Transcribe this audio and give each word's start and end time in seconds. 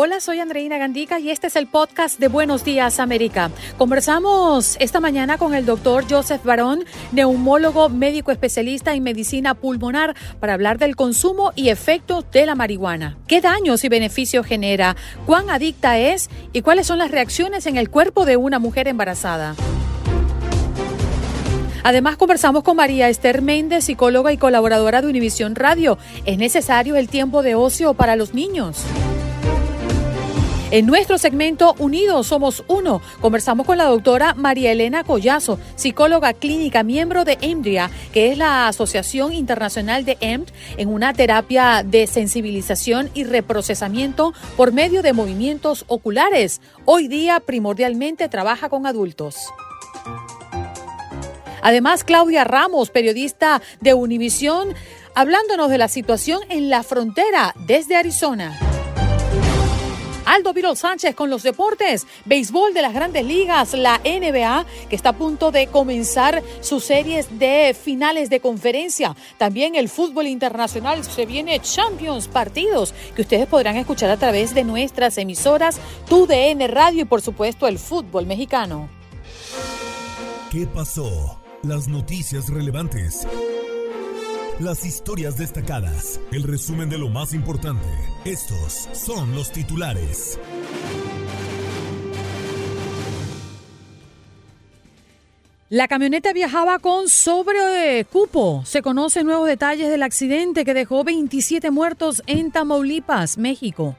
Hola, 0.00 0.20
soy 0.20 0.38
Andreina 0.38 0.78
Gandica 0.78 1.18
y 1.18 1.28
este 1.28 1.48
es 1.48 1.56
el 1.56 1.66
podcast 1.66 2.20
de 2.20 2.28
Buenos 2.28 2.62
Días 2.62 3.00
América. 3.00 3.50
Conversamos 3.78 4.76
esta 4.78 5.00
mañana 5.00 5.38
con 5.38 5.54
el 5.54 5.66
doctor 5.66 6.04
Joseph 6.08 6.44
Barón, 6.44 6.84
neumólogo 7.10 7.88
médico 7.88 8.30
especialista 8.30 8.94
en 8.94 9.02
medicina 9.02 9.54
pulmonar, 9.54 10.14
para 10.38 10.54
hablar 10.54 10.78
del 10.78 10.94
consumo 10.94 11.50
y 11.56 11.70
efectos 11.70 12.24
de 12.30 12.46
la 12.46 12.54
marihuana. 12.54 13.18
¿Qué 13.26 13.40
daños 13.40 13.82
y 13.82 13.88
beneficios 13.88 14.46
genera? 14.46 14.94
¿Cuán 15.26 15.50
adicta 15.50 15.98
es? 15.98 16.30
¿Y 16.52 16.62
cuáles 16.62 16.86
son 16.86 16.98
las 16.98 17.10
reacciones 17.10 17.66
en 17.66 17.76
el 17.76 17.90
cuerpo 17.90 18.24
de 18.24 18.36
una 18.36 18.60
mujer 18.60 18.86
embarazada? 18.86 19.56
Además, 21.82 22.16
conversamos 22.16 22.62
con 22.62 22.76
María 22.76 23.08
Esther 23.08 23.42
Méndez, 23.42 23.86
psicóloga 23.86 24.32
y 24.32 24.36
colaboradora 24.36 25.02
de 25.02 25.08
Univisión 25.08 25.56
Radio. 25.56 25.98
¿Es 26.24 26.38
necesario 26.38 26.94
el 26.94 27.08
tiempo 27.08 27.42
de 27.42 27.56
ocio 27.56 27.94
para 27.94 28.14
los 28.14 28.32
niños? 28.32 28.84
En 30.70 30.84
nuestro 30.84 31.16
segmento 31.16 31.74
Unidos 31.78 32.26
Somos 32.26 32.62
Uno, 32.68 33.00
conversamos 33.22 33.66
con 33.66 33.78
la 33.78 33.84
doctora 33.84 34.34
María 34.34 34.70
Elena 34.70 35.02
Collazo, 35.02 35.58
psicóloga 35.76 36.34
clínica, 36.34 36.82
miembro 36.82 37.24
de 37.24 37.38
EMDRIA, 37.40 37.90
que 38.12 38.30
es 38.30 38.36
la 38.36 38.68
Asociación 38.68 39.32
Internacional 39.32 40.04
de 40.04 40.18
EMD, 40.20 40.48
en 40.76 40.90
una 40.90 41.14
terapia 41.14 41.82
de 41.82 42.06
sensibilización 42.06 43.08
y 43.14 43.24
reprocesamiento 43.24 44.34
por 44.58 44.72
medio 44.72 45.00
de 45.00 45.14
movimientos 45.14 45.86
oculares. 45.88 46.60
Hoy 46.84 47.08
día 47.08 47.40
primordialmente 47.40 48.28
trabaja 48.28 48.68
con 48.68 48.86
adultos. 48.86 49.36
Además, 51.62 52.04
Claudia 52.04 52.44
Ramos, 52.44 52.90
periodista 52.90 53.62
de 53.80 53.94
Univisión, 53.94 54.74
hablándonos 55.14 55.70
de 55.70 55.78
la 55.78 55.88
situación 55.88 56.40
en 56.50 56.68
la 56.68 56.82
frontera 56.82 57.54
desde 57.66 57.96
Arizona. 57.96 58.77
Aldo 60.28 60.52
Virol 60.52 60.76
Sánchez 60.76 61.14
con 61.14 61.30
los 61.30 61.42
deportes, 61.42 62.06
béisbol 62.26 62.74
de 62.74 62.82
las 62.82 62.92
grandes 62.92 63.24
ligas, 63.24 63.72
la 63.72 63.98
NBA, 64.04 64.66
que 64.90 64.96
está 64.96 65.10
a 65.10 65.16
punto 65.16 65.50
de 65.50 65.68
comenzar 65.68 66.42
sus 66.60 66.84
series 66.84 67.38
de 67.38 67.74
finales 67.74 68.28
de 68.28 68.40
conferencia. 68.40 69.16
También 69.38 69.74
el 69.74 69.88
fútbol 69.88 70.26
internacional, 70.26 71.02
se 71.02 71.24
viene 71.24 71.60
Champions, 71.60 72.28
partidos 72.28 72.92
que 73.16 73.22
ustedes 73.22 73.46
podrán 73.46 73.76
escuchar 73.76 74.10
a 74.10 74.18
través 74.18 74.54
de 74.54 74.64
nuestras 74.64 75.16
emisoras, 75.16 75.80
TUDN 76.08 76.68
Radio 76.68 77.02
y 77.02 77.06
por 77.06 77.22
supuesto 77.22 77.66
el 77.66 77.78
fútbol 77.78 78.26
mexicano. 78.26 78.88
¿Qué 80.50 80.66
pasó? 80.66 81.40
Las 81.62 81.88
noticias 81.88 82.48
relevantes 82.48 83.26
las 84.60 84.84
historias 84.84 85.38
destacadas, 85.38 86.20
el 86.32 86.42
resumen 86.42 86.90
de 86.90 86.98
lo 86.98 87.08
más 87.08 87.32
importante. 87.32 87.86
Estos 88.24 88.88
son 88.92 89.34
los 89.34 89.52
titulares. 89.52 90.38
La 95.70 95.86
camioneta 95.86 96.32
viajaba 96.32 96.78
con 96.78 97.08
sobrecupo. 97.08 98.62
Se 98.64 98.82
conocen 98.82 99.26
nuevos 99.26 99.46
detalles 99.46 99.90
del 99.90 100.02
accidente 100.02 100.64
que 100.64 100.74
dejó 100.74 101.04
27 101.04 101.70
muertos 101.70 102.22
en 102.26 102.50
Tamaulipas, 102.50 103.36
México. 103.38 103.94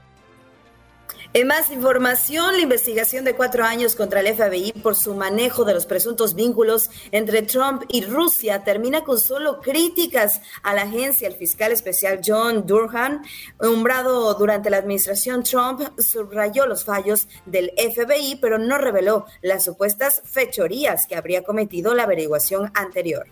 En 1.31 1.45
más 1.45 1.69
información, 1.69 2.56
la 2.56 2.63
investigación 2.63 3.23
de 3.23 3.35
cuatro 3.35 3.63
años 3.63 3.95
contra 3.95 4.22
el 4.22 4.35
FBI 4.35 4.72
por 4.81 4.95
su 4.95 5.13
manejo 5.13 5.63
de 5.63 5.75
los 5.75 5.85
presuntos 5.85 6.34
vínculos 6.34 6.90
entre 7.12 7.44
Trump 7.44 7.84
y 7.88 8.03
Rusia 8.03 8.63
termina 8.63 9.03
con 9.03 9.19
solo 9.19 9.62
críticas 9.62 10.41
a 10.63 10.73
la 10.73 10.81
agencia. 10.81 11.28
El 11.28 11.35
fiscal 11.35 11.72
especial 11.72 12.22
John 12.25 12.66
Durham, 12.66 13.22
nombrado 13.62 14.34
durante 14.34 14.72
la 14.72 14.78
administración 14.78 15.44
Trump, 15.44 15.81
subrayó 16.00 16.66
los 16.66 16.84
fallos 16.84 17.28
del 17.46 17.73
FBI, 17.78 18.40
pero 18.41 18.57
no 18.57 18.79
reveló 18.79 19.28
las 19.44 19.66
supuestas 19.66 20.23
fechorías 20.25 21.06
que 21.06 21.16
habría 21.16 21.44
cometido 21.44 21.94
la 21.94 22.03
averiguación 22.03 22.72
anterior. 22.73 23.28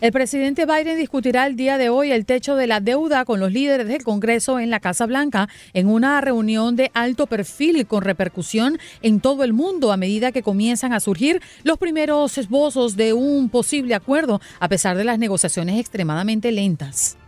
El 0.00 0.12
presidente 0.12 0.64
Biden 0.64 0.96
discutirá 0.96 1.46
el 1.46 1.56
día 1.56 1.76
de 1.76 1.90
hoy 1.90 2.10
el 2.10 2.24
techo 2.24 2.56
de 2.56 2.66
la 2.66 2.80
deuda 2.80 3.26
con 3.26 3.38
los 3.38 3.52
líderes 3.52 3.86
del 3.86 4.02
Congreso 4.02 4.58
en 4.58 4.70
la 4.70 4.80
Casa 4.80 5.04
Blanca 5.04 5.50
en 5.74 5.88
una 5.88 6.22
reunión 6.22 6.74
de 6.74 6.90
alto 6.94 7.26
perfil 7.26 7.86
con 7.86 8.02
repercusión 8.02 8.78
en 9.02 9.20
todo 9.20 9.44
el 9.44 9.52
mundo 9.52 9.92
a 9.92 9.98
medida 9.98 10.32
que 10.32 10.42
comienzan 10.42 10.94
a 10.94 11.00
surgir 11.00 11.42
los 11.64 11.76
primeros 11.76 12.38
esbozos 12.38 12.96
de 12.96 13.12
un 13.12 13.50
posible 13.50 13.94
acuerdo 13.94 14.40
a 14.58 14.68
pesar 14.68 14.96
de 14.96 15.04
las 15.04 15.18
negociaciones 15.18 15.78
extremadamente 15.78 16.50
lentas. 16.50 17.19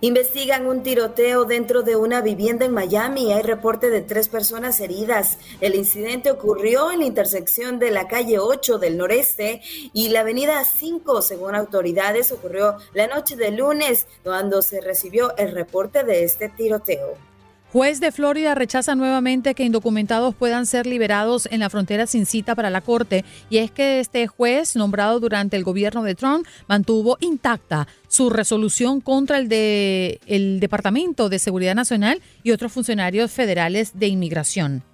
Investigan 0.00 0.66
un 0.66 0.82
tiroteo 0.82 1.44
dentro 1.44 1.82
de 1.82 1.96
una 1.96 2.20
vivienda 2.20 2.64
en 2.64 2.72
Miami. 2.72 3.32
Hay 3.32 3.42
reporte 3.42 3.90
de 3.90 4.02
tres 4.02 4.28
personas 4.28 4.80
heridas. 4.80 5.38
El 5.60 5.74
incidente 5.74 6.30
ocurrió 6.30 6.90
en 6.90 7.00
la 7.00 7.06
intersección 7.06 7.78
de 7.78 7.90
la 7.90 8.08
calle 8.08 8.38
8 8.38 8.78
del 8.78 8.96
noreste 8.96 9.62
y 9.92 10.08
la 10.08 10.20
avenida 10.20 10.64
5, 10.64 11.22
según 11.22 11.54
autoridades, 11.54 12.32
ocurrió 12.32 12.76
la 12.92 13.06
noche 13.06 13.36
de 13.36 13.50
lunes, 13.50 14.06
cuando 14.22 14.62
se 14.62 14.80
recibió 14.80 15.36
el 15.36 15.52
reporte 15.52 16.04
de 16.04 16.24
este 16.24 16.48
tiroteo. 16.48 17.33
Juez 17.74 17.98
de 17.98 18.12
Florida 18.12 18.54
rechaza 18.54 18.94
nuevamente 18.94 19.56
que 19.56 19.64
indocumentados 19.64 20.36
puedan 20.36 20.64
ser 20.64 20.86
liberados 20.86 21.48
en 21.50 21.58
la 21.58 21.70
frontera 21.70 22.06
sin 22.06 22.24
cita 22.24 22.54
para 22.54 22.70
la 22.70 22.82
corte 22.82 23.24
y 23.50 23.58
es 23.58 23.72
que 23.72 23.98
este 23.98 24.28
juez, 24.28 24.76
nombrado 24.76 25.18
durante 25.18 25.56
el 25.56 25.64
gobierno 25.64 26.04
de 26.04 26.14
Trump, 26.14 26.46
mantuvo 26.68 27.18
intacta 27.18 27.88
su 28.06 28.30
resolución 28.30 29.00
contra 29.00 29.38
el 29.38 29.48
de 29.48 30.20
el 30.26 30.60
Departamento 30.60 31.28
de 31.28 31.40
Seguridad 31.40 31.74
Nacional 31.74 32.22
y 32.44 32.52
otros 32.52 32.70
funcionarios 32.70 33.32
federales 33.32 33.98
de 33.98 34.06
inmigración. 34.06 34.84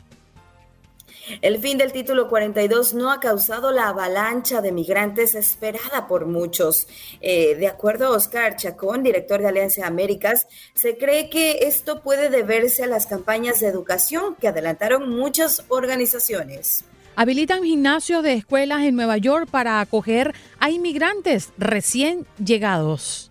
El 1.43 1.59
fin 1.59 1.79
del 1.79 1.93
título 1.93 2.29
42 2.29 2.95
no 2.95 3.11
ha 3.11 3.21
causado 3.21 3.73
la 3.73 3.89
avalancha 3.89 4.61
de 4.61 4.73
migrantes 4.73 5.35
esperada 5.35 6.07
por 6.07 6.27
muchos. 6.27 6.87
Eh, 7.21 7.55
de 7.57 7.67
acuerdo 7.67 8.07
a 8.07 8.11
Oscar 8.11 8.57
Chacón, 8.57 9.03
director 9.03 9.41
de 9.41 9.49
Alianza 9.49 9.87
Américas, 9.87 10.47
se 10.75 10.97
cree 10.97 11.31
que 11.31 11.61
esto 11.63 12.03
puede 12.03 12.31
deberse 12.31 12.85
a 12.85 12.87
las 12.87 13.07
campañas 13.07 13.61
de 13.61 13.69
educación 13.69 14.37
que 14.37 14.49
adelantaron 14.49 15.11
muchas 15.11 15.65
organizaciones. 15.69 16.85
Habilitan 17.17 17.63
gimnasios 17.65 18.23
de 18.23 18.35
escuelas 18.35 18.83
en 18.83 18.97
Nueva 18.97 19.19
York 19.19 19.49
para 19.51 19.81
acoger 19.81 20.35
a 20.59 20.71
inmigrantes 20.71 21.51
recién 21.59 22.27
llegados. 22.43 23.30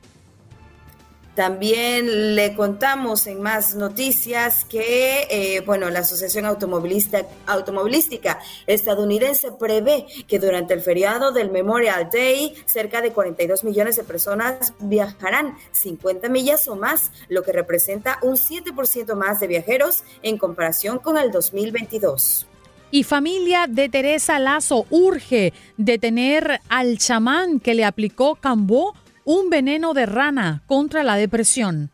También 1.39 2.35
le 2.35 2.53
contamos 2.53 3.25
en 3.25 3.41
más 3.41 3.73
noticias 3.73 4.65
que, 4.65 5.25
eh, 5.31 5.63
bueno, 5.65 5.89
la 5.89 5.99
Asociación 5.99 6.43
Automovilística 6.43 8.39
Estadounidense 8.67 9.53
prevé 9.57 10.05
que 10.27 10.37
durante 10.37 10.73
el 10.73 10.81
feriado 10.81 11.31
del 11.31 11.49
Memorial 11.49 12.09
Day, 12.11 12.53
cerca 12.65 12.99
de 12.99 13.13
42 13.13 13.63
millones 13.63 13.95
de 13.95 14.03
personas 14.03 14.73
viajarán 14.79 15.55
50 15.71 16.27
millas 16.27 16.67
o 16.67 16.75
más, 16.75 17.09
lo 17.29 17.41
que 17.43 17.53
representa 17.53 18.19
un 18.21 18.35
7% 18.35 19.15
más 19.15 19.39
de 19.39 19.47
viajeros 19.47 20.03
en 20.21 20.37
comparación 20.37 20.99
con 20.99 21.17
el 21.17 21.31
2022. 21.31 22.47
Y 22.91 23.03
familia 23.05 23.65
de 23.69 23.87
Teresa 23.87 24.39
Lazo 24.39 24.87
urge 24.89 25.53
detener 25.77 26.59
al 26.67 26.97
chamán 26.97 27.61
que 27.61 27.75
le 27.75 27.85
aplicó 27.85 28.35
Cambó 28.35 28.93
un 29.31 29.51
veneno 29.51 29.93
de 29.93 30.07
rana 30.07 30.63
contra 30.65 31.03
la 31.03 31.15
depresión. 31.15 31.91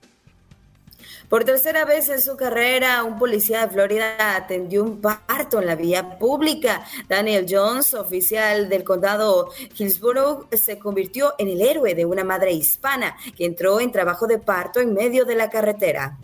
Por 1.28 1.44
tercera 1.44 1.84
vez 1.84 2.08
en 2.08 2.22
su 2.22 2.38
carrera, 2.38 3.04
un 3.04 3.20
policía 3.20 3.66
de 3.66 3.74
Florida 3.74 4.38
atendió 4.38 4.86
un 4.86 5.02
parto 5.02 5.60
en 5.60 5.66
la 5.66 5.76
vía 5.76 6.18
pública. 6.18 6.86
Daniel 7.10 7.46
Jones, 7.50 7.94
oficial 7.94 8.70
del 8.70 8.86
condado 8.86 9.50
Hillsborough, 9.78 10.48
se 10.56 10.80
convirtió 10.80 11.34
en 11.38 11.50
el 11.50 11.62
héroe 11.62 11.94
de 11.94 12.06
una 12.06 12.24
madre 12.24 12.54
hispana 12.54 13.18
que 13.36 13.44
entró 13.44 13.82
en 13.82 13.92
trabajo 13.92 14.28
de 14.28 14.40
parto 14.40 14.80
en 14.80 14.94
medio 14.94 15.26
de 15.26 15.36
la 15.36 15.50
carretera. 15.50 16.18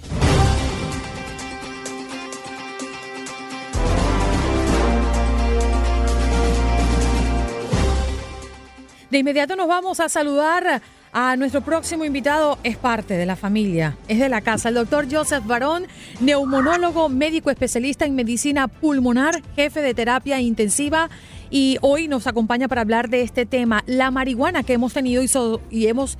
De 9.09 9.17
inmediato 9.17 9.57
nos 9.57 9.67
vamos 9.67 9.99
a 9.99 10.07
saludar 10.07 10.81
a 11.13 11.35
nuestro 11.35 11.61
próximo 11.61 12.05
invitado. 12.05 12.57
Es 12.63 12.77
parte 12.77 13.15
de 13.15 13.25
la 13.25 13.35
familia, 13.35 13.97
es 14.07 14.19
de 14.19 14.29
la 14.29 14.41
casa. 14.41 14.69
El 14.69 14.75
doctor 14.75 15.07
Joseph 15.11 15.45
Barón, 15.45 15.87
neumonólogo, 16.19 17.09
médico 17.09 17.49
especialista 17.49 18.05
en 18.05 18.15
medicina 18.15 18.67
pulmonar, 18.67 19.41
jefe 19.55 19.81
de 19.81 19.93
terapia 19.93 20.39
intensiva. 20.39 21.09
Y 21.49 21.77
hoy 21.81 22.07
nos 22.07 22.27
acompaña 22.27 22.67
para 22.67 22.81
hablar 22.81 23.09
de 23.09 23.21
este 23.21 23.45
tema, 23.45 23.83
la 23.85 24.11
marihuana 24.11 24.63
que 24.63 24.73
hemos 24.73 24.93
tenido 24.93 25.21
y, 25.21 25.29
y 25.69 25.87
hemos 25.87 26.17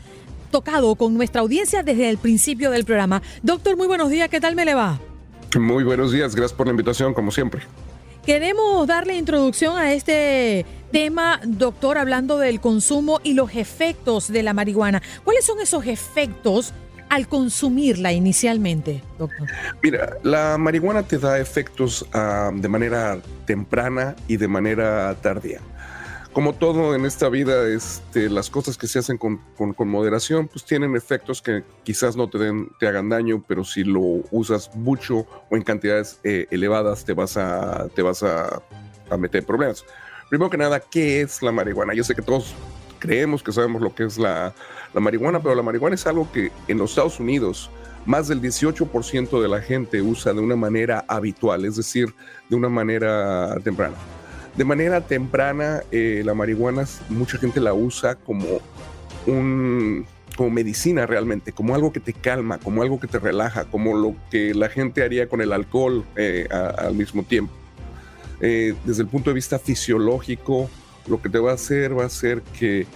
tocado 0.52 0.96
con 0.96 1.14
nuestra 1.14 1.42
audiencia 1.42 1.84
desde 1.84 2.10
el 2.10 2.18
principio 2.18 2.72
del 2.72 2.84
programa. 2.84 3.22
Doctor, 3.42 3.78
muy 3.78 3.88
buenos 3.88 4.10
días, 4.10 4.30
¿qué 4.30 4.42
tal 4.42 4.56
me 4.56 4.66
le 4.66 4.74
va? 4.74 5.00
Muy 5.58 5.84
buenos 5.84 6.12
días, 6.12 6.36
gracias 6.36 6.56
por 6.56 6.68
la 6.68 6.72
invitación, 6.72 7.14
como 7.14 7.32
siempre. 7.32 7.62
Queremos 8.26 8.86
darle 8.86 9.16
introducción 9.16 9.78
a 9.78 9.94
este 9.94 10.66
tema, 10.92 11.42
doctor, 11.44 11.98
hablando 11.98 12.38
del 12.38 12.62
consumo 12.62 13.20
y 13.24 13.34
los 13.34 13.56
efectos 13.56 14.32
de 14.32 14.44
la 14.44 14.54
marihuana. 14.54 15.02
¿Cuáles 15.24 15.44
son 15.44 15.60
esos 15.60 15.88
efectos 15.88 16.74
al 17.10 17.28
consumirla 17.28 18.14
inicialmente, 18.14 19.02
doctor? 19.18 19.48
Mira, 19.82 20.18
la 20.22 20.58
marihuana 20.60 21.02
te 21.02 21.18
da 21.18 21.40
efectos 21.40 22.06
ah, 22.14 22.52
de 22.54 22.68
manera 22.68 23.20
temprana 23.46 24.16
y 24.28 24.38
de 24.38 24.48
manera 24.48 25.16
tardía 25.22 25.60
como 26.34 26.54
todo 26.54 26.96
en 26.96 27.06
esta 27.06 27.28
vida, 27.30 27.68
este, 27.68 28.30
las 28.30 28.50
cosas 28.50 28.78
que 28.78 28.88
se 28.88 29.00
hacen 29.00 29.18
con, 29.18 29.42
moderación, 29.80 30.48
pues 30.48 30.64
tienen 30.64 30.96
efectos 30.96 31.42
que 31.42 31.64
quizás 31.84 32.16
no 32.16 32.30
te, 32.30 32.38
den, 32.38 32.70
te 32.80 32.88
hagan 32.88 33.10
daño, 33.10 33.44
pero 33.46 33.64
si 33.64 33.84
lo 33.84 34.24
usas 34.32 34.74
mucho 34.76 35.26
o 35.50 35.56
en 35.56 35.64
cantidades 35.64 36.20
eh, 36.24 36.48
elevadas, 36.50 37.04
te 37.04 37.14
vas, 37.14 37.36
a, 37.36 37.88
te 37.94 38.02
vas 38.02 38.24
a, 38.24 38.62
meter 39.18 39.46
problemas. 39.46 39.84
Primero 40.30 40.50
que 40.50 40.58
nada, 40.58 40.80
¿qué 40.80 41.22
es 41.22 41.42
la 41.42 41.52
marihuana? 41.52 41.94
Yo 41.94 42.04
sé 42.06 42.16
que 42.16 42.22
todos 42.22 42.56
creemos 43.00 43.44
que 43.44 43.52
sabemos 43.52 43.82
lo 43.82 43.94
que 43.94 44.06
es 44.06 44.18
la, 44.18 44.54
la 44.94 45.02
marihuana, 45.02 45.42
pero 45.42 45.54
la 45.54 45.64
marihuana 45.64 45.96
es 45.96 46.08
algo 46.08 46.32
que 46.32 46.50
en 46.70 46.78
los 46.78 46.92
Estados 46.92 47.20
Unidos 47.20 47.70
más 48.06 48.30
del 48.30 48.42
18% 48.42 49.42
de 49.42 49.48
la 49.50 49.62
gente 49.62 50.02
usa 50.02 50.34
de 50.34 50.40
una 50.40 50.56
manera 50.56 51.04
habitual, 51.10 51.66
es 51.66 51.76
decir, 51.76 52.16
de 52.50 52.56
una 52.56 52.70
manera 52.70 53.58
temprana 53.64 53.96
de 54.56 54.66
manera 54.66 55.02
temprana 55.02 55.82
eh, 55.92 56.24
la 56.26 56.34
marihuana 56.34 56.86
mucha 57.10 57.38
gente 57.38 57.60
la 57.60 57.74
usa 57.74 58.16
como 58.16 58.60
un 59.26 60.06
como 60.36 60.50
medicina 60.50 61.06
realmente, 61.06 61.52
como 61.52 61.76
algo 61.76 61.92
que 61.92 62.00
te 62.00 62.14
calma, 62.14 62.58
como 62.58 62.82
algo 62.82 63.02
que 63.02 63.08
te 63.08 63.20
relaja, 63.20 63.66
como 63.66 63.96
lo 63.98 64.16
que 64.32 64.54
la 64.54 64.70
gente 64.70 65.04
haría 65.04 65.28
con 65.28 65.42
el 65.42 65.52
alcohol 65.52 66.06
eh, 66.16 66.48
al 66.50 66.96
mismo 66.96 67.24
tiempo. 67.24 67.54
Eh, 68.40 68.74
desde 68.86 69.04
el 69.04 69.10
punto 69.10 69.30
de 69.30 69.34
vista 69.34 69.60
fisiológico, 69.60 70.70
lo 71.08 71.22
que 71.22 71.28
te 71.28 71.38
va 71.38 71.52
a 71.52 71.56
hacer 71.56 72.00
va 72.00 72.06
a 72.06 72.10
ser 72.10 72.42
que 72.58 72.88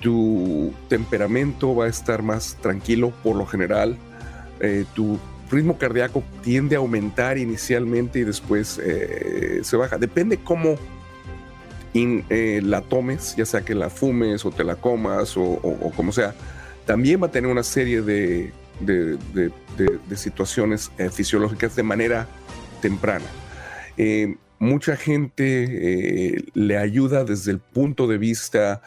tu 0.00 0.74
temperamento 0.88 1.76
va 1.76 1.84
a 1.84 1.88
estar 1.88 2.22
más 2.22 2.56
tranquilo 2.60 3.12
por 3.22 3.36
lo 3.36 3.46
general, 3.46 3.96
tu 4.92 5.18
ritmo 5.50 5.78
cardíaco 5.78 6.24
tiende 6.42 6.74
a 6.74 6.80
aumentar 6.80 7.38
inicialmente 7.38 8.18
y 8.18 8.24
después 8.24 8.80
se 9.62 9.76
baja. 9.76 9.96
Depende 9.96 10.38
cómo 10.38 10.76
y 11.92 12.24
eh, 12.30 12.60
la 12.62 12.82
tomes, 12.82 13.34
ya 13.36 13.44
sea 13.44 13.62
que 13.62 13.74
la 13.74 13.90
fumes 13.90 14.44
o 14.44 14.50
te 14.50 14.62
la 14.62 14.76
comas 14.76 15.36
o, 15.36 15.60
como 15.96 16.12
sea, 16.12 16.34
también 16.86 17.22
va 17.22 17.26
a 17.26 17.30
tener 17.30 17.50
una 17.50 17.62
serie 17.62 18.02
de, 18.02 18.52
situaciones 20.14 20.90
eh, 20.98 21.10
fisiológicas 21.10 21.74
de 21.76 21.82
manera 21.82 22.28
temprana. 22.80 23.26
Eh, 23.96 24.36
mucha 24.58 24.96
gente 24.96 26.44
le 26.54 26.76
ayuda 26.76 27.24
desde 27.24 27.50
el 27.50 27.58
punto 27.58 28.06
de 28.06 28.18
vista, 28.18 28.82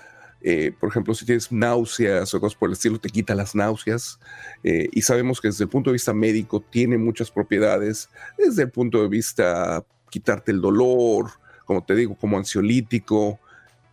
por 0.80 0.90
ejemplo, 0.90 1.16
si 1.16 1.26
tienes 1.26 1.52
náuseas 1.52 2.32
o 2.34 2.40
cosas 2.40 2.56
por 2.56 2.70
el 2.70 2.74
estilo, 2.74 3.00
te 3.00 3.10
quita 3.10 3.34
las 3.34 3.56
náuseas. 3.56 4.20
y 4.64 5.02
sabemos 5.02 5.42
que 5.42 5.48
desde 5.48 5.64
el 5.64 5.70
punto 5.70 5.90
de 5.90 5.94
vista 5.94 6.14
médico 6.14 6.62
tiene 6.62 7.00
muchas 7.00 7.32
propiedades, 7.32 8.10
desde 8.38 8.64
el 8.64 8.70
punto 8.70 9.02
de 9.02 9.08
vista 9.08 9.84
quitarte 10.12 10.52
el 10.52 10.62
dolor, 10.62 11.32
como 11.66 11.84
te 11.84 11.96
digo, 11.96 12.16
como 12.16 12.38
ansiolítico 12.38 13.40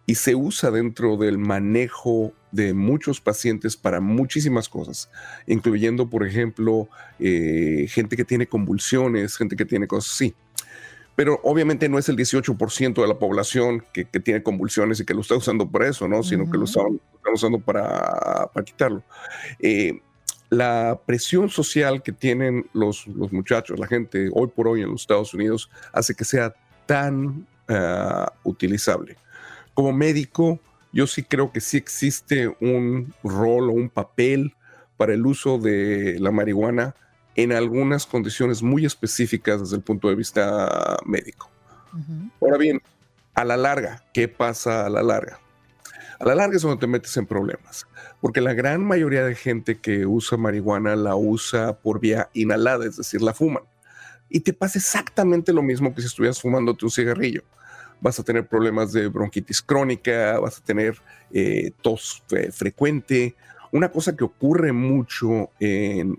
y 0.07 0.17
se 0.17 0.35
usa 0.35 0.71
dentro 0.71 1.17
del 1.17 1.39
manejo 1.39 2.33
de 2.51 2.75
muchos 2.75 3.21
pacientes 3.21 3.77
para 3.77 4.01
muchísimas 4.01 4.69
cosas, 4.69 5.09
incluyendo, 5.47 6.11
por 6.11 6.27
ejemplo, 6.27 6.89
eh, 7.21 7.87
gente 7.89 8.17
que 8.17 8.25
tiene 8.25 8.49
convulsiones, 8.49 9.37
gente 9.37 9.55
que 9.55 9.65
tiene 9.65 9.87
cosas 9.87 10.13
así. 10.15 10.35
Pero 11.15 11.39
obviamente 11.45 11.89
no 11.89 11.99
es 11.99 12.09
el 12.09 12.17
18% 12.17 13.01
de 13.01 13.07
la 13.07 13.19
población 13.19 13.85
que, 13.93 14.05
tiene 14.05 14.43
convulsiones 14.43 14.99
y 14.99 15.05
que 15.05 15.15
lo 15.15 15.21
está 15.21 15.37
usando 15.37 15.71
para 15.71 15.89
eso, 15.89 16.09
¿no? 16.09 16.23
Sino 16.23 16.51
que 16.51 16.59
lo 16.59 16.65
están, 16.65 17.01
usando 17.33 17.61
para, 17.61 18.51
quitarlo. 18.65 19.05
Eh, 19.61 20.01
la 20.49 21.01
presión 21.07 21.51
social 21.51 22.03
que 22.03 22.13
tienen 22.13 22.69
los, 22.73 23.07
los 23.07 23.33
muchachos, 23.33 23.79
la 23.79 23.87
gente 23.87 24.29
hoy 24.33 24.49
por 24.49 24.67
hoy 24.67 24.83
en 24.83 24.91
los 24.91 25.03
Estados 25.03 25.35
Unidos, 25.35 25.71
hace 25.93 26.15
que 26.15 26.25
sea 26.25 26.55
tan 26.87 27.47
eh, 27.73 28.27
utilizable. 28.43 29.17
Como 29.75 29.93
médico, 29.93 30.59
yo 30.93 31.07
sí 31.07 31.23
creo 31.23 31.53
que 31.53 31.61
sí 31.61 31.77
existe 31.77 32.49
un 32.61 33.15
rol 33.23 33.71
o 33.71 33.73
un 33.73 33.89
papel 33.89 34.57
para 34.97 35.15
el 35.15 35.25
uso 35.25 35.57
de 35.57 36.19
la 36.19 36.33
marihuana 36.33 36.97
en 37.37 37.53
algunas 37.53 38.07
condiciones 38.07 38.61
muy 38.61 38.85
específicas 38.85 39.61
desde 39.61 39.77
el 39.77 39.83
punto 39.83 40.09
de 40.09 40.17
vista 40.17 40.97
médico. 41.07 41.49
Ahora 42.41 42.59
bien, 42.59 42.83
a 43.35 43.45
la 43.45 43.57
larga, 43.57 44.05
¿qué 44.13 44.27
pasa 44.27 44.87
a 44.87 44.91
la 44.91 45.05
larga? 45.05 45.39
A 46.19 46.25
la 46.25 46.35
larga 46.35 46.57
es 46.57 46.63
donde 46.63 46.81
te 46.81 46.89
metes 46.89 47.17
en 47.17 47.27
problemas, 47.27 47.87
porque 48.21 48.41
la 48.41 48.53
gran 48.53 48.85
mayoría 48.85 49.25
de 49.25 49.37
gente 49.37 49.79
que 49.79 50.07
usa 50.07 50.37
marihuana 50.37 50.97
la 50.97 51.15
usa 51.15 51.79
por 51.79 52.01
vía 52.01 52.31
inhalada, 52.35 52.85
es 52.85 52.97
decir, 52.97 53.23
la 53.23 53.33
fuman. 53.33 53.63
Y 54.29 54.41
te 54.41 54.53
pasa 54.53 54.81
exactamente 54.81 55.53
lo 55.53 55.63
mismo 55.63 55.95
que 55.95 56.01
si 56.01 56.09
estuvieras 56.09 56.41
fumándote 56.41 56.85
un 56.85 56.91
cigarrillo 56.91 57.45
vas 58.01 58.19
a 58.19 58.23
tener 58.23 58.47
problemas 58.47 58.93
de 58.93 59.09
bronquitis 59.09 59.63
crónica, 59.63 60.39
vas 60.41 60.59
a 60.59 60.65
tener 60.65 60.97
eh, 61.33 61.73
tos 61.83 62.23
eh, 62.31 62.51
frecuente. 62.51 63.35
Una 63.73 63.91
cosa 63.91 64.17
que 64.17 64.25
ocurre 64.25 64.73
mucho, 64.73 65.51
en, 65.61 66.19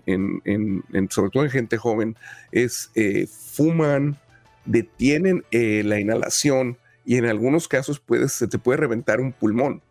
sobre 1.10 1.30
todo 1.30 1.44
en 1.44 1.50
gente 1.50 1.76
joven, 1.76 2.16
es 2.50 2.90
eh, 2.94 3.26
fuman, 3.26 4.16
detienen 4.64 5.44
la 5.50 6.00
inhalación 6.00 6.78
y 7.04 7.16
en 7.16 7.26
algunos 7.26 7.68
casos 7.68 8.00
puedes, 8.00 8.32
se 8.32 8.46
te 8.46 8.58
puede 8.58 8.78
reventar 8.78 9.20
un 9.20 9.32
pulmón. 9.32 9.82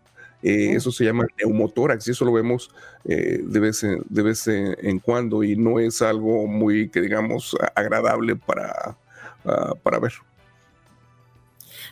Eso 0.41 0.91
se 0.91 1.05
llama 1.05 1.27
neumotórax 1.37 2.07
y 2.07 2.11
eso 2.11 2.25
lo 2.25 2.33
vemos 2.33 2.71
de 3.03 3.59
vez, 3.59 3.83
en, 3.83 4.01
de 4.09 4.23
vez 4.23 4.47
en, 4.47 4.97
cuando 4.97 5.43
y 5.43 5.55
no 5.55 5.79
es 5.79 6.01
algo 6.01 6.47
muy, 6.47 6.89
que 6.89 6.99
digamos, 6.99 7.55
agradable 7.75 8.35
para, 8.35 8.97
para 9.83 9.99
ver. 9.99 10.13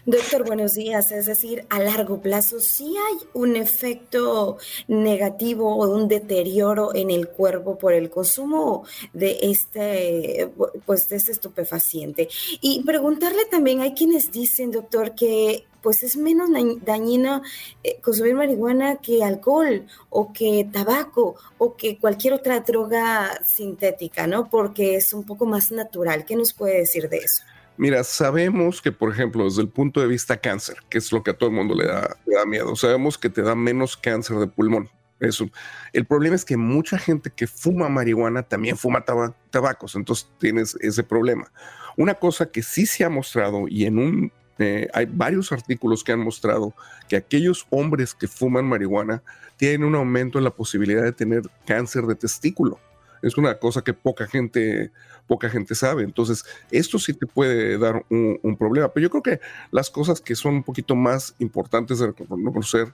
Doctor, 0.10 0.44
buenos 0.44 0.74
días. 0.74 1.12
Es 1.12 1.28
decir, 1.28 1.68
a 1.70 1.80
largo 1.80 2.20
plazo, 2.20 2.60
¿sí 2.60 2.96
hay 2.98 3.18
un 3.34 3.56
efecto 3.56 4.58
negativo 4.88 5.76
o 5.76 5.88
un 5.88 6.08
deterioro 6.08 6.96
en 6.96 7.12
el 7.12 7.28
cuerpo 7.28 7.78
por 7.78 7.94
el 7.94 8.10
consumo 8.10 8.86
de 9.14 9.38
este, 9.44 10.50
pues, 10.88 11.10
de 11.10 11.18
este 11.18 11.32
estupefaciente? 11.32 12.28
Y 12.60 12.82
preguntarle 12.84 13.46
también, 13.46 13.82
hay 13.82 13.94
quienes 13.94 14.32
dicen, 14.32 14.72
doctor, 14.72 15.14
que 15.14 15.66
pues 15.80 16.02
es 16.02 16.18
menos 16.18 16.50
dañino 16.82 17.44
eh, 17.84 18.00
consumir 18.02 18.34
marihuana 18.34 18.96
que 18.96 19.24
alcohol 19.24 19.86
o 20.10 20.34
que 20.34 20.68
tabaco 20.74 21.36
o 21.60 21.76
que 21.76 22.00
cualquier 22.00 22.34
otra 22.34 22.62
droga 22.62 23.40
sintética, 23.46 24.26
¿no? 24.26 24.50
Porque 24.50 24.96
es 24.96 25.14
un 25.14 25.24
poco 25.24 25.46
más 25.46 25.72
natural. 25.72 26.26
¿Qué 26.26 26.36
nos 26.36 26.54
puede 26.54 26.80
decir 26.80 27.10
de 27.10 27.18
eso? 27.18 27.44
Mira, 27.80 28.04
sabemos 28.04 28.82
que, 28.82 28.92
por 28.92 29.10
ejemplo, 29.10 29.46
desde 29.46 29.62
el 29.62 29.70
punto 29.70 30.02
de 30.02 30.08
vista 30.08 30.36
cáncer, 30.36 30.80
que 30.90 30.98
es 30.98 31.14
lo 31.14 31.24
que 31.24 31.32
a 31.32 31.38
todo 31.38 31.50
el 31.50 31.56
mundo 31.56 31.74
le 31.74 31.88
da, 31.88 32.18
da 32.26 32.46
miedo, 32.46 32.76
sabemos 32.76 33.18
que 33.18 33.30
te 33.30 33.42
da 33.42 33.56
menos 33.56 33.96
cáncer 33.96 34.36
de 34.36 34.48
pulmón. 34.48 34.90
Eso. 35.22 35.50
El 35.94 36.06
problema 36.06 36.36
es 36.36 36.44
que 36.44 36.58
mucha 36.58 36.98
gente 36.98 37.32
que 37.34 37.48
fuma 37.48 37.88
marihuana 37.88 38.44
también 38.44 38.76
fuma 38.76 39.06
tabacos, 39.50 39.96
entonces 39.96 40.30
tienes 40.40 40.76
ese 40.82 41.06
problema. 41.06 41.54
Una 41.96 42.16
cosa 42.16 42.52
que 42.52 42.64
sí 42.64 42.86
se 42.86 43.06
ha 43.06 43.10
mostrado 43.10 43.66
y 43.70 43.86
en 43.86 43.98
un 43.98 44.32
eh, 44.58 44.90
hay 44.94 45.06
varios 45.06 45.54
artículos 45.54 46.04
que 46.04 46.12
han 46.12 46.20
mostrado 46.20 46.74
que 47.08 47.16
aquellos 47.16 47.66
hombres 47.70 48.14
que 48.14 48.28
fuman 48.28 48.66
marihuana 48.66 49.24
tienen 49.56 49.86
un 49.86 49.96
aumento 49.96 50.38
en 50.38 50.44
la 50.44 50.54
posibilidad 50.54 51.04
de 51.04 51.14
tener 51.14 51.44
cáncer 51.66 52.04
de 52.04 52.16
testículo. 52.16 52.78
Es 53.22 53.38
una 53.38 53.60
cosa 53.60 53.82
que 53.82 53.94
poca 53.94 54.28
gente, 54.28 54.92
poca 55.28 55.50
gente 55.50 55.76
sabe. 55.76 56.04
Entonces, 56.04 56.46
esto 56.72 57.00
sí 57.00 57.14
te 57.14 57.26
puede 57.26 57.78
dar 57.78 58.06
un, 58.10 58.58
problema. 58.58 58.90
Pero 58.90 59.04
yo 59.04 59.10
creo 59.10 59.24
que 59.24 59.40
las 59.72 59.90
cosas 59.90 60.22
que 60.22 60.36
son 60.36 60.56
un 60.56 60.64
poquito 60.64 60.96
más 60.96 61.36
importantes 61.40 62.00
de 62.00 62.08
reconocer 62.08 62.94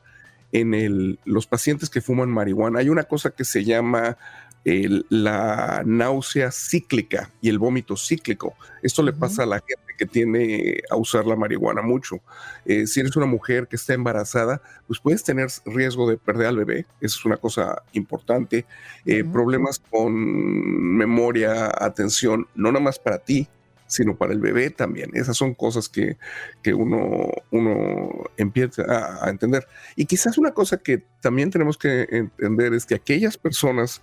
en 0.52 1.18
los 1.26 1.48
pacientes 1.48 1.90
que 1.90 2.02
fuman 2.02 2.30
marihuana, 2.30 2.80
hay 2.80 2.90
una 2.90 3.04
cosa 3.04 3.32
que 3.32 3.46
se 3.46 3.64
llama 3.64 4.18
la 4.64 5.84
náusea 5.86 6.52
cíclica 6.52 7.30
y 7.42 7.50
el 7.50 7.60
vómito 7.60 7.96
cíclico. 7.96 8.56
Esto 8.82 9.04
le 9.04 9.14
pasa 9.14 9.44
a 9.44 9.46
la 9.46 9.60
gente 9.60 9.85
que 9.96 10.06
tiene 10.06 10.82
a 10.90 10.96
usar 10.96 11.26
la 11.26 11.36
marihuana 11.36 11.82
mucho. 11.82 12.22
Eh, 12.66 12.88
si 12.88 13.00
eres 13.00 13.16
una 13.16 13.26
mujer 13.26 13.68
que 13.68 13.76
está 13.76 13.94
embarazada, 13.94 14.62
pues 14.88 15.00
puedes 15.00 15.24
tener 15.24 15.48
riesgo 15.66 16.10
de 16.10 16.18
perder 16.18 16.48
al 16.48 16.58
bebé. 16.58 16.86
Eso 17.02 17.20
es 17.20 17.26
una 17.26 17.38
cosa 17.38 17.84
importante. 17.94 18.66
Eh, 19.06 19.24
problemas 19.24 19.80
con 19.80 20.14
memoria, 20.14 21.72
atención, 21.78 22.48
no 22.56 22.72
nada 22.72 22.84
más 22.84 23.00
para 23.00 23.20
ti, 23.20 23.48
sino 23.88 24.16
para 24.16 24.34
el 24.34 24.40
bebé 24.40 24.70
también. 24.70 25.12
Esas 25.14 25.38
son 25.38 25.54
cosas 25.54 25.90
que, 25.90 26.18
uno, 26.74 27.30
uno 27.52 28.10
empieza 28.38 28.84
a, 28.84 29.26
a, 29.26 29.30
entender. 29.30 29.68
Y 29.96 30.06
quizás 30.06 30.38
una 30.38 30.52
cosa 30.52 30.78
que 30.78 31.04
también 31.22 31.52
tenemos 31.52 31.78
que 31.78 32.08
entender 32.10 32.74
es 32.74 32.86
que 32.86 32.96
aquellas 32.96 33.38
personas 33.38 34.02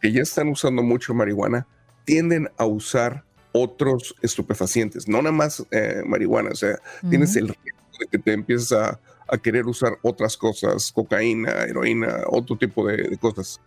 que 0.00 0.12
ya 0.12 0.22
están 0.22 0.48
usando 0.48 0.82
mucho 0.82 1.14
marihuana 1.14 1.66
tienden 2.04 2.50
a 2.58 2.66
usar 2.66 3.24
otros 3.52 4.14
estupefacientes, 4.22 5.08
no 5.08 5.18
nada 5.18 5.32
más 5.32 5.64
eh, 5.70 6.02
marihuana, 6.06 6.50
o 6.50 6.54
sea, 6.54 6.78
tienes 7.08 7.36
el 7.36 7.48
riesgo 7.48 7.88
de 8.00 8.06
que 8.06 8.18
te 8.18 8.32
empieces 8.32 8.72
a, 8.72 8.98
querer 9.42 9.64
usar 9.64 9.96
otras 10.02 10.36
cosas, 10.36 10.92
cocaína, 10.92 11.62
heroína, 11.62 12.24
otro 12.26 12.58
tipo 12.58 12.86
de, 12.86 13.16
cosas. 13.16 13.62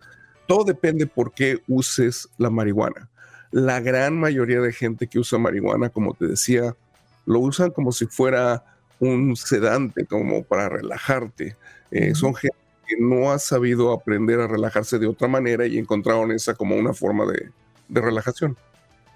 Todo 0.46 0.62
depende 0.62 1.08
por 1.08 1.32
qué 1.32 1.58
uses 1.66 2.28
la 2.38 2.50
marihuana. 2.50 3.10
La 3.50 3.80
gran 3.80 4.16
mayoría 4.16 4.60
de 4.60 4.72
gente 4.72 5.08
que 5.08 5.18
usa 5.18 5.40
marihuana, 5.40 5.88
como 5.88 6.14
te 6.14 6.28
decía, 6.28 6.76
lo 7.24 7.40
usan 7.40 7.72
como 7.72 7.90
si 7.90 8.06
fuera 8.06 8.62
un 9.00 9.34
sedante, 9.34 10.06
como 10.06 10.44
para 10.44 10.68
relajarte. 10.68 11.56
Eh, 11.90 12.14
son 12.14 12.32
gente 12.36 12.56
que 12.86 12.96
no 12.98 13.32
ha 13.32 13.38
sabido 13.38 13.92
aprender 13.92 14.40
a 14.40 14.46
relajarse 14.46 14.98
de 14.98 15.06
otra 15.06 15.28
manera 15.28 15.66
y 15.66 15.78
encontraron 15.78 16.30
esa 16.32 16.54
como 16.54 16.76
una 16.76 16.94
forma 16.94 17.24
de, 17.26 17.50
relajación. 17.88 18.56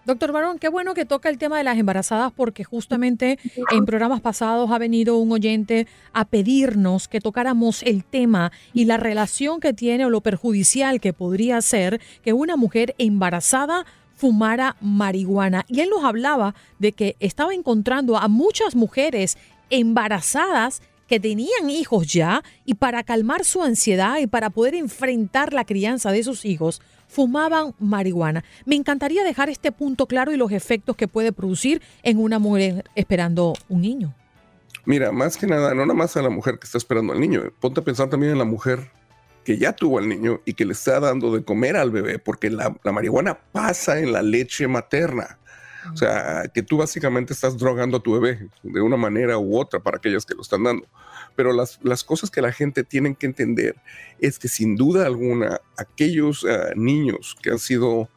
Doctor 0.07 0.33
Barón, 0.33 0.59
qué 0.59 0.69
bueno 0.69 0.95
que 0.95 1.05
toca 1.05 1.29
el 1.29 1.37
tema 1.37 1.59
de 1.59 1.65
las 1.65 1.77
embarazadas 1.77 2.33
porque 2.33 2.65
justamente 2.65 3.39
en 3.71 3.85
programas 3.85 4.23
pasados 4.23 4.71
ha 4.71 4.79
venido 4.79 5.19
un 5.19 5.31
oyente 5.31 5.87
a 6.15 6.25
pedirnos 6.25 7.07
que 7.07 7.21
tocáramos 7.21 7.83
el 7.83 8.03
tema 8.05 8.51
y 8.73 8.87
la 8.87 8.97
relación 8.97 9.61
que 9.61 9.75
tiene 9.75 10.07
o 10.07 10.11
lo 10.11 10.23
perjudicial 10.23 11.01
que 11.01 11.13
podría 11.13 11.61
ser 11.61 12.01
que 12.23 12.33
una 12.33 12.57
mujer 12.57 12.95
embarazada 12.97 13.85
fumara 14.17 14.77
marihuana. 14.81 15.67
Y 15.69 15.81
él 15.81 15.91
nos 15.91 16.05
hablaba 16.05 16.55
de 16.79 16.93
que 16.93 17.17
estaba 17.21 17.53
encontrando 17.53 18.17
a 18.17 18.29
muchas 18.29 18.75
mujeres 18.75 19.37
embarazadas 19.69 20.81
que 21.11 21.19
tenían 21.19 21.69
hijos 21.69 22.13
ya 22.13 22.43
y 22.65 22.75
para 22.75 23.03
calmar 23.03 23.45
su 23.45 23.63
ansiedad 23.63 24.19
y 24.19 24.27
para 24.27 24.49
poder 24.49 24.77
enfrentar 24.77 25.53
la 25.53 25.65
crianza 25.65 26.13
de 26.13 26.23
sus 26.23 26.45
hijos, 26.45 26.81
fumaban 27.11 27.75
marihuana. 27.79 28.45
Me 28.65 28.77
encantaría 28.77 29.25
dejar 29.25 29.51
este 29.51 29.73
punto 29.73 30.07
claro 30.07 30.33
y 30.33 30.37
los 30.37 30.53
efectos 30.53 30.97
que 30.97 31.09
puede 31.09 31.33
producir 31.33 31.83
en 32.03 32.19
una 32.19 32.39
mujer 32.39 32.85
esperando 32.95 33.55
un 33.69 33.83
niño. 33.83 34.15
Mira, 34.87 35.13
más 35.13 35.37
que 35.37 35.47
nada, 35.47 35.75
no 35.75 35.83
nada 35.83 35.95
más 35.95 36.17
a 36.17 36.23
la 36.23 36.31
mujer 36.31 36.59
que 36.59 36.67
está 36.67 36.79
esperando 36.79 37.13
al 37.13 37.21
niño, 37.21 37.43
ponte 37.61 37.81
a 37.81 37.85
pensar 37.85 38.09
también 38.09 38.33
en 38.33 38.39
la 38.39 38.45
mujer 38.45 38.91
que 39.45 39.59
ya 39.59 39.73
tuvo 39.73 39.99
al 39.99 40.09
niño 40.09 40.41
y 40.45 40.55
que 40.55 40.65
le 40.65 40.73
está 40.73 41.01
dando 41.01 41.35
de 41.35 41.45
comer 41.45 41.77
al 41.77 41.91
bebé, 41.91 42.19
porque 42.19 42.51
la, 42.51 42.75
la 42.83 42.93
marihuana 42.93 43.39
pasa 43.53 43.99
en 43.99 44.13
la 44.13 44.23
leche 44.23 44.69
materna. 44.69 45.39
O 45.93 45.97
sea, 45.97 46.45
que 46.53 46.63
tú 46.63 46.77
básicamente 46.77 47.33
estás 47.33 47.57
drogando 47.57 47.97
a 47.97 48.03
tu 48.03 48.13
bebé 48.13 48.49
de 48.63 48.81
una 48.83 48.99
manera 48.99 49.39
u 49.39 49.59
otra 49.59 49.81
para 49.81 49.97
aquellas 49.97 50.27
que 50.27 50.35
lo 50.35 50.43
están 50.43 50.63
dando. 50.63 50.87
Pero 51.37 51.53
las, 51.53 51.79
las 51.83 52.05
cosas 52.05 52.31
que 52.31 52.43
la 52.43 52.53
gente 52.53 52.85
tiene 52.85 53.15
que 53.15 53.27
entender 53.27 53.77
es 54.19 54.39
que 54.39 54.49
sin 54.49 54.77
duda 54.77 55.07
alguna 55.07 55.61
aquellos 55.77 56.45
ah, 56.45 56.71
niños 56.77 57.37
que 57.43 57.51
han 57.51 57.59
sido 57.59 58.09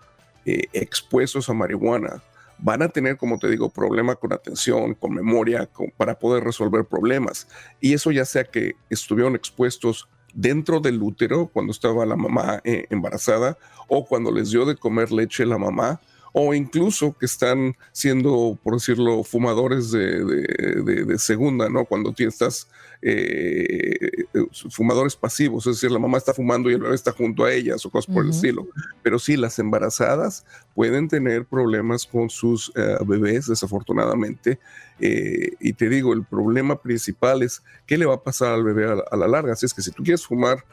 eh, 0.45 0.67
expuestos 0.73 1.49
a 1.49 1.53
marihuana 1.53 2.21
van 2.57 2.81
a 2.81 2.89
tener, 2.89 3.17
como 3.17 3.39
te 3.39 3.49
digo, 3.49 3.69
problema 3.69 4.15
con 4.15 4.31
atención, 4.31 4.93
con 4.93 5.13
memoria, 5.13 5.69
para 5.97 6.17
poder 6.17 6.43
resolver 6.43 6.85
problemas. 6.85 7.47
Y 7.81 7.93
eso 7.93 8.11
ya 8.11 8.25
sea 8.25 8.45
que 8.45 8.75
estuvieron 8.89 9.35
expuestos 9.35 10.07
dentro 10.33 10.79
del 10.79 11.01
útero 11.01 11.47
cuando 11.47 11.71
estaba 11.71 12.05
la 12.05 12.15
mamá 12.15 12.61
eh, 12.63 12.85
embarazada 12.89 13.57
o 13.87 14.05
cuando 14.05 14.31
les 14.31 14.51
dio 14.51 14.65
de 14.65 14.75
comer 14.75 15.11
leche 15.11 15.45
la 15.45 15.57
mamá 15.57 15.99
o 16.35 16.53
incluso 16.55 17.15
que 17.17 17.27
están 17.27 17.75
siendo, 17.91 18.57
por 18.63 18.73
decirlo, 18.73 19.23
fumadores 19.23 19.91
de, 19.91 21.15
segunda, 21.19 21.69
¿no? 21.69 21.85
Cuando 21.85 22.11
tú 22.11 22.23
estás 22.23 22.67
eh, 23.03 24.25
eh, 24.33 24.45
fumadores 24.71 25.15
pasivos, 25.15 25.67
es 25.67 25.75
decir, 25.75 25.91
la 25.91 25.99
mamá 25.99 26.17
está 26.17 26.33
fumando 26.33 26.71
y 26.71 26.73
el 26.73 26.81
bebé 26.81 26.95
está 26.95 27.11
junto 27.11 27.45
a 27.45 27.53
ellas 27.53 27.85
o 27.85 27.91
cosas 27.91 28.11
por 28.11 28.23
el 28.25 28.31
estilo. 28.31 28.67
Pero 29.03 29.19
sí, 29.19 29.37
las 29.37 29.59
embarazadas 29.59 30.43
pueden 30.73 31.07
tener 31.07 31.45
problemas 31.45 32.07
con 32.07 32.31
sus 32.31 32.71
eh, 32.75 32.97
bebés, 33.05 33.45
desafortunadamente. 33.47 34.59
y 34.99 35.73
te 35.73 35.87
digo, 35.87 36.13
el 36.13 36.25
problema 36.25 36.81
principal 36.81 37.43
es 37.43 37.61
qué 37.85 37.95
le 37.95 38.07
va 38.07 38.15
a 38.15 38.23
pasar 38.23 38.53
al 38.53 38.63
bebé 38.63 38.85
a, 38.85 39.15
la 39.15 39.27
larga. 39.27 39.53
Así 39.53 39.67
es 39.67 39.73
que 39.73 39.83
si 39.83 39.91
tú 39.91 40.01
quieres 40.01 40.25
fumar 40.25 40.65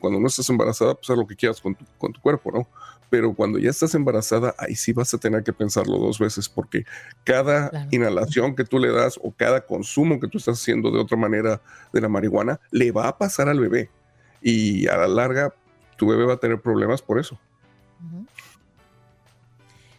cuando 0.00 0.18
no 0.18 0.26
estás 0.26 0.48
embarazada, 0.48 0.94
pues 0.94 1.10
haz 1.10 1.16
lo 1.16 1.26
que 1.26 1.36
quieras 1.36 1.60
con 1.60 1.74
tu, 1.74 1.84
con 1.98 2.12
tu 2.12 2.20
cuerpo, 2.20 2.50
¿no? 2.50 2.66
pero 3.10 3.34
cuando 3.34 3.58
ya 3.58 3.70
estás 3.70 3.94
embarazada, 3.94 4.54
ahí 4.58 4.74
sí 4.74 4.92
vas 4.92 5.12
a 5.14 5.18
tener 5.18 5.42
que 5.44 5.52
pensarlo 5.52 5.98
dos 5.98 6.18
veces, 6.18 6.48
porque 6.48 6.84
cada 7.24 7.86
inhalación 7.90 8.54
que 8.56 8.64
tú 8.64 8.78
le 8.78 8.90
das 8.90 9.18
o 9.22 9.32
cada 9.32 9.60
consumo 9.60 10.18
que 10.18 10.28
tú 10.28 10.38
estás 10.38 10.60
haciendo 10.60 10.90
de 10.90 11.00
otra 11.00 11.16
manera 11.16 11.60
de 11.92 12.00
la 12.00 12.08
marihuana, 12.08 12.60
le 12.70 12.90
va 12.90 13.08
a 13.08 13.16
pasar 13.16 13.48
al 13.48 13.60
bebé. 13.60 13.90
Y 14.42 14.86
a 14.88 14.96
la 14.96 15.08
larga, 15.08 15.54
tu 15.96 16.08
bebé 16.08 16.24
va 16.24 16.34
a 16.34 16.38
tener 16.38 16.60
problemas 16.60 17.02
por 17.02 17.18
eso. 17.18 17.38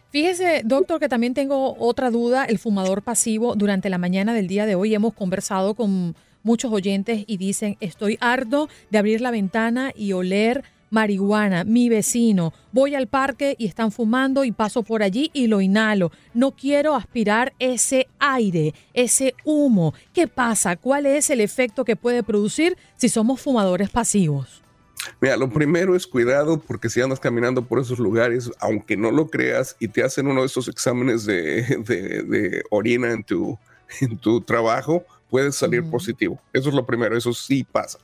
Fíjese, 0.10 0.62
doctor, 0.64 1.00
que 1.00 1.10
también 1.10 1.34
tengo 1.34 1.78
otra 1.78 2.12
duda, 2.12 2.46
el 2.46 2.60
fumador 2.60 3.02
pasivo. 3.02 3.56
Durante 3.56 3.90
la 3.90 3.98
mañana 3.98 4.34
del 4.34 4.48
día 4.48 4.66
de 4.66 4.76
hoy 4.76 4.94
hemos 4.94 5.14
conversado 5.14 5.76
con 5.76 6.16
muchos 6.48 6.72
oyentes 6.72 7.26
y 7.28 7.38
dicen, 7.38 7.78
estoy 7.82 8.18
harto 8.22 8.70
de 8.90 8.98
abrir 8.98 9.22
la 9.22 9.30
ventana 9.30 9.92
y 9.96 10.14
oler 10.14 10.64
marihuana, 10.90 11.66
mi 11.66 11.90
vecino, 11.90 12.54
voy 12.72 12.96
al 12.96 13.08
parque 13.08 13.56
y 13.60 13.68
están 13.68 13.92
fumando 13.92 14.46
y 14.46 14.54
paso 14.54 14.82
por 14.82 15.04
allí 15.04 15.30
y 15.34 15.48
lo 15.48 15.60
inhalo. 15.60 16.12
No 16.34 16.52
quiero 16.52 16.96
aspirar 16.96 17.54
ese 17.60 18.08
aire, 18.20 18.74
ese 18.94 19.36
humo. 19.44 19.94
¿Qué 20.14 20.28
pasa? 20.28 20.78
¿Cuál 20.78 21.06
es 21.06 21.30
el 21.30 21.42
efecto 21.42 21.84
que 21.84 21.98
puede 21.98 22.24
producir 22.24 22.78
si 22.96 23.10
somos 23.10 23.42
fumadores 23.42 23.90
pasivos? 23.90 24.64
Mira, 25.20 25.36
lo 25.36 25.50
primero 25.50 25.96
es 25.96 26.08
cuidado 26.08 26.60
porque 26.60 26.90
si 26.90 27.02
andas 27.02 27.20
caminando 27.20 27.66
por 27.66 27.80
esos 27.80 28.00
lugares, 28.00 28.50
aunque 28.60 28.96
no 28.96 29.12
lo 29.12 29.28
creas 29.28 29.76
y 29.80 29.90
te 29.90 30.04
hacen 30.04 30.28
uno 30.28 30.42
de 30.42 30.48
esos 30.48 30.70
exámenes 30.70 31.26
de, 31.26 32.64
orina 32.70 33.12
en 33.12 33.24
tu, 33.24 33.60
en 34.02 34.18
tu 34.18 34.42
trabajo, 34.42 35.06
puedes 35.30 35.56
salir 35.56 35.90
positivo. 35.90 36.40
Eso 36.54 36.70
es 36.70 36.76
lo 36.76 36.86
primero, 36.86 37.18
eso 37.18 37.34
sí 37.34 37.64
pasa 37.64 38.00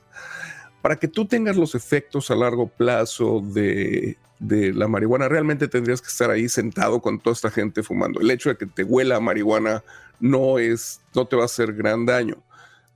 para 0.84 0.96
que 0.96 1.08
tú 1.08 1.24
tengas 1.24 1.56
los 1.56 1.74
efectos 1.74 2.30
a 2.30 2.34
largo 2.34 2.68
plazo 2.68 3.40
de, 3.40 4.18
la 4.38 4.86
marihuana, 4.86 5.30
realmente 5.30 5.66
tendrías 5.66 6.02
que 6.02 6.08
estar 6.08 6.30
ahí 6.30 6.46
sentado 6.46 7.00
con 7.00 7.18
toda 7.18 7.32
esta 7.32 7.50
gente 7.50 7.82
fumando. 7.82 8.20
El 8.20 8.30
hecho 8.30 8.50
de 8.50 8.58
que 8.58 8.66
te 8.66 8.84
huela 8.84 9.16
a 9.16 9.20
marihuana 9.20 9.82
no 10.20 10.58
es, 10.58 11.00
no 11.14 11.26
te 11.26 11.36
va 11.36 11.42
a 11.42 11.44
hacer 11.46 11.72
gran 11.72 12.04
daño. 12.04 12.36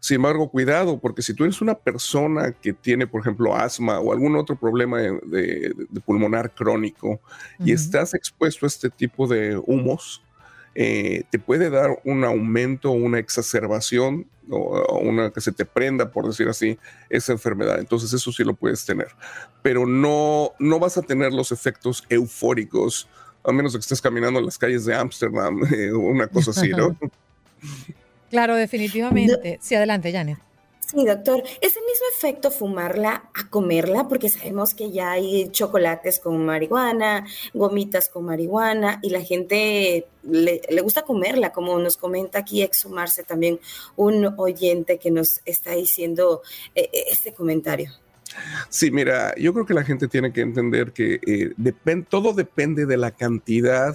Sin 0.01 0.17
embargo, 0.17 0.51
cuidado, 0.51 0.99
porque 1.01 1.23
si 1.23 1.33
tú 1.33 1.45
eres 1.45 1.63
una 1.63 1.77
persona 1.77 2.53
que 2.53 2.75
tiene, 2.75 3.07
por 3.07 3.23
ejemplo, 3.23 3.57
asma 3.57 4.01
o 4.01 4.13
algún 4.13 4.37
otro 4.37 4.55
problema 4.55 4.99
de, 5.01 5.75
pulmonar 6.05 6.55
crónico 6.55 7.23
y 7.59 7.73
estás 7.73 8.13
expuesto 8.13 8.67
a 8.67 8.69
este 8.69 8.91
tipo 8.91 9.27
de 9.27 9.57
humos, 9.65 10.23
eh, 10.81 11.25
te 11.29 11.41
puede 11.41 11.71
dar 11.71 12.01
un 12.05 12.23
aumento, 12.23 12.93
una 12.93 13.19
exacerbación 13.19 14.29
o 14.49 15.01
una 15.01 15.33
que 15.33 15.41
se 15.41 15.51
te 15.51 15.65
prenda, 15.65 16.13
por 16.13 16.25
decir 16.25 16.49
así, 16.49 16.79
esa 17.11 17.33
enfermedad. 17.33 17.81
Entonces 17.81 18.13
eso 18.13 18.31
sí 18.31 18.45
lo 18.45 18.55
puedes 18.55 18.87
tener, 18.87 19.09
pero 19.61 19.87
no, 19.87 20.53
no 20.61 20.79
vas 20.79 20.97
a 20.97 21.03
tener 21.03 21.33
los 21.33 21.51
efectos 21.51 22.05
eufóricos, 22.09 23.09
a 23.43 23.51
menos 23.51 23.73
de 23.73 23.81
que 23.81 23.83
estés 23.83 24.01
caminando 24.01 24.39
en 24.39 24.47
las 24.47 24.57
calles 24.57 24.85
de 24.85 24.95
Ámsterdam, 24.95 25.65
eh, 25.75 25.93
una 25.93 26.29
cosa 26.29 26.53
así, 26.53 26.69
¿no? 26.69 26.97
Claro, 28.31 28.57
definitivamente. 28.57 29.59
Sí, 29.63 29.75
adelante, 29.75 30.13
Janet. 30.13 30.39
Sí, 30.91 31.05
doctor. 31.05 31.43
¿Es 31.61 31.77
el 31.77 31.83
mismo 31.83 32.07
efecto 32.17 32.51
fumarla 32.51 33.29
a 33.35 33.51
comerla? 33.51 34.09
Porque 34.09 34.31
sabemos 34.31 34.73
que 34.73 34.91
ya 34.91 35.11
hay 35.11 35.51
chocolates 35.51 36.19
con 36.19 36.47
marihuana, 36.47 37.27
gomitas 37.53 38.09
con 38.09 38.25
marihuana 38.25 38.99
y 39.03 39.11
la 39.11 39.21
gente 39.21 40.07
le, 40.23 40.81
gusta 40.81 41.03
comerla, 41.03 41.53
como 41.53 41.79
nos 41.79 41.99
comenta 41.99 42.39
aquí 42.39 42.63
Exhumarse 42.63 43.23
también 43.23 43.61
un 43.97 44.33
oyente 44.39 44.99
que 44.99 45.11
nos 45.11 45.43
está 45.45 45.73
diciendo 45.73 46.41
eh, 46.75 46.89
eh, 46.91 47.05
este 47.11 47.35
comentario. 47.35 47.91
Sí, 48.71 48.91
mira, 48.91 49.35
yo 49.37 49.53
creo 49.53 49.67
que 49.67 49.75
la 49.75 49.85
gente 49.85 50.09
tiene 50.09 50.33
que 50.33 50.41
entender 50.41 50.93
que 50.93 51.21
eh, 51.27 52.03
todo 52.09 52.33
depende 52.33 52.87
de 52.87 52.97
la 52.97 53.11
cantidad 53.11 53.95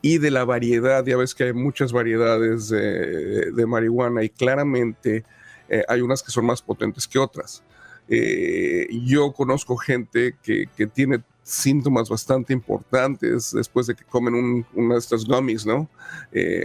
y 0.00 0.18
de 0.18 0.30
la 0.30 0.44
variedad. 0.44 1.04
Ya 1.04 1.18
ves 1.18 1.34
que 1.34 1.44
hay 1.44 1.52
muchas 1.52 1.92
variedades 1.92 2.70
de, 2.70 3.64
marihuana 3.66 4.22
y 4.22 4.30
claramente 4.30 5.24
eh, 5.68 5.84
hay 5.88 6.00
unas 6.00 6.22
que 6.22 6.30
son 6.30 6.46
más 6.46 6.62
potentes 6.62 7.06
que 7.06 7.18
otras. 7.18 7.62
Eh, 8.08 8.86
yo 9.04 9.32
conozco 9.32 9.76
gente 9.76 10.36
que, 10.42 10.68
tiene 10.92 11.22
síntomas 11.42 12.08
bastante 12.08 12.52
importantes 12.52 13.52
después 13.52 13.86
de 13.86 13.94
que 13.94 14.04
comen 14.04 14.66
una 14.74 14.94
de 14.94 15.00
estas 15.00 15.24
gummies, 15.24 15.66
¿no? 15.66 15.90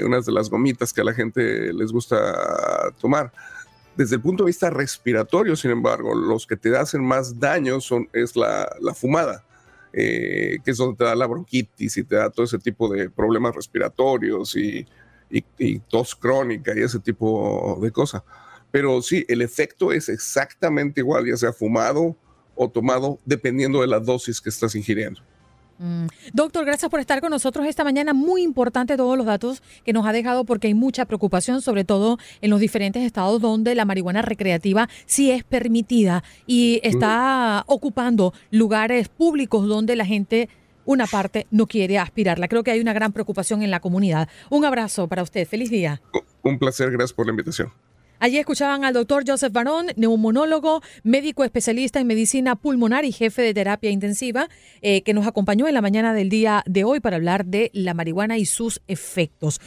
unas 0.05 0.25
de 0.25 0.31
las 0.31 0.49
gomitas 0.49 0.93
que 0.93 1.01
a 1.01 1.03
la 1.03 1.13
gente 1.13 1.73
les 1.73 1.91
gusta 1.91 2.93
tomar. 2.99 3.31
Desde 3.99 4.15
el 4.15 4.21
punto 4.21 4.45
de 4.45 4.47
vista 4.47 4.69
respiratorio, 4.69 5.57
sin 5.57 5.71
embargo, 5.71 6.15
los 6.15 6.47
que 6.47 6.55
te 6.55 6.73
hacen 6.77 7.03
más 7.03 7.37
daño 7.37 7.81
son, 7.81 8.07
es 8.13 8.33
la, 8.37 8.65
fumada, 8.95 9.43
eh, 9.91 10.59
que 10.63 10.71
es 10.71 10.77
donde 10.77 10.95
te 10.95 11.03
da 11.03 11.15
la 11.15 11.27
bronquitis 11.27 11.97
y 11.97 12.05
te 12.05 12.15
da 12.15 12.29
todo 12.29 12.45
ese 12.45 12.59
tipo 12.59 12.87
de 12.87 13.09
problemas 13.09 13.53
respiratorios 13.53 14.55
y, 14.55 14.87
y 15.29 15.79
tos 15.79 16.15
crónica 16.15 16.71
y 16.73 16.79
ese 16.79 16.99
tipo 16.99 17.77
de 17.81 17.91
cosas. 17.91 18.23
Pero 18.71 19.01
sí, 19.01 19.25
el 19.27 19.41
efecto 19.41 19.91
es 19.91 20.09
exactamente 20.09 21.01
igual, 21.01 21.25
ya 21.27 21.38
sea 21.38 21.53
fumado 21.53 22.15
o 22.55 22.69
tomado, 22.69 23.19
dependiendo 23.25 23.81
de 23.81 23.88
la 23.88 23.99
dosis 23.99 24.41
que 24.41 24.49
estás 24.49 24.75
ingiriendo. 24.75 25.21
Mm. 25.79 26.07
Doctor, 26.33 26.65
gracias 26.65 26.91
por 26.91 26.99
estar 26.99 27.21
con 27.21 27.31
nosotros 27.31 27.65
esta 27.65 27.83
mañana. 27.83 28.13
Muy 28.13 28.43
importante 28.43 28.97
todos 28.97 29.17
los 29.17 29.25
datos 29.25 29.63
que 29.85 29.93
nos 29.93 30.05
ha 30.05 30.11
dejado 30.11 30.43
porque 30.43 30.67
hay 30.67 30.73
mucha 30.73 31.05
preocupación, 31.05 31.61
sobre 31.61 31.85
todo 31.85 32.19
en 32.41 32.49
los 32.49 32.59
diferentes 32.59 33.03
estados 33.03 33.41
donde 33.41 33.75
la 33.75 33.85
marihuana 33.85 34.21
recreativa 34.21 34.89
sí 35.05 35.31
es 35.31 35.43
permitida 35.43 36.23
y 36.45 36.81
está 36.83 37.63
ocupando 37.67 38.33
lugares 38.51 39.07
públicos 39.07 39.67
donde 39.67 39.95
la 39.95 40.05
gente 40.05 40.49
una 40.85 41.05
parte 41.05 41.47
no 41.51 41.67
quiere 41.67 41.97
aspirarla. 41.97 42.47
Creo 42.47 42.63
que 42.63 42.71
hay 42.71 42.79
una 42.79 42.93
gran 42.93 43.13
preocupación 43.13 43.61
en 43.61 43.71
la 43.71 43.79
comunidad. 43.79 44.27
Un 44.49 44.65
abrazo 44.65 45.07
para 45.07 45.23
usted. 45.23 45.47
Feliz 45.47 45.69
día. 45.69 46.01
Un 46.41 46.57
placer. 46.57 46.91
Gracias 46.91 47.13
por 47.13 47.25
la 47.27 47.31
invitación. 47.31 47.71
Allí 48.19 48.38
escuchaban 48.38 48.83
al 48.83 48.93
doctor 48.93 49.23
Joseph 49.25 49.53
Barón, 49.53 49.88
neumonólogo, 49.95 50.81
médico 51.03 51.45
especialista 51.45 51.99
en 51.99 52.07
medicina 52.07 52.55
pulmonar 52.57 53.05
y 53.05 53.13
jefe 53.13 53.41
de 53.41 53.53
terapia 53.53 53.91
intensiva, 53.91 54.49
eh, 54.81 55.03
que 55.03 55.13
nos 55.13 55.25
acompañó 55.25 55.67
en 55.67 55.73
la 55.73 55.81
mañana 55.81 56.13
del 56.13 56.29
día 56.29 56.63
de 56.65 56.83
hoy 56.83 56.99
para 56.99 57.15
hablar 57.15 57.45
de 57.45 57.71
la 57.73 57.93
marihuana 57.93 58.38
y 58.38 58.45
sus 58.45 58.81
efectos. 58.88 59.61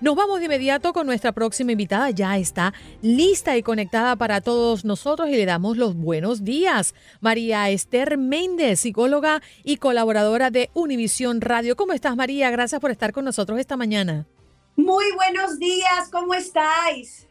Nos 0.00 0.16
vamos 0.16 0.38
de 0.38 0.46
inmediato 0.46 0.94
con 0.94 1.06
nuestra 1.06 1.32
próxima 1.32 1.72
invitada. 1.72 2.08
Ya 2.08 2.38
está 2.38 2.72
lista 3.02 3.58
y 3.58 3.62
conectada 3.62 4.16
para 4.16 4.40
todos 4.40 4.82
nosotros 4.86 5.28
y 5.28 5.32
le 5.32 5.44
damos 5.44 5.76
los 5.76 5.94
buenos 5.94 6.42
días. 6.42 6.94
María 7.20 7.68
Esther 7.68 8.16
Méndez, 8.16 8.80
psicóloga 8.80 9.42
y 9.62 9.76
colaboradora 9.76 10.50
de 10.50 10.70
Univisión 10.72 11.42
Radio. 11.42 11.76
¿Cómo 11.76 11.92
estás, 11.92 12.16
María? 12.16 12.50
Gracias 12.50 12.80
por 12.80 12.90
estar 12.90 13.12
con 13.12 13.26
nosotros 13.26 13.60
esta 13.60 13.76
mañana. 13.76 14.26
Muy 14.74 15.04
buenos 15.16 15.58
días, 15.58 16.08
¿cómo 16.10 16.32
estáis? 16.32 17.28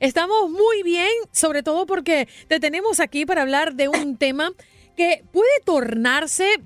Estamos 0.00 0.50
muy 0.50 0.82
bien, 0.82 1.12
sobre 1.30 1.62
todo 1.62 1.84
porque 1.84 2.26
te 2.48 2.58
tenemos 2.58 3.00
aquí 3.00 3.26
para 3.26 3.42
hablar 3.42 3.74
de 3.74 3.88
un 3.88 4.16
tema 4.16 4.52
que 4.96 5.24
puede 5.30 5.60
tornarse 5.66 6.62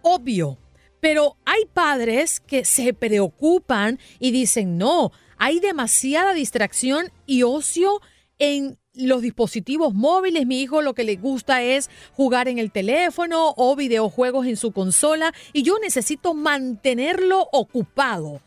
obvio 0.00 0.56
pero 1.00 1.36
hay 1.44 1.64
padres 1.72 2.40
que 2.40 2.64
se 2.64 2.94
preocupan 2.94 3.98
y 4.18 4.30
dicen, 4.30 4.78
no, 4.78 5.12
hay 5.36 5.60
demasiada 5.60 6.34
distracción 6.34 7.10
y 7.26 7.42
ocio 7.42 8.00
en 8.38 8.78
los 8.94 9.22
dispositivos 9.22 9.94
móviles. 9.94 10.46
Mi 10.46 10.60
hijo 10.60 10.82
lo 10.82 10.94
que 10.94 11.04
le 11.04 11.16
gusta 11.16 11.62
es 11.62 11.88
jugar 12.12 12.48
en 12.48 12.58
el 12.58 12.72
teléfono 12.72 13.54
o 13.56 13.76
videojuegos 13.76 14.46
en 14.46 14.56
su 14.56 14.72
consola 14.72 15.32
y 15.52 15.62
yo 15.62 15.78
necesito 15.78 16.34
mantenerlo 16.34 17.48
ocupado. 17.52 18.40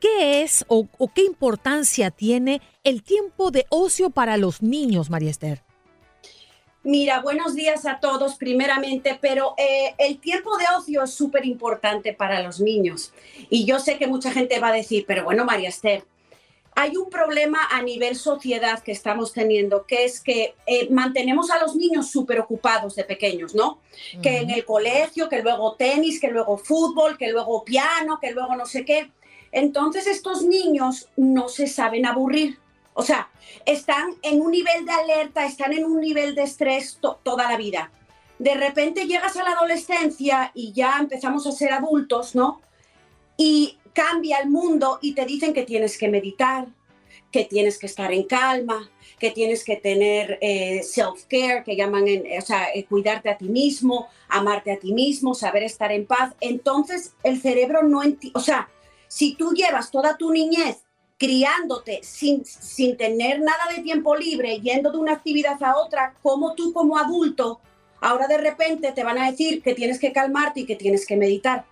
¿Qué 0.00 0.42
es 0.42 0.64
o, 0.68 0.86
qué 1.14 1.24
importancia 1.24 2.10
tiene 2.10 2.60
el 2.84 3.02
tiempo 3.02 3.50
de 3.50 3.64
ocio 3.70 4.10
para 4.10 4.36
los 4.36 4.62
niños, 4.62 5.08
María 5.08 5.30
Esther? 5.30 5.62
Mira, 6.86 7.22
buenos 7.22 7.54
días 7.54 7.86
a 7.86 7.98
todos 7.98 8.34
primeramente, 8.34 9.18
pero 9.18 9.54
eh, 9.56 9.94
el 9.96 10.18
tiempo 10.18 10.58
de 10.58 10.66
ocio 10.76 11.02
es 11.02 11.14
súper 11.14 11.46
importante 11.46 12.12
para 12.12 12.42
los 12.42 12.60
niños. 12.60 13.14
Y 13.48 13.64
yo 13.64 13.78
sé 13.78 13.96
que 13.96 14.06
mucha 14.06 14.30
gente 14.30 14.60
va 14.60 14.68
a 14.68 14.74
decir, 14.74 15.06
pero 15.08 15.24
bueno, 15.24 15.46
María 15.46 15.70
Esther, 15.70 16.04
hay 16.76 16.98
un 16.98 17.08
problema 17.08 17.58
a 17.70 17.80
nivel 17.80 18.16
sociedad 18.16 18.82
que 18.82 18.92
estamos 18.92 19.32
teniendo, 19.32 19.86
que 19.86 20.04
es 20.04 20.20
que 20.20 20.56
eh, 20.66 20.90
mantenemos 20.90 21.50
a 21.50 21.58
los 21.58 21.74
niños 21.74 22.10
súper 22.10 22.38
ocupados 22.38 22.96
de 22.96 23.04
pequeños, 23.04 23.54
¿no? 23.54 23.80
Que 24.22 24.38
en 24.38 24.50
el 24.50 24.66
colegio, 24.66 25.30
que 25.30 25.40
luego 25.40 25.76
tenis, 25.76 26.20
que 26.20 26.28
luego 26.28 26.58
fútbol, 26.58 27.16
que 27.16 27.30
luego 27.30 27.64
piano, 27.64 28.18
que 28.20 28.32
luego 28.32 28.56
no 28.56 28.66
sé 28.66 28.84
qué. 28.84 29.10
Entonces 29.52 30.06
estos 30.06 30.42
niños 30.42 31.08
no 31.16 31.48
se 31.48 31.66
saben 31.66 32.04
aburrir 32.04 32.58
o 32.94 33.02
sea, 33.02 33.28
están 33.66 34.14
en 34.22 34.40
un 34.40 34.52
nivel 34.52 34.86
de 34.86 34.92
alerta, 34.92 35.44
están 35.44 35.72
en 35.72 35.84
un 35.84 36.00
nivel 36.00 36.34
de 36.34 36.44
estrés 36.44 36.98
toda 37.00 37.50
la 37.50 37.56
vida. 37.56 37.90
De 38.38 38.54
repente 38.54 39.06
llegas 39.06 39.36
a 39.36 39.44
la 39.44 39.50
adolescencia 39.50 40.50
y 40.54 40.72
ya 40.72 40.96
empezamos 40.98 41.46
a 41.46 41.52
ser 41.52 41.72
adultos, 41.72 42.34
¿no? 42.34 42.60
Y 43.36 43.78
cambia 43.92 44.38
el 44.38 44.48
mundo 44.48 44.98
y 45.02 45.14
te 45.14 45.24
dicen 45.24 45.52
que 45.52 45.64
tienes 45.64 45.98
que 45.98 46.08
meditar, 46.08 46.66
que 47.30 47.44
tienes 47.44 47.78
que 47.78 47.86
estar 47.86 48.12
en 48.12 48.24
calma, 48.24 48.90
que 49.18 49.30
tienes 49.30 49.64
que 49.64 49.76
tener 49.76 50.38
eh, 50.40 50.82
self-care, 50.82 51.64
que 51.64 51.76
llaman, 51.76 52.04
o 52.38 52.40
sea, 52.42 52.68
eh, 52.74 52.84
cuidarte 52.84 53.30
a 53.30 53.38
ti 53.38 53.48
mismo, 53.48 54.08
amarte 54.28 54.70
a 54.70 54.78
ti 54.78 54.92
mismo, 54.92 55.34
saber 55.34 55.64
estar 55.64 55.90
en 55.90 56.06
paz. 56.06 56.34
Entonces 56.40 57.14
el 57.24 57.40
cerebro 57.40 57.82
no 57.82 58.02
entiende, 58.04 58.38
o 58.38 58.42
sea, 58.42 58.68
si 59.08 59.34
tú 59.34 59.52
llevas 59.52 59.90
toda 59.90 60.16
tu 60.16 60.32
niñez 60.32 60.83
criándote 61.18 62.00
sin, 62.02 62.44
sin 62.44 62.96
tener 62.96 63.40
nada 63.40 63.64
de 63.74 63.82
tiempo 63.82 64.16
libre, 64.16 64.60
yendo 64.60 64.90
de 64.90 64.98
una 64.98 65.12
actividad 65.12 65.62
a 65.62 65.76
otra, 65.76 66.14
como 66.22 66.54
tú 66.54 66.72
como 66.72 66.98
adulto, 66.98 67.60
ahora 68.00 68.26
de 68.26 68.38
repente 68.38 68.92
te 68.92 69.04
van 69.04 69.18
a 69.18 69.30
decir 69.30 69.62
que 69.62 69.74
tienes 69.74 69.98
que 69.98 70.12
calmarte 70.12 70.60
y 70.60 70.66
que 70.66 70.76
tienes 70.76 71.06
que 71.06 71.16
meditar. 71.16 71.64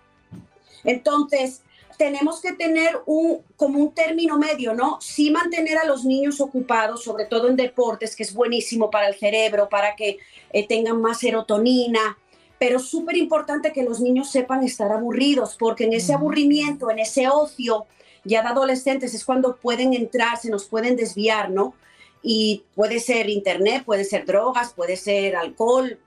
Entonces, 0.83 1.61
tenemos 1.97 2.41
que 2.41 2.53
tener 2.53 2.99
un, 3.05 3.41
como 3.55 3.79
un 3.79 3.93
término 3.93 4.37
medio, 4.37 4.73
¿no? 4.73 4.99
Sí 4.99 5.31
mantener 5.31 5.77
a 5.77 5.85
los 5.85 6.05
niños 6.05 6.41
ocupados, 6.41 7.03
sobre 7.03 7.25
todo 7.25 7.47
en 7.47 7.55
deportes, 7.55 8.15
que 8.15 8.23
es 8.23 8.33
buenísimo 8.33 8.89
para 8.89 9.07
el 9.07 9.15
cerebro, 9.15 9.69
para 9.69 9.95
que 9.95 10.17
eh, 10.51 10.67
tengan 10.67 11.01
más 11.01 11.19
serotonina, 11.19 12.17
pero 12.57 12.79
súper 12.79 13.17
importante 13.17 13.73
que 13.73 13.83
los 13.83 13.99
niños 13.99 14.31
sepan 14.31 14.63
estar 14.63 14.91
aburridos, 14.91 15.55
porque 15.57 15.83
en 15.83 15.93
ese 15.93 16.13
aburrimiento, 16.13 16.89
en 16.89 16.99
ese 16.99 17.27
ocio, 17.27 17.85
ya 18.23 18.41
de 18.41 18.49
adolescentes 18.49 19.13
es 19.13 19.25
cuando 19.25 19.55
pueden 19.57 19.93
entrar, 19.93 20.37
se 20.37 20.49
nos 20.49 20.65
pueden 20.65 20.95
desviar, 20.95 21.49
¿no? 21.49 21.73
Y 22.21 22.63
puede 22.75 22.99
ser 22.99 23.29
internet, 23.29 23.83
puede 23.85 24.05
ser 24.05 24.25
drogas, 24.25 24.73
puede 24.73 24.95
ser 24.95 25.35
alcohol, 25.35 25.99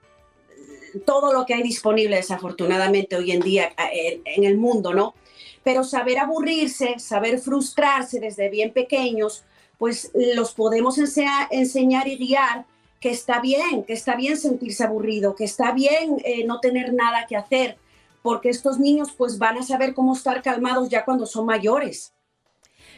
todo 1.05 1.33
lo 1.33 1.45
que 1.45 1.53
hay 1.53 1.63
disponible 1.63 2.15
desafortunadamente 2.15 3.15
hoy 3.15 3.31
en 3.31 3.41
día 3.41 3.73
eh, 3.93 4.21
en 4.25 4.43
el 4.43 4.57
mundo, 4.57 4.93
¿no? 4.93 5.13
Pero 5.63 5.83
saber 5.83 6.17
aburrirse, 6.19 6.97
saber 6.97 7.39
frustrarse 7.39 8.19
desde 8.19 8.49
bien 8.49 8.71
pequeños, 8.71 9.43
pues 9.77 10.11
los 10.13 10.53
podemos 10.53 10.97
enseñar 10.97 12.07
y 12.07 12.17
guiar 12.17 12.65
que 12.99 13.11
está 13.11 13.39
bien, 13.39 13.83
que 13.83 13.93
está 13.93 14.15
bien 14.15 14.37
sentirse 14.37 14.83
aburrido, 14.83 15.35
que 15.35 15.43
está 15.43 15.71
bien 15.71 16.17
eh, 16.25 16.45
no 16.45 16.59
tener 16.59 16.93
nada 16.93 17.27
que 17.27 17.35
hacer, 17.35 17.77
porque 18.21 18.49
estos 18.49 18.79
niños 18.79 19.11
pues 19.17 19.37
van 19.37 19.57
a 19.57 19.63
saber 19.63 19.93
cómo 19.93 20.13
estar 20.13 20.41
calmados 20.41 20.89
ya 20.89 21.05
cuando 21.05 21.25
son 21.25 21.45
mayores. 21.45 22.13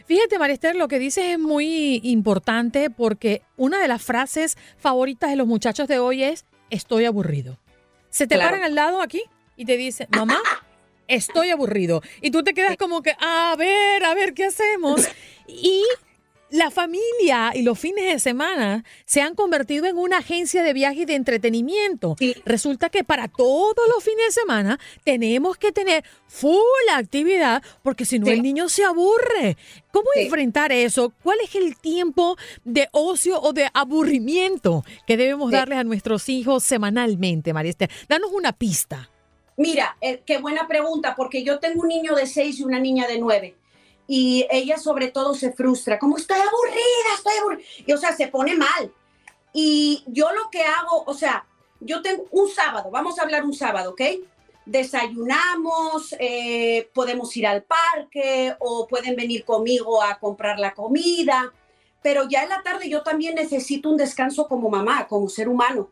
Fíjate, 0.05 0.39
Marister, 0.39 0.75
lo 0.75 0.88
que 0.88 0.97
dices 0.97 1.25
es 1.25 1.39
muy 1.39 2.01
importante 2.03 2.89
porque 2.89 3.43
una 3.58 3.79
de 3.79 3.88
las 3.88 4.01
frases 4.01 4.58
favoritas 4.77 5.29
de 5.29 5.36
los 5.36 5.45
muchachos 5.45 5.88
de 5.88 5.99
hoy 5.99 6.23
es 6.23 6.45
estoy 6.69 7.05
aburrido. 7.05 7.60
Se 8.10 8.25
te 8.25 8.38
paran 8.38 8.63
al 8.63 8.73
lado 8.73 9.01
aquí 9.01 9.21
y 9.55 9.65
te 9.65 9.77
dicen, 9.77 10.08
mamá, 10.12 10.39
estoy 11.08 11.49
aburrido. 11.49 12.01
Y 12.21 12.32
tú 12.32 12.43
te 12.43 12.53
quedas 12.53 12.77
como 12.77 13.01
que, 13.01 13.15
a 13.19 13.55
ver, 13.58 14.03
a 14.03 14.13
ver, 14.15 14.34
¿qué 14.34 14.45
hacemos? 14.45 15.08
Y 15.47 15.84
la 16.51 16.71
familia 16.71 17.51
y 17.53 17.62
los 17.62 17.77
fines 17.77 18.12
de 18.12 18.19
semana 18.19 18.83
se 19.05 19.21
han 19.21 19.35
convertido 19.35 19.85
en 19.85 19.97
una 19.97 20.17
agencia 20.17 20.63
de 20.63 20.73
viaje 20.73 21.01
y 21.01 21.05
de 21.05 21.15
entretenimiento. 21.15 22.15
Resulta 22.45 22.89
que 22.89 23.03
para 23.03 23.27
todos 23.27 23.88
los 23.93 24.03
fines 24.03 24.27
de 24.27 24.41
semana 24.41 24.79
tenemos 25.03 25.57
que 25.57 25.71
tener 25.71 26.03
full 26.27 26.57
actividad 26.93 27.63
porque 27.83 28.05
si 28.05 28.19
no 28.19 28.27
el 28.27 28.41
niño 28.41 28.69
se 28.69 28.83
aburre. 28.83 29.57
¿Cómo 29.91 30.07
enfrentar 30.15 30.71
eso? 30.71 31.13
¿Cuál 31.23 31.39
es 31.43 31.55
el 31.55 31.77
tiempo 31.77 32.38
de 32.63 32.89
ocio 32.91 33.41
o 33.41 33.53
de 33.53 33.69
aburrimiento 33.73 34.83
que 35.07 35.17
debemos 35.17 35.51
darles 35.51 35.79
a 35.79 35.83
nuestros 35.83 36.29
hijos 36.29 36.63
semanalmente, 36.63 37.53
María 37.53 37.71
Esther? 37.71 37.89
Danos 38.07 38.31
una 38.31 38.53
pista. 38.53 39.09
Mira, 39.57 39.97
eh, 39.99 40.21
qué 40.25 40.38
buena 40.38 40.67
pregunta, 40.67 41.15
porque 41.17 41.43
yo 41.43 41.59
tengo 41.59 41.81
un 41.81 41.89
niño 41.89 42.15
de 42.15 42.27
seis 42.27 42.59
y 42.59 42.63
una 42.63 42.79
niña 42.79 43.07
de 43.07 43.19
nueve 43.19 43.55
y 44.11 44.47
ella 44.49 44.79
sobre 44.79 45.09
todo 45.09 45.35
se 45.35 45.53
frustra, 45.53 45.99
como 45.99 46.17
estoy 46.17 46.39
aburrida, 46.39 47.13
estoy 47.15 47.33
aburrida, 47.39 47.63
y 47.85 47.93
o 47.93 47.97
sea, 47.97 48.11
se 48.11 48.27
pone 48.27 48.55
mal. 48.55 48.91
Y 49.53 50.03
yo 50.07 50.31
lo 50.33 50.49
que 50.49 50.63
hago, 50.63 51.03
o 51.05 51.13
sea, 51.13 51.45
yo 51.79 52.01
tengo 52.01 52.25
un 52.31 52.49
sábado, 52.49 52.89
vamos 52.89 53.19
a 53.19 53.21
hablar 53.21 53.45
un 53.45 53.53
sábado, 53.53 53.91
¿ok? 53.91 54.01
Desayunamos, 54.65 56.15
eh, 56.19 56.89
podemos 56.91 57.37
ir 57.37 57.45
al 57.45 57.61
parque 57.61 58.55
o 58.59 58.87
pueden 58.87 59.15
venir 59.15 59.45
conmigo 59.45 60.01
a 60.01 60.17
comprar 60.17 60.57
la 60.57 60.73
comida, 60.73 61.53
pero 62.01 62.27
ya 62.27 62.41
en 62.41 62.49
la 62.49 62.63
tarde 62.63 62.89
yo 62.89 63.03
también 63.03 63.35
necesito 63.35 63.91
un 63.91 63.97
descanso 63.97 64.47
como 64.47 64.71
mamá, 64.71 65.07
como 65.07 65.29
ser 65.29 65.47
humano. 65.47 65.91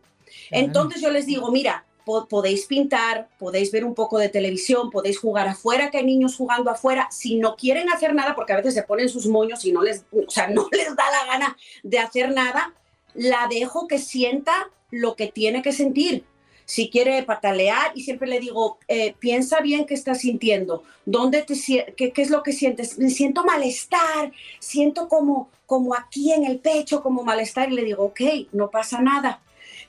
Entonces 0.49 1.01
yo 1.01 1.11
les 1.11 1.27
digo, 1.27 1.51
mira, 1.51 1.85
podéis 2.29 2.65
pintar, 2.65 3.29
podéis 3.37 3.71
ver 3.71 3.83
un 3.83 3.93
poco 3.93 4.17
de 4.17 4.29
televisión, 4.29 4.89
podéis 4.89 5.19
jugar 5.19 5.47
afuera, 5.47 5.91
que 5.91 5.97
hay 5.97 6.05
niños 6.05 6.35
jugando 6.35 6.71
afuera. 6.71 7.07
Si 7.11 7.35
no 7.35 7.55
quieren 7.55 7.89
hacer 7.89 8.13
nada, 8.13 8.35
porque 8.35 8.53
a 8.53 8.57
veces 8.57 8.73
se 8.73 8.83
ponen 8.83 9.09
sus 9.09 9.27
moños 9.27 9.65
y 9.65 9.71
no 9.71 9.81
les, 9.81 10.05
o 10.11 10.29
sea, 10.29 10.47
no 10.47 10.67
les 10.71 10.95
da 10.95 11.03
la 11.11 11.31
gana 11.31 11.57
de 11.83 11.99
hacer 11.99 12.31
nada, 12.31 12.73
la 13.13 13.47
dejo 13.49 13.87
que 13.87 13.99
sienta 13.99 14.69
lo 14.91 15.15
que 15.15 15.27
tiene 15.27 15.61
que 15.61 15.73
sentir. 15.73 16.23
Si 16.65 16.89
quiere 16.89 17.23
patalear, 17.23 17.93
y 17.95 18.03
siempre 18.03 18.27
le 18.27 18.41
digo, 18.41 18.77
eh, 18.89 19.15
piensa 19.19 19.61
bien 19.61 19.85
qué 19.85 19.93
estás 19.93 20.19
sintiendo, 20.19 20.83
dónde 21.05 21.41
te 21.43 21.55
qué, 21.95 22.11
qué 22.11 22.21
es 22.21 22.29
lo 22.29 22.43
que 22.43 22.51
sientes. 22.51 22.97
Me 22.97 23.09
siento 23.09 23.45
malestar, 23.45 24.33
siento 24.59 25.07
como, 25.07 25.49
como 25.65 25.95
aquí 25.95 26.33
en 26.33 26.43
el 26.45 26.59
pecho, 26.59 27.01
como 27.01 27.23
malestar, 27.23 27.71
y 27.71 27.75
le 27.75 27.85
digo, 27.85 28.03
ok, 28.03 28.21
no 28.51 28.69
pasa 28.69 29.01
nada. 29.01 29.41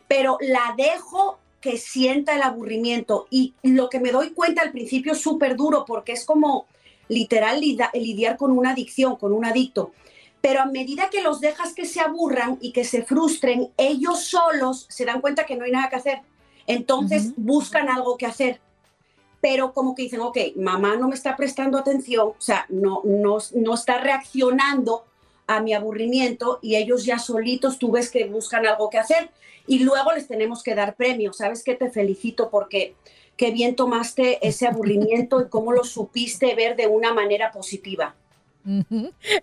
Pero 0.06 0.38
la 0.40 0.74
dejo 0.76 1.40
que 1.60 1.76
sienta 1.76 2.34
el 2.34 2.42
aburrimiento. 2.42 3.26
Y 3.30 3.54
lo 3.62 3.88
que 3.88 4.00
me 4.00 4.12
doy 4.12 4.30
cuenta 4.30 4.62
al 4.62 4.72
principio 4.72 5.12
es 5.12 5.20
súper 5.20 5.56
duro 5.56 5.84
porque 5.86 6.12
es 6.12 6.24
como 6.24 6.66
literal 7.08 7.60
lidiar 7.60 8.36
con 8.36 8.52
una 8.52 8.70
adicción, 8.70 9.16
con 9.16 9.32
un 9.32 9.44
adicto. 9.44 9.92
Pero 10.40 10.60
a 10.60 10.66
medida 10.66 11.10
que 11.10 11.22
los 11.22 11.40
dejas 11.40 11.74
que 11.74 11.84
se 11.84 12.00
aburran 12.00 12.58
y 12.60 12.72
que 12.72 12.84
se 12.84 13.02
frustren, 13.02 13.72
ellos 13.76 14.24
solos 14.24 14.86
se 14.88 15.04
dan 15.04 15.20
cuenta 15.20 15.44
que 15.44 15.56
no 15.56 15.64
hay 15.64 15.72
nada 15.72 15.88
que 15.88 15.96
hacer. 15.96 16.20
Entonces 16.66 17.32
buscan 17.36 17.88
algo 17.88 18.16
que 18.16 18.26
hacer. 18.26 18.60
Pero 19.40 19.72
como 19.72 19.94
que 19.94 20.02
dicen, 20.02 20.20
ok, 20.20 20.36
mamá 20.56 20.96
no 20.96 21.08
me 21.08 21.14
está 21.14 21.36
prestando 21.36 21.78
atención, 21.78 22.28
o 22.28 22.40
sea, 22.40 22.66
no, 22.68 23.02
no, 23.04 23.38
no 23.54 23.74
está 23.74 23.98
reaccionando 23.98 25.04
a 25.48 25.60
mi 25.60 25.74
aburrimiento 25.74 26.60
y 26.62 26.76
ellos 26.76 27.04
ya 27.04 27.18
solitos 27.18 27.78
tú 27.78 27.90
ves 27.90 28.10
que 28.10 28.26
buscan 28.26 28.66
algo 28.66 28.88
que 28.90 28.98
hacer 28.98 29.30
y 29.66 29.80
luego 29.80 30.12
les 30.12 30.28
tenemos 30.28 30.62
que 30.62 30.74
dar 30.74 30.94
premios. 30.94 31.38
¿Sabes 31.38 31.64
qué? 31.64 31.74
Te 31.74 31.90
felicito 31.90 32.50
porque 32.50 32.94
qué 33.36 33.50
bien 33.50 33.74
tomaste 33.74 34.46
ese 34.46 34.66
aburrimiento 34.66 35.40
y 35.40 35.48
cómo 35.48 35.72
lo 35.72 35.84
supiste 35.84 36.54
ver 36.54 36.76
de 36.76 36.86
una 36.86 37.12
manera 37.12 37.50
positiva. 37.50 38.14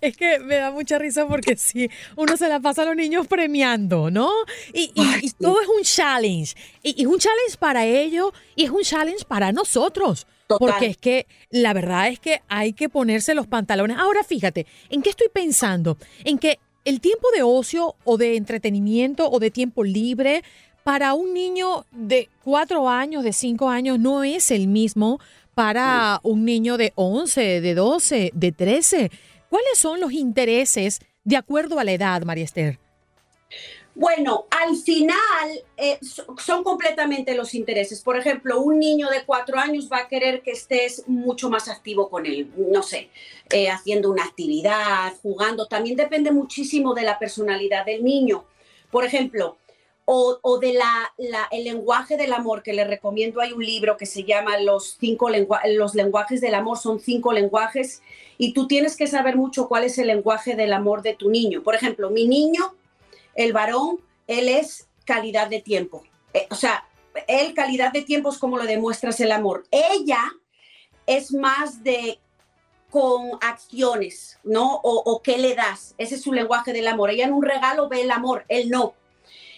Es 0.01 0.15
que 0.15 0.37
me 0.39 0.57
da 0.57 0.71
mucha 0.71 0.99
risa 0.99 1.27
porque 1.27 1.55
sí, 1.57 1.89
uno 2.15 2.37
se 2.37 2.47
la 2.47 2.59
pasa 2.59 2.83
a 2.83 2.85
los 2.85 2.95
niños 2.95 3.25
premiando, 3.27 4.11
¿no? 4.11 4.29
Y, 4.73 4.91
todo 5.39 5.61
es 5.61 5.67
un 5.67 5.83
challenge. 5.83 6.55
Y, 6.83 7.01
es 7.01 7.07
un 7.07 7.17
challenge 7.17 7.57
para 7.57 7.85
ellos 7.85 8.31
y 8.55 8.65
es 8.65 8.69
un 8.69 8.83
challenge 8.83 9.25
para 9.25 9.51
nosotros. 9.51 10.27
Porque 10.47 10.87
es 10.87 10.97
que 10.97 11.27
la 11.49 11.73
verdad 11.73 12.07
es 12.07 12.19
que 12.19 12.41
hay 12.47 12.73
que 12.73 12.89
ponerse 12.89 13.33
los 13.33 13.47
pantalones. 13.47 13.97
Ahora 13.97 14.23
fíjate, 14.23 14.65
¿en 14.89 15.01
qué 15.01 15.09
estoy 15.09 15.27
pensando? 15.33 15.97
En 16.23 16.37
que 16.37 16.59
el 16.83 17.01
tiempo 17.01 17.27
de 17.35 17.43
ocio 17.43 17.95
o 18.03 18.17
de 18.17 18.35
entretenimiento 18.35 19.29
o 19.29 19.39
de 19.39 19.51
tiempo 19.51 19.83
libre 19.83 20.43
para 20.83 21.15
un 21.15 21.33
niño 21.33 21.85
de 21.91 22.29
cuatro 22.43 22.87
años, 22.89 23.23
de 23.23 23.33
cinco 23.33 23.69
años, 23.69 23.99
no 23.99 24.23
es 24.23 24.51
el 24.51 24.67
mismo 24.67 25.19
para 25.55 26.19
un 26.21 26.45
niño 26.45 26.77
de 26.77 26.91
11, 26.95 27.61
de 27.61 27.73
12, 27.73 28.31
de 28.33 28.51
13. 28.51 29.11
¿Cuáles 29.49 29.77
son 29.79 29.99
los 29.99 30.11
intereses 30.11 30.99
de 31.23 31.37
acuerdo 31.37 31.79
a 31.79 31.83
la 31.83 31.93
edad, 31.93 32.21
María 32.23 32.43
Esther? 32.43 32.77
Bueno, 33.95 34.45
al 34.51 34.75
final 34.75 35.15
eh, 35.77 35.97
son 36.37 36.65
completamente 36.65 37.33
los 37.33 37.55
intereses. 37.55 38.01
Por 38.01 38.17
ejemplo, 38.17 38.59
un 38.59 38.77
niño 38.77 39.09
de 39.09 39.23
cuatro 39.25 39.57
años 39.57 39.89
va 39.89 39.99
a 39.99 40.07
querer 40.09 40.41
que 40.41 40.51
estés 40.51 41.07
mucho 41.07 41.49
más 41.49 41.69
activo 41.69 42.09
con 42.09 42.25
él, 42.25 42.51
no 42.57 42.83
sé, 42.83 43.09
eh, 43.51 43.69
haciendo 43.69 44.11
una 44.11 44.25
actividad, 44.25 45.13
jugando. 45.23 45.67
También 45.67 45.95
depende 45.95 46.31
muchísimo 46.31 46.93
de 46.93 47.03
la 47.03 47.17
personalidad 47.17 47.85
del 47.85 48.03
niño. 48.03 48.43
Por 48.91 49.05
ejemplo, 49.05 49.57
o, 50.03 50.59
de 50.59 50.73
la, 50.73 51.13
el 51.49 51.63
lenguaje 51.63 52.17
del 52.17 52.33
amor, 52.33 52.63
que 52.63 52.73
le 52.73 52.83
recomiendo, 52.83 53.41
hay 53.41 53.53
un 53.53 53.65
libro 53.65 53.97
que 53.97 54.05
se 54.05 54.23
llama 54.23 54.59
Los, 54.59 54.97
cinco 54.99 55.29
los 55.29 55.95
lenguajes 55.95 56.41
del 56.41 56.53
amor, 56.53 56.77
son 56.77 56.99
cinco 56.99 57.33
lenguajes, 57.33 58.01
y 58.37 58.53
tú 58.53 58.67
tienes 58.67 58.97
que 58.97 59.07
saber 59.07 59.35
mucho 59.35 59.67
cuál 59.67 59.85
es 59.85 59.97
el 59.97 60.07
lenguaje 60.07 60.55
del 60.55 60.73
amor 60.73 61.01
de 61.01 61.15
tu 61.15 61.31
niño. 61.31 61.63
Por 61.63 61.75
ejemplo, 61.75 62.11
mi 62.11 62.27
niño 62.27 62.75
el 63.35 63.53
varón, 63.53 64.01
él 64.27 64.49
es 64.49 64.87
calidad 65.05 65.47
de 65.47 65.61
tiempo. 65.61 66.03
Eh, 66.33 66.47
o 66.49 66.55
sea, 66.55 66.85
él 67.27 67.53
calidad 67.53 67.91
de 67.91 68.01
tiempo 68.01 68.29
es 68.29 68.37
como 68.37 68.57
lo 68.57 68.65
demuestras 68.65 69.19
el 69.19 69.31
amor. 69.31 69.65
Ella 69.71 70.21
es 71.05 71.33
más 71.33 71.83
de 71.83 72.19
con 72.89 73.31
acciones, 73.41 74.39
¿no? 74.43 74.75
O, 74.75 75.03
o 75.05 75.21
qué 75.21 75.37
le 75.37 75.53
das. 75.53 75.95
Ese 75.97 76.15
es 76.15 76.21
su 76.21 76.31
lenguaje 76.31 76.71
del 76.71 76.87
amor. 76.87 77.09
Ella 77.09 77.25
en 77.25 77.33
un 77.33 77.43
regalo 77.43 77.89
ve 77.89 78.01
el 78.01 78.11
amor, 78.11 78.45
él 78.47 78.69
no. 78.69 78.93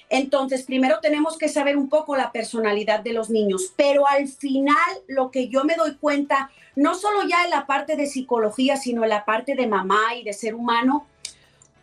Entonces, 0.10 0.64
primero 0.64 1.00
tenemos 1.02 1.38
que 1.38 1.50
saber 1.50 1.78
un 1.78 1.90
poco 1.90 2.16
la 2.16 2.32
personalidad 2.32 3.02
de 3.02 3.14
los 3.14 3.30
niños, 3.30 3.74
pero 3.76 4.08
al 4.08 4.28
final 4.28 4.76
lo 5.08 5.32
que 5.32 5.50
yo 5.50 5.66
me 5.66 5.76
doy 5.76 5.96
cuenta, 5.96 6.50
no 6.76 6.96
solo 6.96 7.28
ya 7.28 7.44
en 7.44 7.50
la 7.50 7.68
parte 7.68 7.98
de 7.98 8.06
psicología, 8.06 8.78
sino 8.78 9.04
en 9.04 9.10
la 9.10 9.26
parte 9.26 9.56
de 9.56 9.68
mamá 9.68 10.16
y 10.16 10.24
de 10.24 10.34
ser 10.34 10.56
humano, 10.56 11.06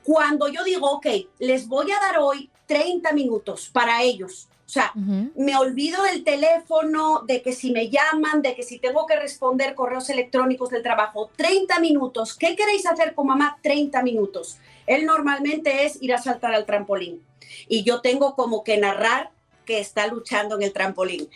cuando 0.05 0.49
yo 0.49 0.63
digo, 0.63 0.91
ok, 0.91 1.07
les 1.39 1.67
voy 1.67 1.91
a 1.91 2.01
dar 2.01 2.19
hoy 2.19 2.51
30 2.67 3.13
minutos 3.13 3.71
para 3.73 4.03
ellos. 4.03 4.49
O 4.67 4.69
sea, 4.75 4.93
me 4.95 5.57
olvido 5.57 6.03
del 6.05 6.25
teléfono, 6.25 7.23
de 7.27 7.43
que 7.43 7.53
si 7.53 7.71
me 7.71 7.91
llaman, 7.91 8.41
de 8.43 8.55
que 8.55 8.63
si 8.63 8.79
tengo 8.79 9.07
que 9.07 9.15
responder 9.15 9.75
correos 9.75 10.09
electrónicos 10.09 10.71
del 10.71 10.83
trabajo, 10.83 11.31
30 11.37 11.79
minutos. 11.81 12.35
¿Qué 12.35 12.57
queréis 12.57 12.87
hacer 12.87 13.15
con 13.15 13.27
mamá? 13.27 13.59
30 13.63 14.03
minutos. 14.03 14.59
Él 14.87 15.05
normalmente 15.05 15.85
es 15.85 16.03
ir 16.03 16.15
a 16.15 16.19
saltar 16.19 16.55
al 16.55 16.65
trampolín. 16.65 17.25
Y 17.69 17.85
yo 17.85 18.01
tengo 18.01 18.35
como 18.35 18.65
que 18.65 18.79
narrar 18.79 19.31
que 19.65 19.81
está 19.81 20.07
luchando 20.07 20.57
en 20.57 20.63
el 20.63 20.73
trampolín. 20.73 21.29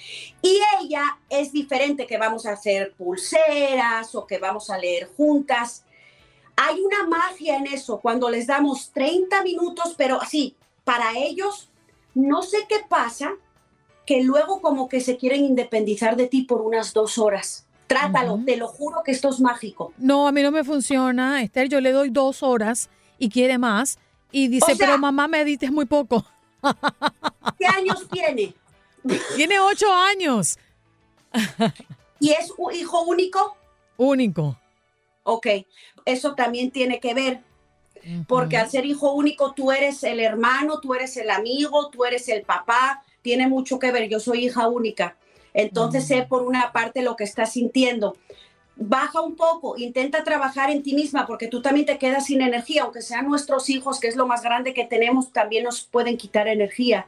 Y 0.42 0.60
ella 0.80 1.02
es 1.28 1.52
diferente, 1.52 2.06
que 2.06 2.18
vamos 2.18 2.46
a 2.46 2.52
hacer 2.52 2.94
pulseras 2.94 4.14
o 4.14 4.26
que 4.26 4.38
vamos 4.38 4.70
a 4.70 4.78
leer 4.78 5.08
juntas. 5.16 5.84
Hay 6.60 6.80
una 6.80 7.06
magia 7.06 7.56
en 7.56 7.68
eso, 7.68 8.00
cuando 8.00 8.28
les 8.28 8.48
damos 8.48 8.90
30 8.90 9.44
minutos, 9.44 9.94
pero 9.96 10.20
así, 10.20 10.56
para 10.82 11.16
ellos, 11.16 11.70
no 12.14 12.42
sé 12.42 12.66
qué 12.68 12.80
pasa, 12.88 13.30
que 14.04 14.24
luego 14.24 14.60
como 14.60 14.88
que 14.88 15.00
se 15.00 15.16
quieren 15.16 15.44
independizar 15.44 16.16
de 16.16 16.26
ti 16.26 16.42
por 16.42 16.60
unas 16.62 16.92
dos 16.92 17.16
horas. 17.16 17.64
Trátalo, 17.86 18.40
te 18.44 18.56
lo 18.56 18.66
juro 18.66 19.04
que 19.04 19.12
esto 19.12 19.28
es 19.28 19.38
mágico. 19.38 19.92
No, 19.98 20.26
a 20.26 20.32
mí 20.32 20.42
no 20.42 20.50
me 20.50 20.64
funciona, 20.64 21.42
Esther, 21.42 21.68
yo 21.68 21.80
le 21.80 21.92
doy 21.92 22.10
dos 22.10 22.42
horas 22.42 22.90
y 23.20 23.28
quiere 23.28 23.56
más. 23.56 23.96
Y 24.32 24.48
dice, 24.48 24.74
pero 24.76 24.98
mamá 24.98 25.28
me 25.28 25.44
dices 25.44 25.70
muy 25.70 25.86
poco. 25.86 26.24
¿Qué 27.56 27.66
años 27.66 28.04
tiene? 28.10 28.52
Tiene 29.36 29.60
ocho 29.60 29.92
años. 29.92 30.58
¿Y 32.18 32.32
es 32.32 32.52
un 32.58 32.74
hijo 32.74 33.02
único? 33.02 33.56
Único. 33.96 34.58
Ok, 35.30 35.46
eso 36.06 36.34
también 36.34 36.70
tiene 36.70 37.00
que 37.00 37.12
ver, 37.12 37.40
porque 38.26 38.56
al 38.56 38.70
ser 38.70 38.86
hijo 38.86 39.12
único 39.12 39.52
tú 39.52 39.70
eres 39.70 40.02
el 40.02 40.20
hermano, 40.20 40.80
tú 40.80 40.94
eres 40.94 41.18
el 41.18 41.28
amigo, 41.28 41.90
tú 41.90 42.06
eres 42.06 42.30
el 42.30 42.44
papá, 42.44 43.02
tiene 43.20 43.46
mucho 43.46 43.78
que 43.78 43.92
ver, 43.92 44.08
yo 44.08 44.20
soy 44.20 44.46
hija 44.46 44.68
única, 44.68 45.18
entonces 45.52 46.06
sé 46.06 46.22
por 46.22 46.44
una 46.44 46.72
parte 46.72 47.02
lo 47.02 47.14
que 47.14 47.24
estás 47.24 47.52
sintiendo. 47.52 48.16
Baja 48.76 49.20
un 49.20 49.36
poco, 49.36 49.76
intenta 49.76 50.24
trabajar 50.24 50.70
en 50.70 50.82
ti 50.82 50.94
misma 50.94 51.26
porque 51.26 51.48
tú 51.48 51.60
también 51.60 51.84
te 51.84 51.98
quedas 51.98 52.24
sin 52.24 52.40
energía, 52.40 52.84
aunque 52.84 53.02
sean 53.02 53.28
nuestros 53.28 53.68
hijos, 53.68 54.00
que 54.00 54.08
es 54.08 54.16
lo 54.16 54.26
más 54.26 54.42
grande 54.42 54.72
que 54.72 54.86
tenemos, 54.86 55.30
también 55.30 55.64
nos 55.64 55.82
pueden 55.82 56.16
quitar 56.16 56.48
energía. 56.48 57.06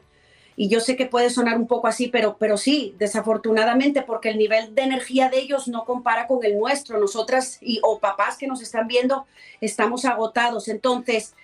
Y 0.57 0.69
yo 0.69 0.81
sé 0.81 0.97
que 0.97 1.07
puede 1.07 1.31
sonar 1.31 1.57
un 1.57 1.67
poco 1.67 1.87
así, 1.87 2.09
pero, 2.09 2.37
pero 2.39 2.57
sí, 2.57 2.95
desafortunadamente, 2.99 4.03
porque 4.03 4.31
el 4.31 4.39
nivel 4.39 4.75
de 4.75 4.83
energía 4.83 5.29
de 5.29 5.39
ellos 5.39 5.69
no 5.69 5.85
compara 5.85 6.27
con 6.27 6.45
el 6.45 6.59
nuestro. 6.59 6.99
Nosotras 6.99 7.59
y, 7.61 7.81
o 7.83 7.99
papás 7.99 8.37
que 8.37 8.47
nos 8.47 8.61
están 8.61 8.87
viendo, 8.87 9.27
estamos 9.61 10.05
agotados. 10.05 10.69
Entonces, 10.69 11.35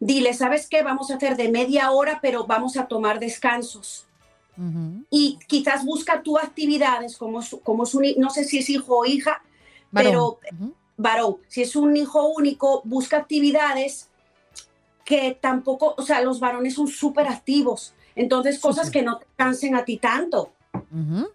dile, 0.00 0.32
¿sabes 0.32 0.68
qué? 0.68 0.82
Vamos 0.82 1.10
a 1.10 1.16
hacer 1.16 1.36
de 1.36 1.50
media 1.50 1.90
hora, 1.90 2.18
pero 2.22 2.46
vamos 2.46 2.76
a 2.76 2.86
tomar 2.86 3.18
descansos. 3.18 4.06
Y 5.10 5.38
quizás 5.48 5.84
busca 5.84 6.22
tú 6.22 6.38
actividades 6.38 7.18
como, 7.18 7.40
como 7.62 7.84
su, 7.84 8.00
no 8.16 8.30
sé 8.30 8.44
si 8.44 8.60
es 8.60 8.70
hijo 8.70 9.00
o 9.00 9.04
hija, 9.04 9.42
pero 9.92 10.38
varón, 10.96 11.36
si 11.46 11.60
es 11.60 11.76
un 11.76 11.94
hijo 11.94 12.28
único, 12.28 12.80
busca 12.84 13.18
actividades 13.18 14.08
que 15.04 15.36
tampoco, 15.38 15.94
o 15.98 16.02
sea, 16.02 16.22
los 16.22 16.40
varones 16.40 16.74
son 16.74 16.88
súper 16.88 17.28
activos 17.28 17.92
entonces, 18.16 18.58
cosas 18.58 18.90
que 18.90 19.02
no 19.02 19.18
te 19.18 19.26
cansen 19.36 19.76
a 19.76 19.84
ti 19.84 19.98
tanto. 19.98 20.52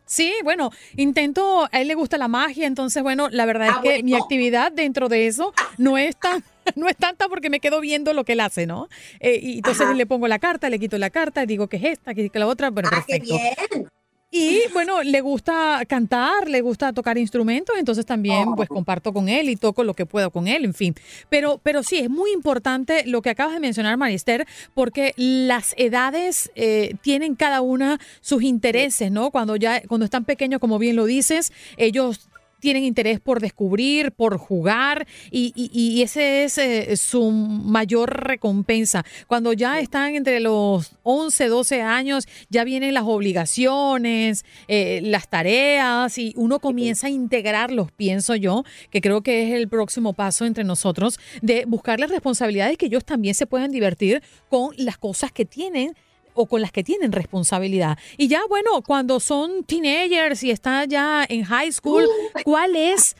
Sí, 0.06 0.34
bueno, 0.44 0.72
intento, 0.98 1.67
a 1.72 1.82
él 1.82 1.88
le 1.88 1.96
gusta 1.96 2.17
la 2.17 2.28
magia, 2.28 2.67
entonces 2.67 3.02
bueno, 3.04 3.30
la 3.30 3.46
verdad 3.46 3.70
es 3.70 3.76
Ah, 3.76 3.82
que 3.82 3.89
bueno. 3.89 4.04
mi 4.04 4.15
actividad 4.15 4.72
dentro 4.72 5.08
de 5.10 5.28
eso 5.28 5.54
no 5.78 5.98
es 5.98 6.15
tan, 6.17 6.44
no 6.76 6.88
es 6.88 6.96
tanta 6.98 7.28
porque 7.28 7.50
me 7.50 7.60
quedo 7.60 7.80
viendo 7.82 8.13
lo 8.13 8.24
que 8.24 8.34
él 8.34 8.39
hace, 8.39 8.65
¿no? 8.65 8.88
Eh, 9.20 9.39
y 9.41 9.58
entonces 9.58 9.88
Ajá. 9.88 9.96
le 9.96 10.06
pongo 10.06 10.28
la 10.28 10.39
carta, 10.39 10.70
le 10.70 10.80
quito 10.80 10.98
la 10.98 11.10
carta, 11.10 11.46
digo 11.46 11.67
que 11.67 11.78
es 11.78 11.84
esta, 11.86 12.13
que 12.13 12.26
es 12.26 12.32
la 12.34 12.48
otra, 12.48 12.70
bueno, 12.70 12.89
ah, 12.91 13.04
qué 13.08 13.20
perfecto. 13.20 13.36
bien. 13.36 13.88
Y 14.34 14.62
bueno, 14.72 15.04
le 15.04 15.20
gusta 15.20 15.84
cantar, 15.88 16.48
le 16.48 16.62
gusta 16.62 16.94
tocar 16.94 17.17
instrumentos, 17.17 17.76
entonces 17.78 18.06
también 18.06 18.48
Oh. 18.48 18.56
pues 18.56 18.70
comparto 18.70 19.12
con 19.12 19.28
él 19.28 19.50
y 19.50 19.58
toco 19.58 19.84
lo 19.84 19.94
que 19.94 20.06
puedo 20.06 20.32
con 20.32 20.48
él, 20.48 20.63
en 20.63 20.74
fin. 20.74 20.96
Pero, 21.30 21.60
pero 21.62 21.84
sí, 21.84 21.98
es 21.98 22.10
muy 22.10 22.32
importante 22.32 23.04
lo 23.06 23.22
que 23.22 23.30
acabas 23.30 23.54
de 23.54 23.60
mencionar, 23.60 23.98
Marister, 23.98 24.48
porque 24.74 25.13
las 25.17 25.74
edades 25.78 26.50
eh, 26.56 26.96
tienen 27.02 27.36
cada 27.36 27.60
una 27.62 28.00
sus 28.22 28.41
intereses, 28.44 29.12
¿no? 29.12 29.32
Cuando 29.32 29.58
ya, 29.58 29.82
cuando 29.86 30.06
están 30.06 30.24
pequeños, 30.24 30.62
como 30.62 30.80
bien 30.80 30.96
lo 30.96 31.04
dices, 31.06 31.52
ellos 31.76 32.30
tienen 32.62 32.86
interés 32.86 33.19
por 33.19 33.41
descubrir, 33.41 34.13
por 34.13 34.38
jugar, 34.38 35.06
y, 35.30 35.52
y, 35.56 35.69
y 35.74 36.02
ese 36.02 36.45
es 36.45 36.58
eh, 36.58 36.95
su 36.95 37.32
mayor 37.32 38.28
recompensa. 38.28 39.04
Cuando 39.28 39.52
ya 39.52 39.80
están 39.80 40.15
entre 40.15 40.39
los 40.39 40.93
11, 41.04 41.47
12 41.47 41.82
años, 41.82 42.28
ya 42.50 42.63
vienen 42.63 42.93
las 42.93 43.04
obligaciones, 43.04 44.45
eh, 44.69 45.02
las 45.04 45.28
tareas, 45.28 46.17
y 46.17 46.34
uno 46.38 46.60
comienza 46.60 47.08
a 47.08 47.10
integrarlos, 47.10 47.91
pienso 47.91 48.36
yo, 48.36 48.63
que 48.89 49.02
creo 49.02 49.21
que 49.21 49.43
es 49.43 49.56
el 49.56 49.67
próximo 49.67 50.13
paso 50.13 50.45
entre 50.45 50.63
nosotros, 50.63 51.19
de 51.41 51.65
buscarles 51.65 52.10
responsabilidades 52.10 52.78
que 52.78 52.86
ellos 52.86 53.04
también 53.04 53.36
se 53.36 53.47
puedan 53.47 53.71
divertir 53.71 54.21
con 54.50 54.69
las 54.78 54.97
cosas 54.97 55.32
que 55.32 55.45
tienen 55.45 55.95
o 56.34 56.46
con 56.46 56.62
las 56.62 56.72
que 56.72 56.84
tienen 56.84 57.12
responsabilidad. 57.12 57.98
Y 58.17 58.28
ya, 58.28 58.41
bueno, 58.50 58.82
cuando 58.82 59.20
son 59.20 59.63
teenagers 59.63 60.44
y 60.44 60.52
están 60.52 60.89
ya 60.89 61.26
en 61.28 61.44
high 61.44 61.72
school, 61.72 62.08
¿cuál 62.44 62.76
es 62.76 63.15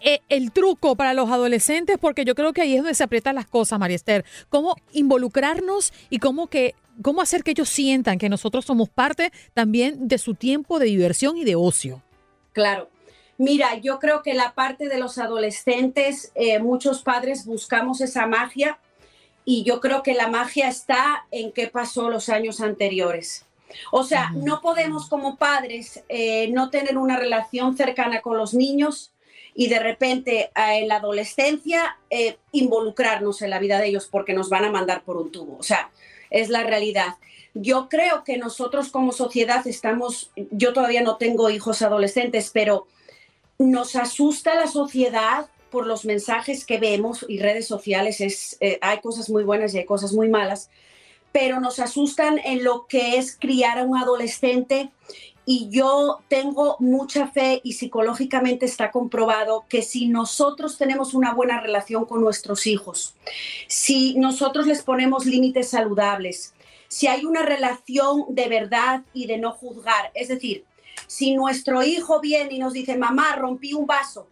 eh, 0.00 0.20
el 0.28 0.52
truco 0.52 0.96
para 0.96 1.14
los 1.14 1.30
adolescentes? 1.30 1.98
Porque 2.00 2.24
yo 2.24 2.34
creo 2.34 2.52
que 2.52 2.62
ahí 2.62 2.74
es 2.74 2.82
donde 2.82 2.94
se 2.94 3.04
aprietan 3.04 3.34
las 3.34 3.46
cosas, 3.46 3.78
María 3.78 3.96
Esther. 3.96 4.24
Cómo 4.48 4.76
involucrarnos 4.92 5.92
y 6.10 6.18
cómo 6.18 6.46
que 6.46 6.74
cómo 7.00 7.22
hacer 7.22 7.42
que 7.42 7.52
ellos 7.52 7.70
sientan 7.70 8.18
que 8.18 8.28
nosotros 8.28 8.66
somos 8.66 8.90
parte 8.90 9.32
también 9.54 10.08
de 10.08 10.18
su 10.18 10.34
tiempo 10.34 10.78
de 10.78 10.86
diversión 10.86 11.38
y 11.38 11.44
de 11.44 11.56
ocio. 11.56 12.02
Claro. 12.52 12.90
Mira, 13.38 13.76
yo 13.78 13.98
creo 13.98 14.22
que 14.22 14.34
la 14.34 14.54
parte 14.54 14.88
de 14.88 14.98
los 14.98 15.18
adolescentes, 15.18 16.32
eh, 16.34 16.58
muchos 16.58 17.02
padres 17.02 17.46
buscamos 17.46 18.00
esa 18.00 18.26
magia 18.26 18.78
y 19.44 19.64
yo 19.64 19.80
creo 19.80 20.02
que 20.02 20.14
la 20.14 20.28
magia 20.28 20.68
está 20.68 21.26
en 21.30 21.52
qué 21.52 21.68
pasó 21.68 22.08
los 22.08 22.28
años 22.28 22.60
anteriores. 22.60 23.46
O 23.90 24.04
sea, 24.04 24.30
no 24.34 24.60
podemos 24.60 25.08
como 25.08 25.36
padres 25.36 26.02
eh, 26.08 26.48
no 26.48 26.70
tener 26.70 26.98
una 26.98 27.16
relación 27.16 27.76
cercana 27.76 28.20
con 28.20 28.36
los 28.36 28.54
niños 28.54 29.12
y 29.54 29.68
de 29.68 29.78
repente 29.78 30.40
eh, 30.40 30.50
en 30.54 30.88
la 30.88 30.96
adolescencia 30.96 31.96
eh, 32.10 32.36
involucrarnos 32.52 33.42
en 33.42 33.50
la 33.50 33.58
vida 33.58 33.78
de 33.78 33.88
ellos 33.88 34.08
porque 34.10 34.34
nos 34.34 34.48
van 34.48 34.64
a 34.64 34.70
mandar 34.70 35.02
por 35.04 35.16
un 35.16 35.32
tubo. 35.32 35.56
O 35.58 35.62
sea, 35.62 35.90
es 36.30 36.48
la 36.48 36.64
realidad. 36.64 37.16
Yo 37.54 37.88
creo 37.88 38.24
que 38.24 38.38
nosotros 38.38 38.90
como 38.90 39.12
sociedad 39.12 39.66
estamos, 39.66 40.30
yo 40.50 40.72
todavía 40.72 41.02
no 41.02 41.16
tengo 41.16 41.50
hijos 41.50 41.82
adolescentes, 41.82 42.50
pero 42.52 42.86
nos 43.58 43.94
asusta 43.96 44.54
la 44.54 44.66
sociedad 44.66 45.46
por 45.72 45.86
los 45.86 46.04
mensajes 46.04 46.64
que 46.64 46.78
vemos 46.78 47.26
y 47.28 47.40
redes 47.40 47.66
sociales. 47.66 48.20
Es, 48.20 48.56
eh, 48.60 48.78
hay 48.80 49.00
cosas 49.00 49.28
muy 49.30 49.42
buenas 49.42 49.74
y 49.74 49.78
hay 49.78 49.84
cosas 49.86 50.12
muy 50.12 50.28
malas, 50.28 50.70
pero 51.32 51.58
nos 51.58 51.80
asustan 51.80 52.38
en 52.38 52.62
lo 52.62 52.86
que 52.86 53.16
es 53.16 53.36
criar 53.36 53.78
a 53.78 53.84
un 53.84 53.96
adolescente. 53.96 54.90
Y 55.44 55.68
yo 55.70 56.20
tengo 56.28 56.76
mucha 56.78 57.26
fe 57.26 57.60
y 57.64 57.72
psicológicamente 57.72 58.64
está 58.64 58.92
comprobado 58.92 59.64
que 59.68 59.82
si 59.82 60.06
nosotros 60.06 60.78
tenemos 60.78 61.14
una 61.14 61.34
buena 61.34 61.60
relación 61.60 62.04
con 62.04 62.20
nuestros 62.20 62.68
hijos, 62.68 63.16
si 63.66 64.14
nosotros 64.14 64.68
les 64.68 64.82
ponemos 64.82 65.26
límites 65.26 65.70
saludables, 65.70 66.54
si 66.86 67.08
hay 67.08 67.24
una 67.24 67.42
relación 67.42 68.26
de 68.28 68.48
verdad 68.48 69.02
y 69.12 69.26
de 69.26 69.38
no 69.38 69.50
juzgar, 69.50 70.12
es 70.14 70.28
decir, 70.28 70.64
si 71.08 71.34
nuestro 71.34 71.82
hijo 71.82 72.20
viene 72.20 72.54
y 72.54 72.58
nos 72.60 72.74
dice, 72.74 72.96
mamá, 72.96 73.34
rompí 73.34 73.74
un 73.74 73.86
vaso, 73.86 74.28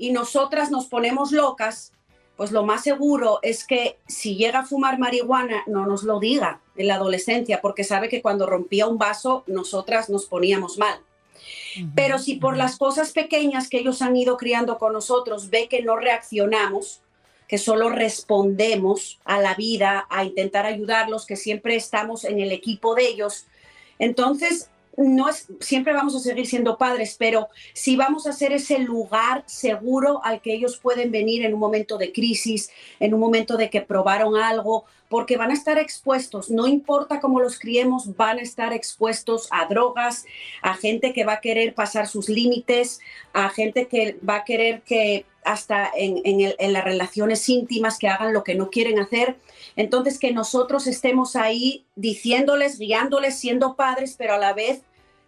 y 0.00 0.12
nosotras 0.12 0.70
nos 0.70 0.86
ponemos 0.86 1.30
locas, 1.30 1.92
pues 2.34 2.52
lo 2.52 2.64
más 2.64 2.82
seguro 2.82 3.38
es 3.42 3.66
que 3.66 3.98
si 4.08 4.34
llega 4.34 4.60
a 4.60 4.64
fumar 4.64 4.98
marihuana, 4.98 5.62
no 5.66 5.84
nos 5.84 6.04
lo 6.04 6.18
diga 6.18 6.62
en 6.74 6.86
la 6.86 6.94
adolescencia, 6.94 7.60
porque 7.60 7.84
sabe 7.84 8.08
que 8.08 8.22
cuando 8.22 8.46
rompía 8.46 8.86
un 8.86 8.96
vaso, 8.96 9.44
nosotras 9.46 10.08
nos 10.08 10.24
poníamos 10.24 10.78
mal. 10.78 11.00
Pero 11.94 12.18
si 12.18 12.36
por 12.36 12.56
las 12.56 12.78
cosas 12.78 13.12
pequeñas 13.12 13.68
que 13.68 13.80
ellos 13.80 14.00
han 14.00 14.16
ido 14.16 14.38
criando 14.38 14.78
con 14.78 14.94
nosotros 14.94 15.50
ve 15.50 15.68
que 15.68 15.82
no 15.82 15.96
reaccionamos, 15.96 17.02
que 17.46 17.58
solo 17.58 17.90
respondemos 17.90 19.20
a 19.26 19.38
la 19.38 19.54
vida, 19.54 20.06
a 20.08 20.24
intentar 20.24 20.64
ayudarlos, 20.64 21.26
que 21.26 21.36
siempre 21.36 21.76
estamos 21.76 22.24
en 22.24 22.40
el 22.40 22.52
equipo 22.52 22.94
de 22.94 23.06
ellos, 23.06 23.46
entonces 23.98 24.70
no 24.96 25.28
es 25.28 25.46
siempre 25.60 25.92
vamos 25.92 26.14
a 26.16 26.20
seguir 26.20 26.46
siendo 26.46 26.76
padres, 26.76 27.16
pero 27.18 27.48
si 27.72 27.96
vamos 27.96 28.26
a 28.26 28.32
ser 28.32 28.52
ese 28.52 28.78
lugar 28.78 29.44
seguro 29.46 30.20
al 30.24 30.40
que 30.40 30.54
ellos 30.54 30.78
pueden 30.78 31.10
venir 31.10 31.44
en 31.44 31.54
un 31.54 31.60
momento 31.60 31.98
de 31.98 32.12
crisis, 32.12 32.70
en 32.98 33.14
un 33.14 33.20
momento 33.20 33.56
de 33.56 33.70
que 33.70 33.80
probaron 33.80 34.36
algo, 34.36 34.84
porque 35.08 35.36
van 35.36 35.50
a 35.50 35.54
estar 35.54 35.76
expuestos, 35.78 36.50
no 36.50 36.68
importa 36.68 37.20
cómo 37.20 37.40
los 37.40 37.58
criemos, 37.58 38.16
van 38.16 38.38
a 38.38 38.42
estar 38.42 38.72
expuestos 38.72 39.48
a 39.50 39.66
drogas, 39.66 40.24
a 40.62 40.74
gente 40.74 41.12
que 41.12 41.24
va 41.24 41.34
a 41.34 41.40
querer 41.40 41.74
pasar 41.74 42.06
sus 42.06 42.28
límites, 42.28 43.00
a 43.32 43.48
gente 43.48 43.88
que 43.88 44.18
va 44.26 44.36
a 44.36 44.44
querer 44.44 44.82
que 44.82 45.26
hasta 45.44 45.90
en, 45.96 46.72
las 46.72 46.84
relaciones 46.84 47.48
íntimas 47.48 47.98
que 47.98 48.08
hagan 48.08 48.32
lo 48.32 48.44
que 48.44 48.54
no 48.54 48.70
quieren 48.70 48.98
hacer. 48.98 49.36
Entonces, 49.76 50.18
que 50.18 50.32
nosotros 50.32 50.86
estemos 50.86 51.36
ahí 51.36 51.84
diciéndoles, 51.96 52.78
guiándoles, 52.78 53.38
siendo 53.38 53.76
padres, 53.76 54.14
pero 54.18 54.34
a 54.34 54.38
la 54.38 54.52
vez 54.52 54.82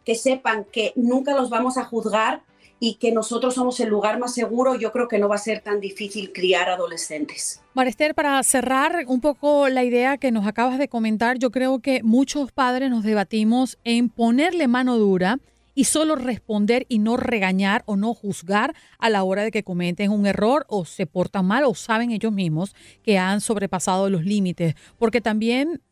que 0.04 0.14
sepan 0.14 0.66
que 0.70 0.92
nunca 0.96 1.34
los 1.34 1.50
vamos 1.50 1.78
a 1.78 1.84
juzgar 1.84 2.42
y 2.80 2.94
que 2.94 3.12
nosotros 3.12 3.54
somos 3.54 3.78
el 3.78 3.90
lugar 3.90 4.18
más 4.18 4.34
seguro, 4.34 4.74
yo 4.74 4.90
creo 4.90 5.06
que 5.06 5.20
no 5.20 5.28
va 5.28 5.36
a 5.36 5.38
ser 5.38 5.60
tan 5.60 5.78
difícil 5.78 6.32
criar 6.32 6.68
adolescentes. 6.68 7.62
Marester, 7.74 8.12
para 8.12 8.42
cerrar 8.42 9.04
un 9.06 9.20
poco 9.20 9.68
la 9.68 9.84
idea 9.84 10.18
que 10.18 10.32
nos 10.32 10.48
acabas 10.48 10.78
de 10.78 10.88
comentar, 10.88 11.38
yo 11.38 11.52
creo 11.52 11.78
que 11.78 12.02
muchos 12.02 12.50
padres 12.50 12.90
nos 12.90 13.04
debatimos 13.04 13.78
en 13.84 14.08
ponerle 14.08 14.66
mano 14.66 14.98
dura 14.98 15.38
y 15.74 15.84
solo 15.84 16.16
responder 16.16 16.86
y 16.88 16.98
no 16.98 17.16
regañar 17.16 17.82
o 17.86 17.96
no 17.96 18.14
juzgar 18.14 18.74
a 18.98 19.10
la 19.10 19.22
hora 19.22 19.42
de 19.42 19.50
que 19.50 19.64
cometen 19.64 20.10
un 20.10 20.26
error 20.26 20.64
o 20.68 20.84
se 20.84 21.06
portan 21.06 21.46
mal 21.46 21.64
o 21.64 21.74
saben 21.74 22.10
ellos 22.10 22.32
mismos 22.32 22.74
que 23.02 23.18
han 23.18 23.40
sobrepasado 23.40 24.10
los 24.10 24.24
límites. 24.24 24.74
Porque 24.98 25.20
también 25.20 25.82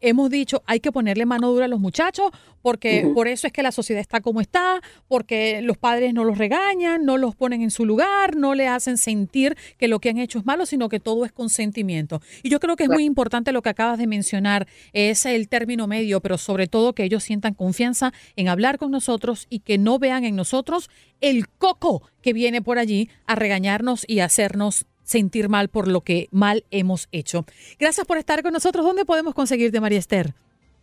hemos 0.00 0.30
dicho 0.30 0.62
hay 0.66 0.80
que 0.80 0.92
ponerle 0.92 1.26
mano 1.26 1.50
dura 1.50 1.66
a 1.66 1.68
los 1.68 1.80
muchachos 1.80 2.30
porque 2.62 3.04
uh 3.04 3.10
-huh. 3.10 3.14
por 3.14 3.28
eso 3.28 3.46
es 3.46 3.52
que 3.52 3.62
la 3.62 3.70
sociedad 3.70 4.00
está 4.00 4.20
como 4.20 4.40
está, 4.40 4.80
porque 5.06 5.62
los 5.62 5.78
padres 5.78 6.12
no 6.12 6.24
los 6.24 6.36
regañan, 6.36 7.04
no 7.04 7.16
los 7.16 7.36
ponen 7.36 7.62
en 7.62 7.70
su 7.70 7.86
lugar, 7.86 8.34
no 8.34 8.56
le 8.56 8.66
hacen 8.66 8.98
sentir 8.98 9.56
que 9.78 9.86
lo 9.86 10.00
que 10.00 10.10
han 10.10 10.18
hecho 10.18 10.40
es 10.40 10.46
malo, 10.46 10.66
sino 10.66 10.88
que 10.88 10.98
todo 10.98 11.24
es 11.24 11.30
consentimiento. 11.30 12.20
Y 12.42 12.48
yo 12.48 12.58
creo 12.58 12.74
que 12.74 12.82
es 12.84 12.90
muy 12.90 13.04
importante 13.04 13.52
lo 13.52 13.62
que 13.62 13.68
acabas 13.68 13.98
de 13.98 14.08
mencionar, 14.08 14.66
es 14.92 15.26
el 15.26 15.48
término 15.48 15.86
medio, 15.86 16.20
pero 16.20 16.38
sobre 16.38 16.66
todo 16.66 16.92
que 16.92 17.04
ellos 17.04 17.22
sientan 17.22 17.54
confianza 17.54 18.12
en 18.34 18.48
hablar 18.48 18.78
con 18.78 18.90
nosotros 18.90 19.46
y 19.48 19.60
que 19.60 19.78
no 19.78 20.00
vean 20.00 20.24
en 20.24 20.34
nosotros 20.34 20.90
el 21.20 21.48
coco 21.48 22.02
que 22.20 22.32
viene 22.32 22.62
por 22.62 22.78
allí 22.78 23.10
a 23.26 23.36
regañarnos 23.36 24.04
y 24.08 24.18
hacernos 24.18 24.86
sentir 25.06 25.48
mal 25.48 25.68
por 25.68 25.88
lo 25.88 26.02
que 26.02 26.28
mal 26.30 26.64
hemos 26.70 27.08
hecho. 27.12 27.46
Gracias 27.78 28.06
por 28.06 28.18
estar 28.18 28.42
con 28.42 28.52
nosotros. 28.52 28.84
¿Dónde 28.84 29.06
podemos 29.06 29.32
conseguirte, 29.32 29.80
María 29.80 29.98
Esther? 29.98 30.34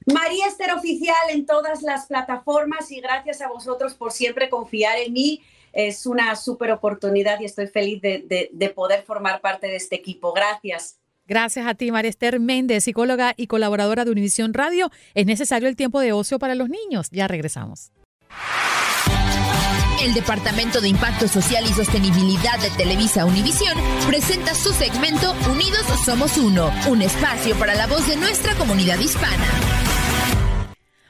María 0.06 0.48
Esther 0.48 0.74
Oficial 0.74 1.16
en 1.30 1.46
todas 1.46 1.84
las 1.84 2.08
plataformas 2.08 2.92
y 2.92 3.00
gracias 3.00 3.42
a 3.42 3.50
vosotros 3.50 3.94
por 3.94 4.12
siempre 4.12 4.50
confiar 4.50 4.98
en 4.98 5.14
mí. 5.14 5.42
Es 5.72 6.06
una 6.06 6.36
súper 6.36 6.72
oportunidad 6.72 7.40
y 7.40 7.46
estoy 7.46 7.68
feliz 7.68 8.02
de, 8.02 8.24
de, 8.26 8.50
de 8.52 8.70
poder 8.70 9.04
formar 9.04 9.42
parte 9.42 9.68
de 9.68 9.76
este 9.76 9.96
equipo. 9.96 10.34
Gracias. 10.34 11.00
Gracias 11.26 11.66
a 11.66 11.74
ti, 11.74 11.90
María 11.92 12.10
Esther 12.10 12.40
Méndez, 12.40 12.84
psicóloga 12.84 13.34
y 13.38 13.48
colaboradora 13.48 14.04
de 14.04 14.12
Univisión 14.12 14.54
Radio. 14.54 14.92
Es 15.14 15.26
necesario 15.26 15.70
el 15.70 15.76
tiempo 15.76 16.00
de 16.02 16.12
ocio 16.12 16.38
para 16.38 16.54
los 16.54 16.70
niños. 16.70 17.08
Ya 17.12 17.28
regresamos. 17.28 17.92
El 20.04 20.13
Departamento 20.13 20.82
de 20.82 20.89
Impacto 20.89 21.30
Social 21.30 21.63
y 21.66 21.72
Sostenibilidad 21.72 22.60
de 22.60 22.70
Televisa 22.72 23.24
Univisión 23.24 23.78
presenta 24.06 24.54
su 24.54 24.74
segmento 24.74 25.34
Unidos 25.50 25.86
Somos 26.04 26.38
Uno, 26.38 26.74
un 26.89 27.02
espacio 27.02 27.56
para 27.56 27.74
la 27.74 27.88
voz 27.88 28.06
de 28.06 28.18
nuestra 28.18 28.54
comunidad 28.56 29.00
hispana. 29.00 29.48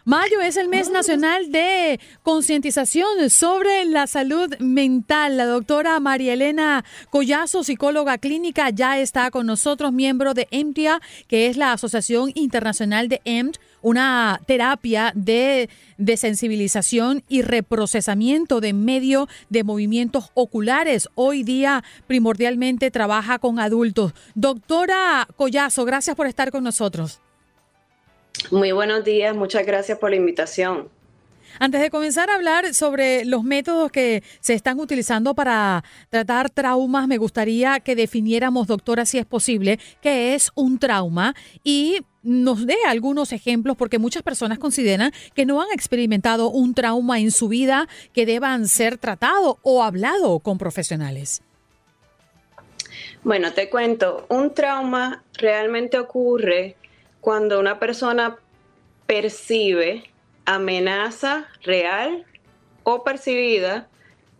Mayo 0.06 0.42
es 0.42 0.58
el 0.58 0.68
mes 0.68 0.92
nacional 0.92 1.52
de 1.52 2.00
concientización 2.22 3.32
sobre 3.32 3.86
la 3.86 4.06
salud 4.06 4.56
mental. 4.60 5.38
La 5.38 5.46
doctora 5.48 6.00
María 6.00 6.34
Elena 6.34 6.86
Collazo, 7.10 7.64
psicóloga 7.64 8.20
clínica, 8.20 8.70
ya 8.70 9.00
está 9.00 9.32
con 9.32 9.48
nosotros, 9.48 9.92
miembro 9.92 10.36
de 10.36 10.48
EMTIA, 10.52 11.02
que 11.28 11.48
es 11.48 11.58
la 11.58 11.72
Asociación 11.72 12.32
Internacional 12.36 13.10
de 13.10 13.22
EMT 13.26 13.58
una 13.84 14.42
terapia 14.48 15.12
de, 15.14 15.70
de 16.00 16.18
sensibilización 16.18 17.24
y 17.30 17.44
reprocesamiento 17.44 18.60
de 18.62 18.74
medio 18.74 19.28
de 19.50 19.64
movimientos 19.64 20.32
oculares. 20.34 21.08
Hoy 21.14 21.44
día 21.44 21.84
primordialmente 22.08 22.90
trabaja 22.90 23.38
con 23.38 23.60
adultos. 23.60 24.14
Doctora 24.34 25.28
Collazo, 25.36 25.86
gracias 25.86 26.16
por 26.16 26.26
estar 26.26 26.50
con 26.50 26.64
nosotros. 26.64 27.20
Muy 28.50 28.72
buenos 28.72 29.04
días, 29.04 29.36
muchas 29.36 29.66
gracias 29.66 30.00
por 30.00 30.10
la 30.10 30.16
invitación. 30.16 30.90
Antes 31.60 31.82
de 31.82 31.90
comenzar 31.90 32.30
a 32.30 32.36
hablar 32.36 32.74
sobre 32.74 33.26
los 33.26 33.44
métodos 33.44 33.92
que 33.92 34.24
se 34.40 34.54
están 34.54 34.80
utilizando 34.80 35.36
para 35.36 35.84
tratar 36.10 36.50
traumas, 36.50 37.08
me 37.08 37.18
gustaría 37.18 37.80
que 37.80 37.96
definiéramos, 37.96 38.68
doctora, 38.68 39.06
si 39.06 39.20
es 39.20 39.26
posible, 39.26 39.80
qué 40.02 40.34
es 40.34 40.52
un 40.56 40.80
trauma 40.80 41.36
y 41.64 42.00
nos 42.24 42.66
dé 42.66 42.78
algunos 42.88 43.32
ejemplos 43.32 43.78
porque 43.78 44.00
muchas 44.00 44.24
personas 44.24 44.58
consideran 44.58 45.12
que 45.36 45.46
no 45.46 45.62
han 45.62 45.72
experimentado 45.72 46.50
un 46.50 46.74
trauma 46.74 47.20
en 47.20 47.32
su 47.32 47.50
vida 47.50 47.88
que 48.14 48.26
deban 48.26 48.68
ser 48.68 48.98
tratado 48.98 49.60
o 49.62 49.84
hablado 49.84 50.40
con 50.40 50.58
profesionales. 50.58 51.44
Bueno, 53.24 53.54
te 53.54 53.70
cuento, 53.70 54.26
un 54.30 54.54
trauma 54.54 55.24
realmente 55.34 55.98
ocurre 55.98 56.76
cuando 57.22 57.60
una 57.60 57.80
persona 57.80 58.38
percibe 59.06 60.04
amenaza 60.46 61.48
real 61.62 62.26
o 62.84 63.04
percibida 63.04 63.88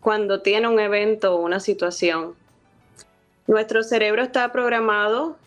cuando 0.02 0.42
tiene 0.42 0.68
un 0.68 0.80
evento 0.80 1.36
o 1.36 1.42
una 1.42 1.60
situación. 1.60 2.36
Nuestro 3.48 3.84
cerebro 3.84 4.22
está 4.22 4.52
programado 4.52 5.38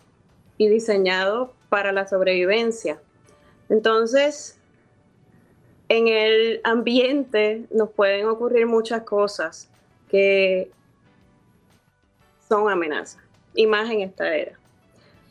y 0.57 0.67
diseñado 0.67 1.53
para 1.69 1.91
la 1.91 2.07
sobrevivencia. 2.07 2.99
Entonces, 3.69 4.59
en 5.89 6.07
el 6.07 6.61
ambiente 6.63 7.65
nos 7.71 7.89
pueden 7.89 8.27
ocurrir 8.27 8.65
muchas 8.65 9.03
cosas 9.03 9.69
que 10.09 10.71
son 12.47 12.69
amenazas, 12.69 13.21
y 13.53 13.67
más 13.67 13.89
en 13.89 14.01
esta 14.01 14.35
era. 14.35 14.57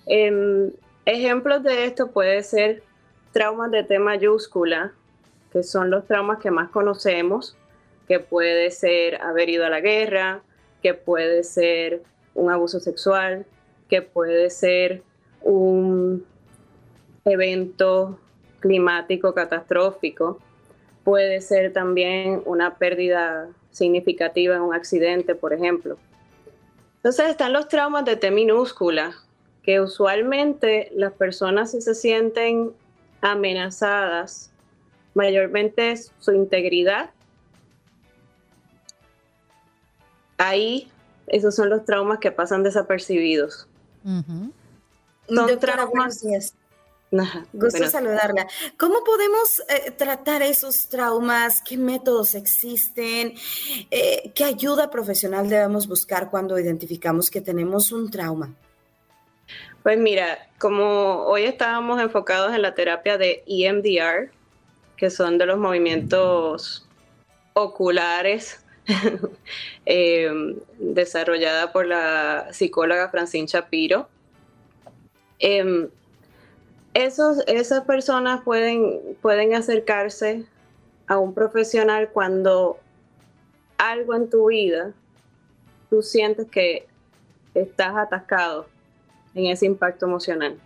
Em, 0.06 0.70
ejemplos 1.04 1.62
de 1.62 1.86
esto 1.86 2.10
puede 2.10 2.42
ser 2.42 2.82
traumas 3.32 3.70
de 3.70 3.84
T 3.84 3.98
mayúscula, 3.98 4.92
que 5.52 5.62
son 5.62 5.90
los 5.90 6.06
traumas 6.06 6.38
que 6.38 6.50
más 6.50 6.70
conocemos, 6.70 7.56
que 8.06 8.20
puede 8.20 8.70
ser 8.70 9.20
haber 9.20 9.48
ido 9.48 9.64
a 9.64 9.70
la 9.70 9.80
guerra, 9.80 10.42
que 10.82 10.94
puede 10.94 11.42
ser 11.42 12.02
un 12.34 12.50
abuso 12.50 12.80
sexual, 12.80 13.46
que 13.88 14.02
puede 14.02 14.50
ser 14.50 15.02
un 15.46 16.24
evento 17.24 18.18
climático 18.60 19.32
catastrófico, 19.32 20.38
puede 21.04 21.40
ser 21.40 21.72
también 21.72 22.42
una 22.44 22.76
pérdida 22.76 23.48
significativa 23.70 24.56
en 24.56 24.62
un 24.62 24.74
accidente, 24.74 25.34
por 25.34 25.52
ejemplo. 25.52 25.96
Entonces 26.96 27.28
están 27.28 27.52
los 27.52 27.68
traumas 27.68 28.04
de 28.04 28.16
T 28.16 28.30
minúscula, 28.30 29.12
que 29.62 29.80
usualmente 29.80 30.90
las 30.94 31.12
personas 31.12 31.70
si 31.70 31.80
se 31.80 31.94
sienten 31.94 32.72
amenazadas 33.20 34.50
mayormente 35.14 35.96
su 35.96 36.32
integridad. 36.32 37.10
Ahí, 40.38 40.88
esos 41.28 41.54
son 41.54 41.70
los 41.70 41.84
traumas 41.84 42.18
que 42.18 42.32
pasan 42.32 42.62
desapercibidos. 42.62 43.68
Son 45.28 45.58
traumas. 45.58 46.24
Gusto 47.52 47.88
saludarla. 47.88 48.46
¿Cómo 48.76 49.04
podemos 49.04 49.62
eh, 49.68 49.90
tratar 49.92 50.42
esos 50.42 50.88
traumas? 50.88 51.62
¿Qué 51.62 51.76
métodos 51.76 52.34
existen? 52.34 53.34
Eh, 53.90 54.32
¿Qué 54.34 54.44
ayuda 54.44 54.90
profesional 54.90 55.48
debemos 55.48 55.86
buscar 55.86 56.30
cuando 56.30 56.58
identificamos 56.58 57.30
que 57.30 57.40
tenemos 57.40 57.92
un 57.92 58.10
trauma? 58.10 58.54
Pues 59.82 59.98
mira, 59.98 60.48
como 60.58 61.22
hoy 61.26 61.44
estábamos 61.44 62.00
enfocados 62.00 62.52
en 62.54 62.62
la 62.62 62.74
terapia 62.74 63.18
de 63.18 63.44
EMDR, 63.46 64.32
que 64.96 65.10
son 65.10 65.38
de 65.38 65.46
los 65.46 65.58
movimientos 65.58 66.88
oculares 67.52 68.64
eh, 69.86 70.28
desarrollada 70.78 71.72
por 71.72 71.86
la 71.86 72.48
psicóloga 72.52 73.08
Francine 73.10 73.46
Shapiro. 73.46 74.08
Em, 75.38 75.88
esos, 76.94 77.38
esas 77.46 77.84
personas 77.84 78.42
pueden, 78.42 79.00
pueden 79.20 79.54
acercarse 79.54 80.44
a 81.06 81.18
un 81.18 81.34
profesional 81.34 82.10
cuando 82.12 82.78
algo 83.78 84.14
en 84.14 84.30
tu 84.30 84.46
vida 84.46 84.92
tú 85.90 86.02
sientes 86.02 86.46
que 86.50 86.86
estás 87.54 87.96
atascado 87.96 88.66
en 89.34 89.46
ese 89.46 89.66
impacto 89.66 90.06
emocional 90.06 90.58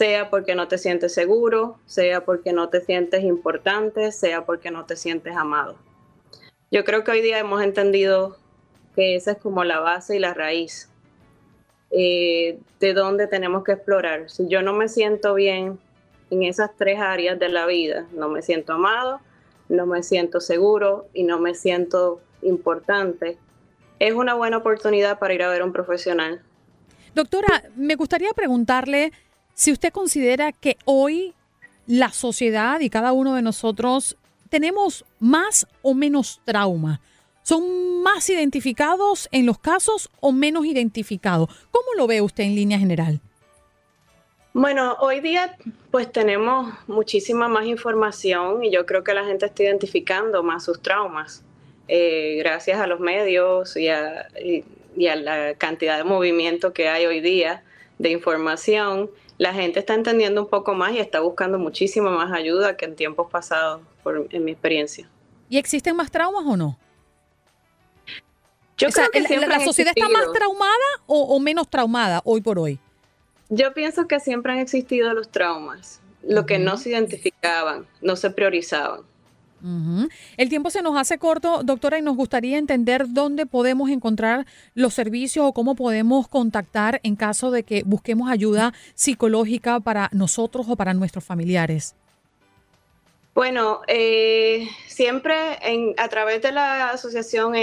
sea 0.00 0.30
porque 0.30 0.54
no 0.54 0.66
te 0.66 0.78
sientes 0.78 1.12
seguro, 1.12 1.78
sea 1.84 2.24
porque 2.24 2.54
no 2.54 2.70
te 2.70 2.80
sientes 2.80 3.22
importante, 3.22 4.12
sea 4.12 4.46
porque 4.46 4.70
no 4.70 4.86
te 4.86 4.96
sientes 4.96 5.36
amado. 5.36 5.76
Yo 6.70 6.84
creo 6.84 7.04
que 7.04 7.10
hoy 7.10 7.20
día 7.20 7.38
hemos 7.38 7.62
entendido 7.62 8.38
que 8.96 9.14
esa 9.14 9.32
es 9.32 9.36
como 9.36 9.62
la 9.62 9.78
base 9.78 10.16
y 10.16 10.18
la 10.18 10.32
raíz 10.32 10.88
eh, 11.90 12.58
de 12.78 12.94
donde 12.94 13.26
tenemos 13.26 13.64
que 13.64 13.72
explorar. 13.72 14.30
Si 14.30 14.46
yo 14.48 14.62
no 14.62 14.72
me 14.72 14.88
siento 14.88 15.34
bien 15.34 15.78
en 16.30 16.42
esas 16.44 16.70
tres 16.76 17.00
áreas 17.00 17.38
de 17.38 17.48
la 17.48 17.66
vida, 17.66 18.06
no 18.12 18.28
me 18.28 18.42
siento 18.42 18.72
amado, 18.72 19.20
no 19.68 19.86
me 19.86 20.02
siento 20.02 20.40
seguro 20.40 21.08
y 21.12 21.24
no 21.24 21.38
me 21.38 21.54
siento 21.54 22.20
importante, 22.42 23.38
es 23.98 24.14
una 24.14 24.34
buena 24.34 24.56
oportunidad 24.58 25.18
para 25.18 25.34
ir 25.34 25.42
a 25.42 25.48
ver 25.48 25.62
a 25.62 25.64
un 25.64 25.72
profesional. 25.72 26.40
Doctora, 27.14 27.64
me 27.76 27.96
gustaría 27.96 28.32
preguntarle 28.32 29.12
si 29.54 29.72
usted 29.72 29.92
considera 29.92 30.52
que 30.52 30.78
hoy 30.84 31.34
la 31.86 32.10
sociedad 32.10 32.80
y 32.80 32.88
cada 32.88 33.12
uno 33.12 33.34
de 33.34 33.42
nosotros 33.42 34.16
tenemos 34.48 35.04
más 35.18 35.66
o 35.82 35.94
menos 35.94 36.40
trauma, 36.44 37.00
¿son 37.50 38.00
más 38.04 38.30
identificados 38.30 39.28
en 39.32 39.44
los 39.44 39.58
casos 39.58 40.08
o 40.20 40.30
menos 40.30 40.66
identificados? 40.66 41.48
¿Cómo 41.72 41.88
lo 41.96 42.06
ve 42.06 42.20
usted 42.20 42.44
en 42.44 42.54
línea 42.54 42.78
general? 42.78 43.20
Bueno, 44.52 44.96
hoy 45.00 45.18
día 45.18 45.56
pues 45.90 46.12
tenemos 46.12 46.72
muchísima 46.86 47.48
más 47.48 47.66
información 47.66 48.62
y 48.62 48.70
yo 48.70 48.86
creo 48.86 49.02
que 49.02 49.14
la 49.14 49.24
gente 49.24 49.46
está 49.46 49.64
identificando 49.64 50.44
más 50.44 50.64
sus 50.64 50.80
traumas. 50.80 51.42
Eh, 51.88 52.36
gracias 52.38 52.78
a 52.78 52.86
los 52.86 53.00
medios 53.00 53.76
y 53.76 53.88
a, 53.88 54.28
y 54.96 55.06
a 55.08 55.16
la 55.16 55.54
cantidad 55.54 55.96
de 55.96 56.04
movimiento 56.04 56.72
que 56.72 56.88
hay 56.88 57.06
hoy 57.06 57.20
día 57.20 57.64
de 57.98 58.10
información 58.10 59.10
la 59.38 59.52
gente 59.54 59.80
está 59.80 59.94
entendiendo 59.94 60.42
un 60.42 60.48
poco 60.48 60.74
más 60.74 60.92
y 60.92 61.00
está 61.00 61.18
buscando 61.18 61.58
muchísima 61.58 62.10
más 62.10 62.30
ayuda 62.30 62.76
que 62.76 62.84
en 62.84 62.94
tiempos 62.94 63.28
pasados, 63.28 63.80
por, 64.04 64.28
en 64.30 64.44
mi 64.44 64.52
experiencia. 64.52 65.08
¿Y 65.48 65.58
existen 65.58 65.96
más 65.96 66.12
traumas 66.12 66.44
o 66.46 66.56
no? 66.56 66.78
Yo 68.80 68.88
creo 68.88 69.10
que 69.10 69.20
la, 69.20 69.46
la 69.46 69.60
sociedad 69.60 69.92
está 69.94 70.08
más 70.08 70.32
traumada 70.32 70.72
o, 71.06 71.38
menos 71.38 71.68
traumada 71.68 72.22
hoy 72.24 72.40
por 72.40 72.58
hoy. 72.58 72.78
Yo 73.50 73.74
pienso 73.74 74.06
que 74.06 74.20
siempre 74.20 74.52
han 74.52 74.58
existido 74.58 75.12
los 75.12 75.30
traumas, 75.30 76.00
lo 76.22 76.46
que 76.46 76.58
no 76.58 76.76
se 76.76 76.90
identificaban, 76.90 77.86
no 78.00 78.16
se 78.16 78.30
priorizaban. 78.30 79.02
El 80.38 80.48
tiempo 80.48 80.70
se 80.70 80.80
nos 80.80 80.96
hace 80.96 81.18
corto, 81.18 81.62
doctora, 81.62 81.98
y 81.98 82.02
nos 82.02 82.16
gustaría 82.16 82.56
entender 82.56 83.04
dónde 83.08 83.44
podemos 83.44 83.90
encontrar 83.90 84.46
los 84.74 84.94
servicios 84.94 85.44
o 85.44 85.52
cómo 85.52 85.74
podemos 85.74 86.28
contactar 86.28 87.00
en 87.02 87.14
caso 87.14 87.50
de 87.50 87.62
que 87.62 87.82
busquemos 87.84 88.30
ayuda 88.30 88.72
psicológica 88.94 89.78
para 89.80 90.08
nosotros 90.12 90.66
o 90.66 90.76
para 90.76 90.94
nuestros 90.94 91.24
familiares. 91.24 91.94
Bueno, 93.34 93.82
eh, 93.86 94.66
siempre 94.86 95.58
en, 95.62 95.94
a 95.98 96.08
través 96.08 96.40
de 96.40 96.52
la 96.52 96.90
asociación 96.90 97.54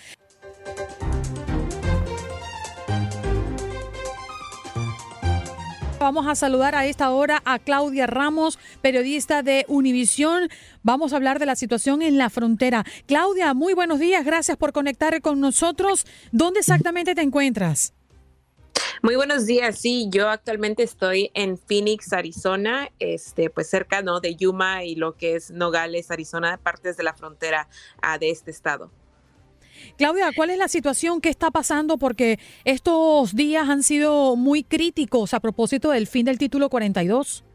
Vamos 6.07 6.29
a 6.29 6.37
saludar 6.37 6.77
a 6.77 6.87
esta 6.87 7.11
hora 7.11 7.43
a 7.45 7.59
Claudia 7.59 8.07
Ramos, 8.07 8.61
periodista 8.81 9.43
de 9.43 9.65
Univisión. 9.67 10.49
Vamos 10.85 11.13
a 11.13 11.17
hablar 11.17 11.41
de 11.41 11.47
la 11.47 11.57
situación 11.57 12.01
en 12.01 12.17
la 12.17 12.31
frontera. 12.31 12.85
Claudia, 13.07 13.55
muy 13.55 13.75
buenos 13.75 13.99
días. 13.99 14.25
Gracias 14.25 14.57
por 14.57 14.73
conectar 14.73 15.21
con 15.21 15.41
nosotros. 15.41 16.07
¿Dónde 16.31 16.61
exactamente 16.61 17.17
te 17.17 17.23
encuentras? 17.23 17.93
Muy 19.03 19.17
buenos 19.17 19.47
días. 19.47 19.81
Sí, 19.81 20.07
yo 20.09 20.29
actualmente 20.29 20.85
estoy 20.85 21.33
en 21.35 21.59
Phoenix, 21.59 22.13
Arizona, 22.13 22.89
este, 23.01 23.51
pues 23.51 23.69
cerca 23.69 24.01
¿no? 24.01 24.21
de 24.21 24.37
Yuma 24.37 24.85
y 24.85 24.95
lo 24.95 25.17
que 25.17 25.35
es 25.35 25.51
Nogales, 25.51 26.13
Arizona, 26.13 26.57
partes 26.57 26.97
de 26.97 27.03
la 27.03 27.15
frontera 27.15 27.69
uh, 28.05 28.17
de 28.17 28.31
este 28.31 28.53
estado. 28.53 28.93
Claudia, 29.97 30.31
¿cuál 30.35 30.51
es 30.51 30.59
la 30.59 30.69
situación 30.69 31.21
que 31.21 31.29
está 31.29 31.51
pasando? 31.51 31.99
Porque 31.99 32.39
estos 32.65 33.35
días 33.35 33.69
han 33.69 33.83
sido 33.83 34.37
muy 34.37 34.63
críticos 34.63 35.35
a 35.35 35.41
propósito 35.41 35.91
del 35.91 36.07
fin 36.07 36.27
del 36.27 36.39
título 36.39 36.69
42. 36.69 37.46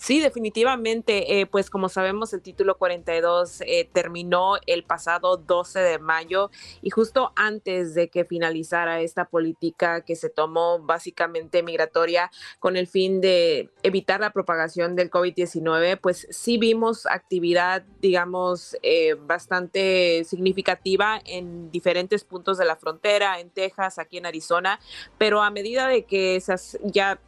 Sí, 0.00 0.18
definitivamente, 0.18 1.40
eh, 1.40 1.46
pues 1.46 1.68
como 1.68 1.90
sabemos 1.90 2.32
el 2.32 2.40
título 2.40 2.78
42 2.78 3.60
eh, 3.60 3.86
terminó 3.92 4.54
el 4.66 4.82
pasado 4.82 5.36
12 5.36 5.78
de 5.78 5.98
mayo 5.98 6.50
y 6.80 6.88
justo 6.88 7.32
antes 7.36 7.92
de 7.92 8.08
que 8.08 8.24
finalizara 8.24 9.02
esta 9.02 9.26
política 9.26 10.00
que 10.00 10.16
se 10.16 10.30
tomó 10.30 10.78
básicamente 10.78 11.62
migratoria 11.62 12.30
con 12.60 12.78
el 12.78 12.86
fin 12.86 13.20
de 13.20 13.68
evitar 13.82 14.20
la 14.20 14.32
propagación 14.32 14.96
del 14.96 15.10
COVID-19, 15.10 16.00
pues 16.00 16.26
sí 16.30 16.56
vimos 16.56 17.04
actividad, 17.04 17.82
digamos, 18.00 18.78
eh, 18.82 19.16
bastante 19.20 20.24
significativa 20.24 21.20
en 21.26 21.70
diferentes 21.70 22.24
puntos 22.24 22.56
de 22.56 22.64
la 22.64 22.76
frontera, 22.76 23.38
en 23.38 23.50
Texas, 23.50 23.98
aquí 23.98 24.16
en 24.16 24.24
Arizona, 24.24 24.80
pero 25.18 25.42
a 25.42 25.50
medida 25.50 25.88
de 25.88 26.06
que 26.06 26.36
esas 26.36 26.78
ya 26.84 27.20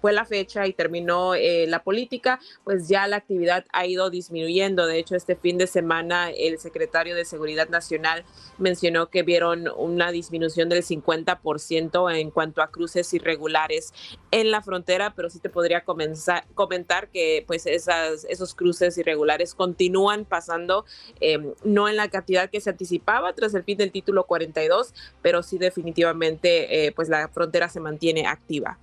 fue 0.00 0.12
la 0.12 0.24
fecha 0.24 0.66
y 0.66 0.72
terminó 0.72 1.34
eh, 1.34 1.66
la 1.68 1.82
política, 1.82 2.40
pues 2.64 2.88
ya 2.88 3.06
la 3.06 3.16
actividad 3.16 3.64
ha 3.72 3.86
ido 3.86 4.10
disminuyendo. 4.10 4.86
De 4.86 4.98
hecho, 4.98 5.16
este 5.16 5.36
fin 5.36 5.58
de 5.58 5.66
semana 5.66 6.30
el 6.30 6.58
secretario 6.58 7.14
de 7.14 7.24
Seguridad 7.24 7.68
Nacional 7.68 8.24
mencionó 8.58 9.10
que 9.10 9.22
vieron 9.22 9.68
una 9.76 10.10
disminución 10.12 10.68
del 10.68 10.82
50% 10.82 12.14
en 12.18 12.30
cuanto 12.30 12.62
a 12.62 12.70
cruces 12.70 13.12
irregulares 13.14 13.92
en 14.30 14.50
la 14.50 14.62
frontera, 14.62 15.14
pero 15.14 15.30
sí 15.30 15.38
te 15.38 15.50
podría 15.50 15.84
comenzar, 15.84 16.46
comentar 16.54 17.08
que 17.08 17.44
pues 17.46 17.66
esas, 17.66 18.24
esos 18.24 18.54
cruces 18.54 18.96
irregulares 18.98 19.54
continúan 19.54 20.24
pasando, 20.24 20.84
em, 21.20 21.52
no 21.64 21.88
en 21.88 21.96
la 21.96 22.08
cantidad 22.08 22.50
que 22.50 22.60
se 22.60 22.70
anticipaba 22.70 23.32
tras 23.34 23.54
el 23.54 23.64
fin 23.64 23.78
del 23.78 23.92
título 23.92 24.24
42, 24.24 24.94
pero 25.22 25.42
sí 25.42 25.58
definitivamente 25.58 26.86
eh, 26.86 26.92
pues 26.92 27.08
la 27.08 27.28
frontera 27.28 27.68
se 27.68 27.80
mantiene 27.80 28.26
activa. 28.26 28.78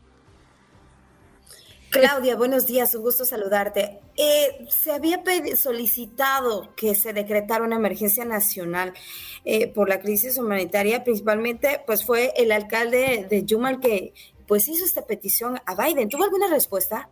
Claudia, 1.90 2.36
buenos 2.36 2.68
días, 2.68 2.94
un 2.96 3.02
gusto 3.02 3.24
saludarte. 3.24 4.00
Eh, 4.18 4.68
se 4.70 4.92
había 4.92 5.24
solicitado 5.56 6.76
que 6.76 6.96
se 6.96 7.14
decretara 7.14 7.64
una 7.64 7.78
emergencia 7.78 8.26
nacional 8.26 8.94
eh, 9.46 9.68
por 9.68 9.88
la 9.88 10.02
crisis 10.02 10.38
humanitaria, 10.38 11.04
principalmente, 11.04 11.82
pues 11.86 12.04
fue 12.04 12.34
el 12.36 12.52
alcalde 12.52 13.26
de 13.30 13.46
Yuma 13.46 13.80
que 13.80 14.14
pues 14.48 14.68
hizo 14.68 14.86
esta 14.86 15.06
petición 15.06 15.60
a 15.66 15.76
Biden. 15.76 16.10
¿Tuvo 16.10 16.26
alguna 16.26 16.48
respuesta? 16.48 17.10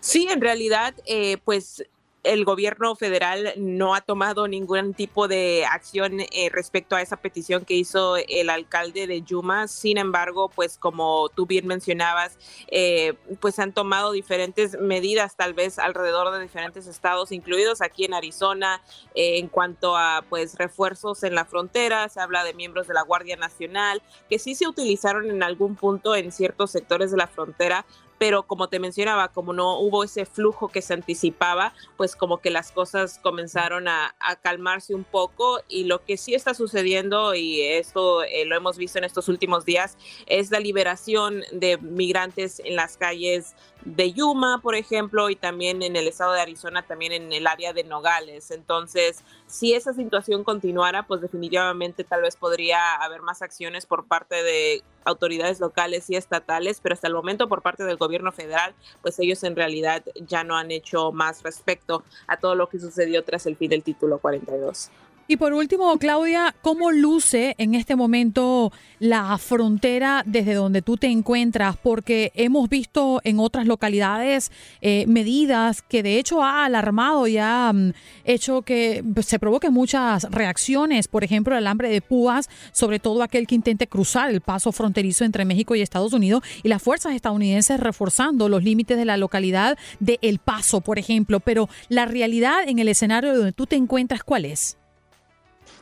Sí, 0.00 0.26
en 0.30 0.40
realidad, 0.40 0.94
eh, 1.06 1.38
pues 1.44 1.84
el 2.26 2.44
gobierno 2.44 2.96
federal 2.96 3.52
no 3.56 3.94
ha 3.94 4.00
tomado 4.00 4.48
ningún 4.48 4.94
tipo 4.94 5.28
de 5.28 5.64
acción 5.64 6.20
eh, 6.20 6.50
respecto 6.50 6.96
a 6.96 7.02
esa 7.02 7.16
petición 7.16 7.64
que 7.64 7.74
hizo 7.74 8.16
el 8.16 8.50
alcalde 8.50 9.06
de 9.06 9.22
Yuma. 9.22 9.68
Sin 9.68 9.96
embargo, 9.96 10.48
pues 10.48 10.76
como 10.76 11.28
tú 11.28 11.46
bien 11.46 11.66
mencionabas, 11.66 12.36
eh, 12.68 13.14
pues 13.40 13.58
han 13.58 13.72
tomado 13.72 14.12
diferentes 14.12 14.78
medidas 14.80 15.36
tal 15.36 15.54
vez 15.54 15.78
alrededor 15.78 16.32
de 16.32 16.42
diferentes 16.42 16.86
estados, 16.86 17.30
incluidos 17.30 17.80
aquí 17.80 18.04
en 18.04 18.14
Arizona, 18.14 18.82
eh, 19.14 19.38
en 19.38 19.48
cuanto 19.48 19.96
a 19.96 20.24
pues 20.28 20.56
refuerzos 20.56 21.22
en 21.22 21.34
la 21.34 21.44
frontera. 21.44 22.08
Se 22.08 22.20
habla 22.20 22.42
de 22.42 22.54
miembros 22.54 22.88
de 22.88 22.94
la 22.94 23.02
Guardia 23.02 23.36
Nacional 23.36 24.02
que 24.28 24.38
sí 24.38 24.54
se 24.54 24.66
utilizaron 24.66 25.30
en 25.30 25.42
algún 25.42 25.76
punto 25.76 26.16
en 26.16 26.32
ciertos 26.32 26.72
sectores 26.72 27.10
de 27.12 27.16
la 27.16 27.28
frontera 27.28 27.86
pero 28.18 28.44
como 28.44 28.68
te 28.68 28.78
mencionaba, 28.78 29.28
como 29.28 29.52
no 29.52 29.78
hubo 29.78 30.04
ese 30.04 30.26
flujo 30.26 30.68
que 30.68 30.82
se 30.82 30.94
anticipaba, 30.94 31.74
pues 31.96 32.16
como 32.16 32.38
que 32.38 32.50
las 32.50 32.72
cosas 32.72 33.18
comenzaron 33.18 33.88
a, 33.88 34.14
calmarse 34.42 34.94
un 34.94 35.04
poco 35.04 35.60
y 35.68 35.84
lo 35.84 36.04
que 36.04 36.16
sí 36.16 36.34
está 36.34 36.52
sucediendo, 36.54 37.34
y 37.34 37.62
esto 37.62 38.22
eh, 38.22 38.44
lo 38.44 38.56
hemos 38.56 38.76
visto 38.76 38.98
en 38.98 39.04
estos 39.04 39.28
últimos 39.28 39.64
días, 39.64 39.96
es 40.26 40.50
la 40.50 40.60
liberación 40.60 41.42
de 41.52 41.78
migrantes 41.78 42.60
en 42.64 42.76
las 42.76 42.96
calles 42.96 43.54
de 43.86 44.12
Yuma, 44.12 44.60
por 44.62 44.74
ejemplo, 44.74 45.30
y 45.30 45.36
también 45.36 45.80
en 45.80 45.94
el 45.94 46.08
estado 46.08 46.32
de 46.32 46.40
Arizona, 46.40 46.82
también 46.82 47.12
en 47.12 47.32
el 47.32 47.46
área 47.46 47.72
de 47.72 47.84
Nogales. 47.84 48.50
Entonces, 48.50 49.22
si 49.46 49.74
esa 49.74 49.94
situación 49.94 50.42
continuara, 50.42 51.04
pues 51.04 51.20
definitivamente 51.20 52.02
tal 52.02 52.22
vez 52.22 52.34
podría 52.34 52.96
haber 52.96 53.22
más 53.22 53.42
acciones 53.42 53.86
por 53.86 54.06
parte 54.06 54.42
de 54.42 54.82
autoridades 55.04 55.60
locales 55.60 56.10
y 56.10 56.16
estatales, 56.16 56.80
pero 56.80 56.94
hasta 56.94 57.06
el 57.06 57.14
momento 57.14 57.48
por 57.48 57.62
parte 57.62 57.84
del 57.84 57.96
gobierno 57.96 58.32
federal, 58.32 58.74
pues 59.02 59.20
ellos 59.20 59.44
en 59.44 59.54
realidad 59.54 60.02
ya 60.16 60.42
no 60.42 60.56
han 60.56 60.72
hecho 60.72 61.12
más 61.12 61.44
respecto 61.44 62.02
a 62.26 62.38
todo 62.38 62.56
lo 62.56 62.68
que 62.68 62.80
sucedió 62.80 63.22
tras 63.22 63.46
el 63.46 63.56
fin 63.56 63.70
del 63.70 63.84
título 63.84 64.18
42. 64.18 64.90
Y 65.28 65.38
por 65.38 65.52
último, 65.54 65.98
Claudia, 65.98 66.54
¿cómo 66.62 66.92
luce 66.92 67.56
en 67.58 67.74
este 67.74 67.96
momento 67.96 68.72
la 69.00 69.36
frontera 69.38 70.22
desde 70.24 70.54
donde 70.54 70.82
tú 70.82 70.96
te 70.96 71.08
encuentras? 71.08 71.76
Porque 71.76 72.30
hemos 72.36 72.68
visto 72.68 73.20
en 73.24 73.40
otras 73.40 73.66
localidades 73.66 74.52
eh, 74.80 75.04
medidas 75.08 75.82
que 75.82 76.04
de 76.04 76.20
hecho 76.20 76.44
ha 76.44 76.64
alarmado 76.64 77.26
y 77.26 77.38
ha 77.38 77.72
mm, 77.72 77.92
hecho 78.24 78.62
que 78.62 79.02
se 79.22 79.40
provoquen 79.40 79.72
muchas 79.72 80.30
reacciones. 80.30 81.08
Por 81.08 81.24
ejemplo, 81.24 81.54
el 81.54 81.58
alambre 81.58 81.88
de 81.88 82.02
púas, 82.02 82.48
sobre 82.70 83.00
todo 83.00 83.24
aquel 83.24 83.48
que 83.48 83.56
intente 83.56 83.88
cruzar 83.88 84.30
el 84.30 84.42
paso 84.42 84.70
fronterizo 84.70 85.24
entre 85.24 85.44
México 85.44 85.74
y 85.74 85.82
Estados 85.82 86.12
Unidos, 86.12 86.44
y 86.62 86.68
las 86.68 86.80
fuerzas 86.80 87.16
estadounidenses 87.16 87.80
reforzando 87.80 88.48
los 88.48 88.62
límites 88.62 88.96
de 88.96 89.04
la 89.04 89.16
localidad 89.16 89.76
de 89.98 90.20
El 90.22 90.38
Paso, 90.38 90.82
por 90.82 91.00
ejemplo. 91.00 91.40
Pero 91.40 91.68
la 91.88 92.06
realidad 92.06 92.60
en 92.68 92.78
el 92.78 92.86
escenario 92.86 93.34
donde 93.34 93.50
tú 93.50 93.66
te 93.66 93.74
encuentras, 93.74 94.22
¿cuál 94.22 94.44
es? 94.44 94.76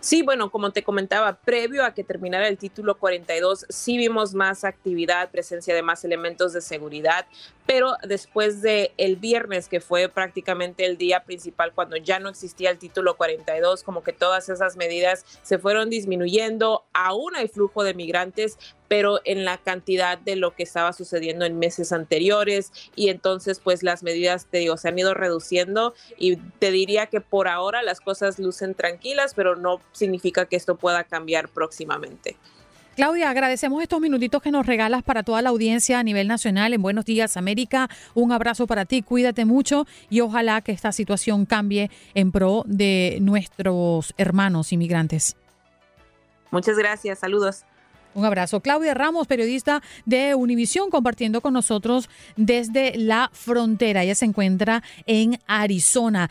Sí, 0.04 0.20
bueno, 0.20 0.50
como 0.50 0.70
te 0.70 0.82
comentaba, 0.82 1.32
previo 1.32 1.82
a 1.82 1.94
que 1.94 2.04
terminara 2.04 2.46
el 2.46 2.58
título 2.58 2.98
42, 2.98 3.64
sí 3.70 3.96
vimos 3.96 4.34
más 4.34 4.62
actividad, 4.64 5.30
presencia 5.30 5.74
de 5.74 5.80
más 5.80 6.04
elementos 6.04 6.52
de 6.52 6.60
seguridad, 6.60 7.24
pero 7.66 7.96
después 8.02 8.62
de 8.62 8.92
el 8.96 9.16
viernes, 9.16 9.68
que 9.68 9.80
fue 9.80 10.08
prácticamente 10.08 10.84
el 10.84 10.98
día 10.98 11.24
principal 11.24 11.72
cuando 11.74 11.96
ya 11.96 12.18
no 12.18 12.28
existía 12.28 12.70
el 12.70 12.78
título 12.78 13.16
42, 13.16 13.82
como 13.82 14.02
que 14.02 14.12
todas 14.12 14.48
esas 14.48 14.76
medidas 14.76 15.24
se 15.42 15.58
fueron 15.58 15.90
disminuyendo, 15.90 16.84
aún 16.92 17.36
hay 17.36 17.48
flujo 17.48 17.82
de 17.84 17.94
migrantes, 17.94 18.58
pero 18.88 19.20
en 19.24 19.44
la 19.44 19.58
cantidad 19.58 20.18
de 20.18 20.36
lo 20.36 20.54
que 20.54 20.62
estaba 20.62 20.92
sucediendo 20.92 21.46
en 21.46 21.58
meses 21.58 21.90
anteriores 21.92 22.70
y 22.94 23.08
entonces 23.08 23.58
pues 23.60 23.82
las 23.82 24.02
medidas 24.02 24.46
te 24.46 24.58
digo 24.58 24.76
se 24.76 24.88
han 24.88 24.98
ido 24.98 25.14
reduciendo 25.14 25.94
y 26.18 26.36
te 26.36 26.70
diría 26.70 27.06
que 27.06 27.20
por 27.20 27.48
ahora 27.48 27.82
las 27.82 28.00
cosas 28.00 28.38
lucen 28.38 28.74
tranquilas, 28.74 29.32
pero 29.34 29.56
no 29.56 29.80
significa 29.92 30.46
que 30.46 30.56
esto 30.56 30.76
pueda 30.76 31.04
cambiar 31.04 31.48
próximamente. 31.48 32.36
Claudia, 32.94 33.28
agradecemos 33.28 33.82
estos 33.82 34.00
minutitos 34.00 34.40
que 34.40 34.52
nos 34.52 34.66
regalas 34.66 35.02
para 35.02 35.24
toda 35.24 35.42
la 35.42 35.50
audiencia 35.50 35.98
a 35.98 36.02
nivel 36.04 36.28
nacional 36.28 36.72
en 36.74 36.80
Buenos 36.80 37.04
Días 37.04 37.36
América. 37.36 37.90
Un 38.14 38.30
abrazo 38.30 38.68
para 38.68 38.84
ti, 38.84 39.02
cuídate 39.02 39.44
mucho 39.44 39.84
y 40.10 40.20
ojalá 40.20 40.60
que 40.60 40.70
esta 40.70 40.92
situación 40.92 41.44
cambie 41.44 41.90
en 42.14 42.30
pro 42.30 42.62
de 42.66 43.18
nuestros 43.20 44.14
hermanos 44.16 44.72
inmigrantes. 44.72 45.36
Muchas 46.52 46.78
gracias, 46.78 47.18
saludos. 47.18 47.64
Un 48.14 48.24
abrazo. 48.24 48.60
Claudia 48.60 48.94
Ramos, 48.94 49.26
periodista 49.26 49.82
de 50.06 50.36
Univisión, 50.36 50.88
compartiendo 50.88 51.40
con 51.40 51.52
nosotros 51.52 52.08
desde 52.36 52.96
la 52.96 53.28
frontera. 53.32 54.04
Ella 54.04 54.14
se 54.14 54.24
encuentra 54.24 54.84
en 55.06 55.40
Arizona. 55.48 56.30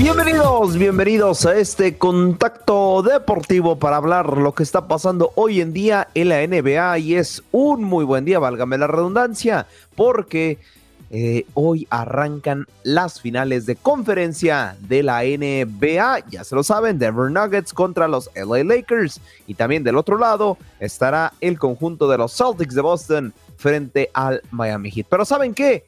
Bienvenidos, 0.00 0.78
bienvenidos 0.78 1.44
a 1.44 1.58
este 1.58 1.98
contacto 1.98 3.02
deportivo 3.02 3.78
para 3.78 3.96
hablar 3.98 4.38
lo 4.38 4.54
que 4.54 4.62
está 4.62 4.88
pasando 4.88 5.30
hoy 5.34 5.60
en 5.60 5.74
día 5.74 6.08
en 6.14 6.30
la 6.30 6.40
NBA 6.46 6.98
y 7.00 7.16
es 7.16 7.42
un 7.52 7.84
muy 7.84 8.06
buen 8.06 8.24
día, 8.24 8.38
válgame 8.38 8.78
la 8.78 8.86
redundancia, 8.86 9.66
porque 9.96 10.56
eh, 11.10 11.44
hoy 11.52 11.86
arrancan 11.90 12.66
las 12.82 13.20
finales 13.20 13.66
de 13.66 13.76
conferencia 13.76 14.74
de 14.80 15.02
la 15.02 15.20
NBA, 15.20 16.30
ya 16.30 16.44
se 16.44 16.54
lo 16.54 16.62
saben, 16.62 16.98
Denver 16.98 17.30
Nuggets 17.30 17.74
contra 17.74 18.08
los 18.08 18.30
LA 18.34 18.64
Lakers 18.64 19.20
y 19.46 19.52
también 19.52 19.84
del 19.84 19.98
otro 19.98 20.16
lado 20.16 20.56
estará 20.80 21.34
el 21.42 21.58
conjunto 21.58 22.08
de 22.08 22.16
los 22.16 22.34
Celtics 22.34 22.74
de 22.74 22.80
Boston 22.80 23.34
frente 23.58 24.08
al 24.14 24.40
Miami 24.50 24.90
Heat. 24.90 25.08
Pero 25.10 25.26
¿saben 25.26 25.52
qué? 25.52 25.84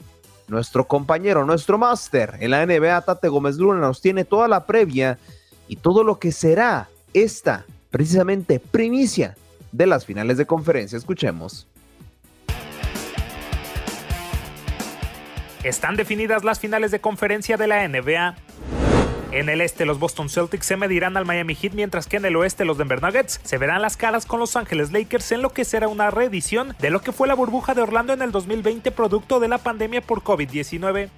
Nuestro 0.49 0.87
compañero, 0.87 1.45
nuestro 1.45 1.79
máster 1.79 2.37
en 2.41 2.51
la 2.51 2.65
NBA, 2.67 3.01
Tate 3.03 3.29
Gómez 3.29 3.57
Luna, 3.57 3.81
nos 3.81 4.01
tiene 4.01 4.25
toda 4.25 4.49
la 4.49 4.67
previa 4.67 5.19
y 5.69 5.77
todo 5.77 6.05
lo 6.05 6.19
que 6.19 6.33
será 6.33 6.89
esta, 7.15 7.65
precisamente, 7.91 8.59
primicia 8.61 9.37
de 9.71 9.87
las 9.87 10.05
finales 10.05 10.37
de 10.37 10.47
conferencia. 10.47 10.99
Escuchemos. 10.99 11.67
Están 15.65 15.97
definidas 15.97 16.43
las 16.43 16.59
finales 16.59 16.91
de 16.91 17.01
conferencia 17.01 17.57
de 17.57 17.67
la 17.69 17.87
NBA. 17.87 18.82
En 19.33 19.49
el 19.49 19.63
este, 19.63 19.87
los 19.87 19.99
Boston 19.99 20.29
Celtics 20.29 20.67
se 20.67 20.77
medirán 20.77 21.17
al 21.17 21.25
Miami 21.25 21.55
Heat, 21.55 21.73
mientras 21.73 22.07
que 22.07 22.19
en 22.19 22.27
el 22.27 22.37
oeste, 22.37 22.67
los 22.67 22.77
Denver 22.77 23.01
Nuggets 23.01 23.41
se 23.43 23.57
verán 23.57 23.81
las 23.81 23.97
caras 23.97 24.27
con 24.27 24.39
Los 24.39 24.57
Ángeles 24.57 24.93
Lakers 24.93 25.33
en 25.33 25.41
lo 25.41 25.55
que 25.55 25.65
será 25.65 25.89
una 25.89 26.11
reedición 26.11 26.77
de 26.79 26.91
lo 26.91 27.01
que 27.01 27.13
fue 27.13 27.27
la 27.27 27.35
burbuja 27.35 27.73
de 27.73 27.81
Orlando 27.81 28.13
en 28.13 28.21
el 28.21 28.31
2020, 28.31 28.91
producto 28.91 29.41
de 29.41 29.49
la 29.49 29.57
pandemia 29.57 30.03
por 30.03 30.23
COVID-19. 30.23 31.09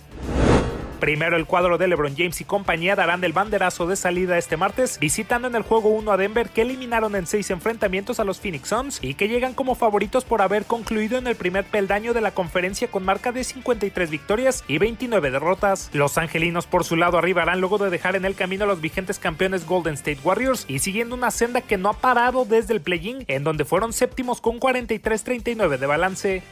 Primero 1.04 1.36
el 1.36 1.44
cuadro 1.44 1.76
de 1.76 1.86
LeBron 1.86 2.16
James 2.16 2.40
y 2.40 2.44
compañía 2.44 2.96
darán 2.96 3.22
el 3.24 3.34
banderazo 3.34 3.86
de 3.86 3.94
salida 3.94 4.38
este 4.38 4.56
martes, 4.56 4.98
visitando 4.98 5.46
en 5.46 5.54
el 5.54 5.60
juego 5.60 5.90
1 5.90 6.10
a 6.10 6.16
Denver 6.16 6.48
que 6.48 6.62
eliminaron 6.62 7.14
en 7.14 7.26
seis 7.26 7.50
enfrentamientos 7.50 8.20
a 8.20 8.24
los 8.24 8.40
Phoenix 8.40 8.70
Suns 8.70 9.00
y 9.02 9.12
que 9.12 9.28
llegan 9.28 9.52
como 9.52 9.74
favoritos 9.74 10.24
por 10.24 10.40
haber 10.40 10.64
concluido 10.64 11.18
en 11.18 11.26
el 11.26 11.36
primer 11.36 11.66
peldaño 11.66 12.14
de 12.14 12.22
la 12.22 12.30
conferencia 12.30 12.88
con 12.88 13.04
marca 13.04 13.32
de 13.32 13.44
53 13.44 14.08
victorias 14.08 14.64
y 14.66 14.78
29 14.78 15.30
derrotas. 15.30 15.90
Los 15.92 16.16
angelinos 16.16 16.66
por 16.66 16.84
su 16.84 16.96
lado 16.96 17.18
arribarán 17.18 17.60
luego 17.60 17.76
de 17.76 17.90
dejar 17.90 18.16
en 18.16 18.24
el 18.24 18.34
camino 18.34 18.64
a 18.64 18.68
los 18.68 18.80
vigentes 18.80 19.18
campeones 19.18 19.66
Golden 19.66 19.92
State 19.92 20.20
Warriors 20.24 20.64
y 20.68 20.78
siguiendo 20.78 21.16
una 21.16 21.30
senda 21.30 21.60
que 21.60 21.76
no 21.76 21.90
ha 21.90 22.00
parado 22.00 22.46
desde 22.46 22.72
el 22.72 22.80
play-in 22.80 23.26
en 23.28 23.44
donde 23.44 23.66
fueron 23.66 23.92
séptimos 23.92 24.40
con 24.40 24.58
43-39 24.58 25.76
de 25.76 25.86
balance. 25.86 26.42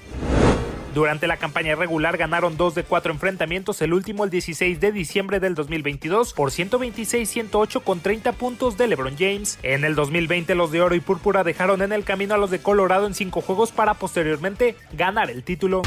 Durante 0.95 1.27
la 1.27 1.39
campaña 1.39 1.75
regular 1.75 2.19
ganaron 2.19 2.59
dos 2.59 2.75
de 2.75 2.85
cuatro 2.85 3.13
enfrentamientos, 3.13 3.81
el 3.81 3.95
último 3.95 4.25
el 4.25 4.31
16 4.31 4.79
de 4.79 4.93
diciembre 4.93 5.41
del 5.41 5.55
2022 5.55 6.35
por 6.35 6.51
126-108 6.51 7.83
con 7.83 8.01
30 8.01 8.33
puntos 8.33 8.77
de 8.77 8.89
LeBron 8.89 9.17
James. 9.19 9.59
En 9.63 9.85
el 9.85 9.95
2020 9.95 10.55
los 10.55 10.71
de 10.71 10.83
oro 10.83 10.95
y 10.95 11.01
púrpura 11.01 11.45
dejaron 11.45 11.81
en 11.81 11.93
el 11.93 12.05
camino 12.05 12.35
a 12.35 12.39
los 12.39 12.51
de 12.51 12.59
Colorado 12.59 13.07
en 13.07 13.15
cinco 13.15 13.41
juegos 13.41 13.73
para 13.73 13.95
posteriormente 13.95 14.77
ganar 14.93 15.31
el 15.31 15.43
título. 15.45 15.81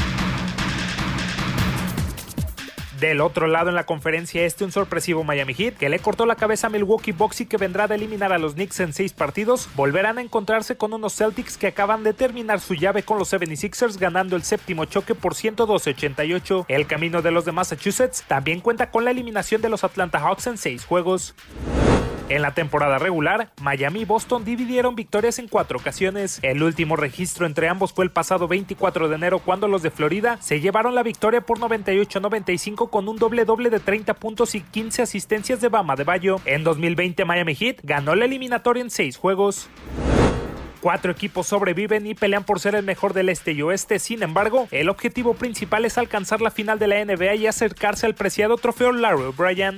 Del 3.00 3.20
otro 3.20 3.46
lado 3.46 3.68
en 3.68 3.74
la 3.74 3.84
conferencia 3.84 4.46
este 4.46 4.64
un 4.64 4.72
sorpresivo 4.72 5.22
Miami 5.22 5.52
Heat 5.52 5.76
que 5.76 5.90
le 5.90 5.98
cortó 5.98 6.24
la 6.24 6.36
cabeza 6.36 6.68
a 6.68 6.70
Milwaukee 6.70 7.12
Bucks 7.12 7.42
y 7.42 7.46
que 7.46 7.58
vendrá 7.58 7.86
de 7.86 7.96
eliminar 7.96 8.32
a 8.32 8.38
los 8.38 8.54
Knicks 8.54 8.80
en 8.80 8.94
seis 8.94 9.12
partidos, 9.12 9.68
volverán 9.74 10.16
a 10.16 10.22
encontrarse 10.22 10.76
con 10.76 10.94
unos 10.94 11.14
Celtics 11.14 11.58
que 11.58 11.66
acaban 11.66 12.04
de 12.04 12.14
terminar 12.14 12.60
su 12.60 12.74
llave 12.74 13.02
con 13.02 13.18
los 13.18 13.30
76ers 13.32 13.98
ganando 13.98 14.34
el 14.34 14.44
séptimo 14.44 14.86
choque 14.86 15.14
por 15.14 15.34
112-88. 15.34 16.64
El 16.68 16.86
camino 16.86 17.20
de 17.20 17.32
los 17.32 17.44
de 17.44 17.52
Massachusetts 17.52 18.24
también 18.26 18.60
cuenta 18.60 18.90
con 18.90 19.04
la 19.04 19.10
eliminación 19.10 19.60
de 19.60 19.68
los 19.68 19.84
Atlanta 19.84 20.18
Hawks 20.18 20.46
en 20.46 20.56
seis 20.56 20.86
juegos. 20.86 21.34
En 22.28 22.42
la 22.42 22.54
temporada 22.54 22.98
regular, 22.98 23.52
Miami 23.62 24.00
y 24.00 24.04
Boston 24.04 24.44
dividieron 24.44 24.96
victorias 24.96 25.38
en 25.38 25.46
cuatro 25.46 25.78
ocasiones. 25.78 26.40
El 26.42 26.60
último 26.64 26.96
registro 26.96 27.46
entre 27.46 27.68
ambos 27.68 27.92
fue 27.92 28.04
el 28.04 28.10
pasado 28.10 28.48
24 28.48 29.08
de 29.08 29.14
enero 29.14 29.38
cuando 29.38 29.68
los 29.68 29.82
de 29.82 29.92
Florida 29.92 30.36
se 30.40 30.60
llevaron 30.60 30.96
la 30.96 31.04
victoria 31.04 31.42
por 31.42 31.60
98-95 31.60 32.90
con 32.90 33.08
un 33.08 33.16
doble 33.16 33.44
doble 33.44 33.70
de 33.70 33.78
30 33.78 34.14
puntos 34.14 34.56
y 34.56 34.60
15 34.60 35.02
asistencias 35.02 35.60
de 35.60 35.68
Bama 35.68 35.94
de 35.94 36.02
Bayo. 36.02 36.40
En 36.46 36.64
2020 36.64 37.24
Miami 37.24 37.54
Heat 37.54 37.78
ganó 37.84 38.16
la 38.16 38.24
eliminatoria 38.24 38.82
en 38.82 38.90
seis 38.90 39.16
juegos. 39.16 39.68
Cuatro 40.80 41.12
equipos 41.12 41.46
sobreviven 41.46 42.08
y 42.08 42.14
pelean 42.14 42.42
por 42.42 42.58
ser 42.58 42.74
el 42.74 42.84
mejor 42.84 43.12
del 43.14 43.28
este 43.28 43.52
y 43.52 43.62
oeste. 43.62 44.00
Sin 44.00 44.24
embargo, 44.24 44.66
el 44.72 44.88
objetivo 44.88 45.34
principal 45.34 45.84
es 45.84 45.96
alcanzar 45.96 46.40
la 46.40 46.50
final 46.50 46.80
de 46.80 46.88
la 46.88 47.04
NBA 47.04 47.36
y 47.36 47.46
acercarse 47.46 48.04
al 48.04 48.16
preciado 48.16 48.56
trofeo 48.56 48.90
Larry 48.90 49.22
O'Brien. 49.22 49.76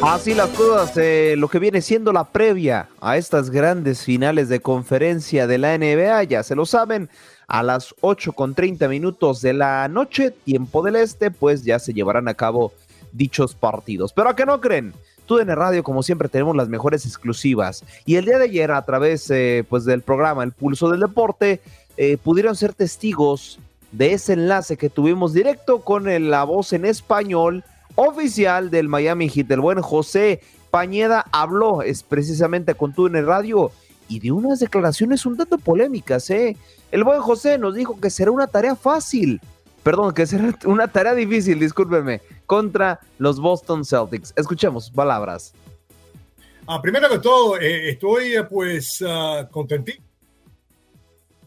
Así 0.00 0.32
las 0.32 0.50
cosas, 0.50 0.96
eh, 0.96 1.34
lo 1.36 1.48
que 1.48 1.58
viene 1.58 1.82
siendo 1.82 2.12
la 2.12 2.22
previa 2.22 2.88
a 3.00 3.16
estas 3.16 3.50
grandes 3.50 4.04
finales 4.04 4.48
de 4.48 4.60
conferencia 4.60 5.48
de 5.48 5.58
la 5.58 5.76
NBA, 5.76 6.22
ya 6.22 6.44
se 6.44 6.54
lo 6.54 6.66
saben, 6.66 7.08
a 7.48 7.64
las 7.64 7.96
8 8.00 8.32
con 8.32 8.54
30 8.54 8.86
minutos 8.86 9.42
de 9.42 9.54
la 9.54 9.88
noche, 9.88 10.30
tiempo 10.30 10.82
del 10.82 10.96
este, 10.96 11.32
pues 11.32 11.64
ya 11.64 11.80
se 11.80 11.92
llevarán 11.92 12.28
a 12.28 12.34
cabo 12.34 12.72
dichos 13.10 13.56
partidos. 13.56 14.12
Pero 14.12 14.28
a 14.28 14.36
que 14.36 14.46
no 14.46 14.60
creen, 14.60 14.94
tú 15.26 15.40
en 15.40 15.50
el 15.50 15.56
radio, 15.56 15.82
como 15.82 16.04
siempre, 16.04 16.28
tenemos 16.28 16.54
las 16.54 16.68
mejores 16.68 17.04
exclusivas. 17.04 17.82
Y 18.06 18.14
el 18.14 18.24
día 18.24 18.38
de 18.38 18.44
ayer, 18.44 18.70
a 18.70 18.82
través 18.82 19.28
eh, 19.30 19.64
pues 19.68 19.84
del 19.84 20.02
programa 20.02 20.44
El 20.44 20.52
Pulso 20.52 20.88
del 20.90 21.00
Deporte, 21.00 21.60
eh, 21.96 22.18
pudieron 22.18 22.54
ser 22.54 22.72
testigos 22.72 23.58
de 23.90 24.12
ese 24.12 24.34
enlace 24.34 24.76
que 24.76 24.90
tuvimos 24.90 25.32
directo 25.32 25.80
con 25.80 26.30
la 26.30 26.44
voz 26.44 26.72
en 26.72 26.84
español 26.84 27.64
oficial 28.00 28.70
del 28.70 28.86
Miami 28.86 29.28
Heat, 29.28 29.50
el 29.50 29.60
buen 29.60 29.82
José 29.82 30.40
Pañeda, 30.70 31.24
habló 31.32 31.82
es 31.82 32.04
precisamente 32.04 32.74
con 32.74 32.92
tú 32.94 33.08
en 33.08 33.16
el 33.16 33.26
radio 33.26 33.72
y 34.08 34.20
de 34.20 34.30
unas 34.30 34.60
declaraciones 34.60 35.26
un 35.26 35.36
tanto 35.36 35.58
polémicas, 35.58 36.30
¿eh? 36.30 36.56
El 36.92 37.02
buen 37.02 37.20
José 37.20 37.58
nos 37.58 37.74
dijo 37.74 38.00
que 38.00 38.08
será 38.08 38.30
una 38.30 38.46
tarea 38.46 38.76
fácil, 38.76 39.40
perdón, 39.82 40.14
que 40.14 40.28
será 40.28 40.56
una 40.66 40.86
tarea 40.86 41.12
difícil, 41.12 41.58
discúlpeme, 41.58 42.20
contra 42.46 43.00
los 43.18 43.40
Boston 43.40 43.84
Celtics. 43.84 44.32
Escuchemos 44.36 44.92
palabras. 44.92 45.52
Ah, 46.68 46.80
primero 46.80 47.08
que 47.08 47.18
todo, 47.18 47.58
eh, 47.58 47.90
estoy 47.90 48.34
pues 48.48 49.00
uh, 49.00 49.44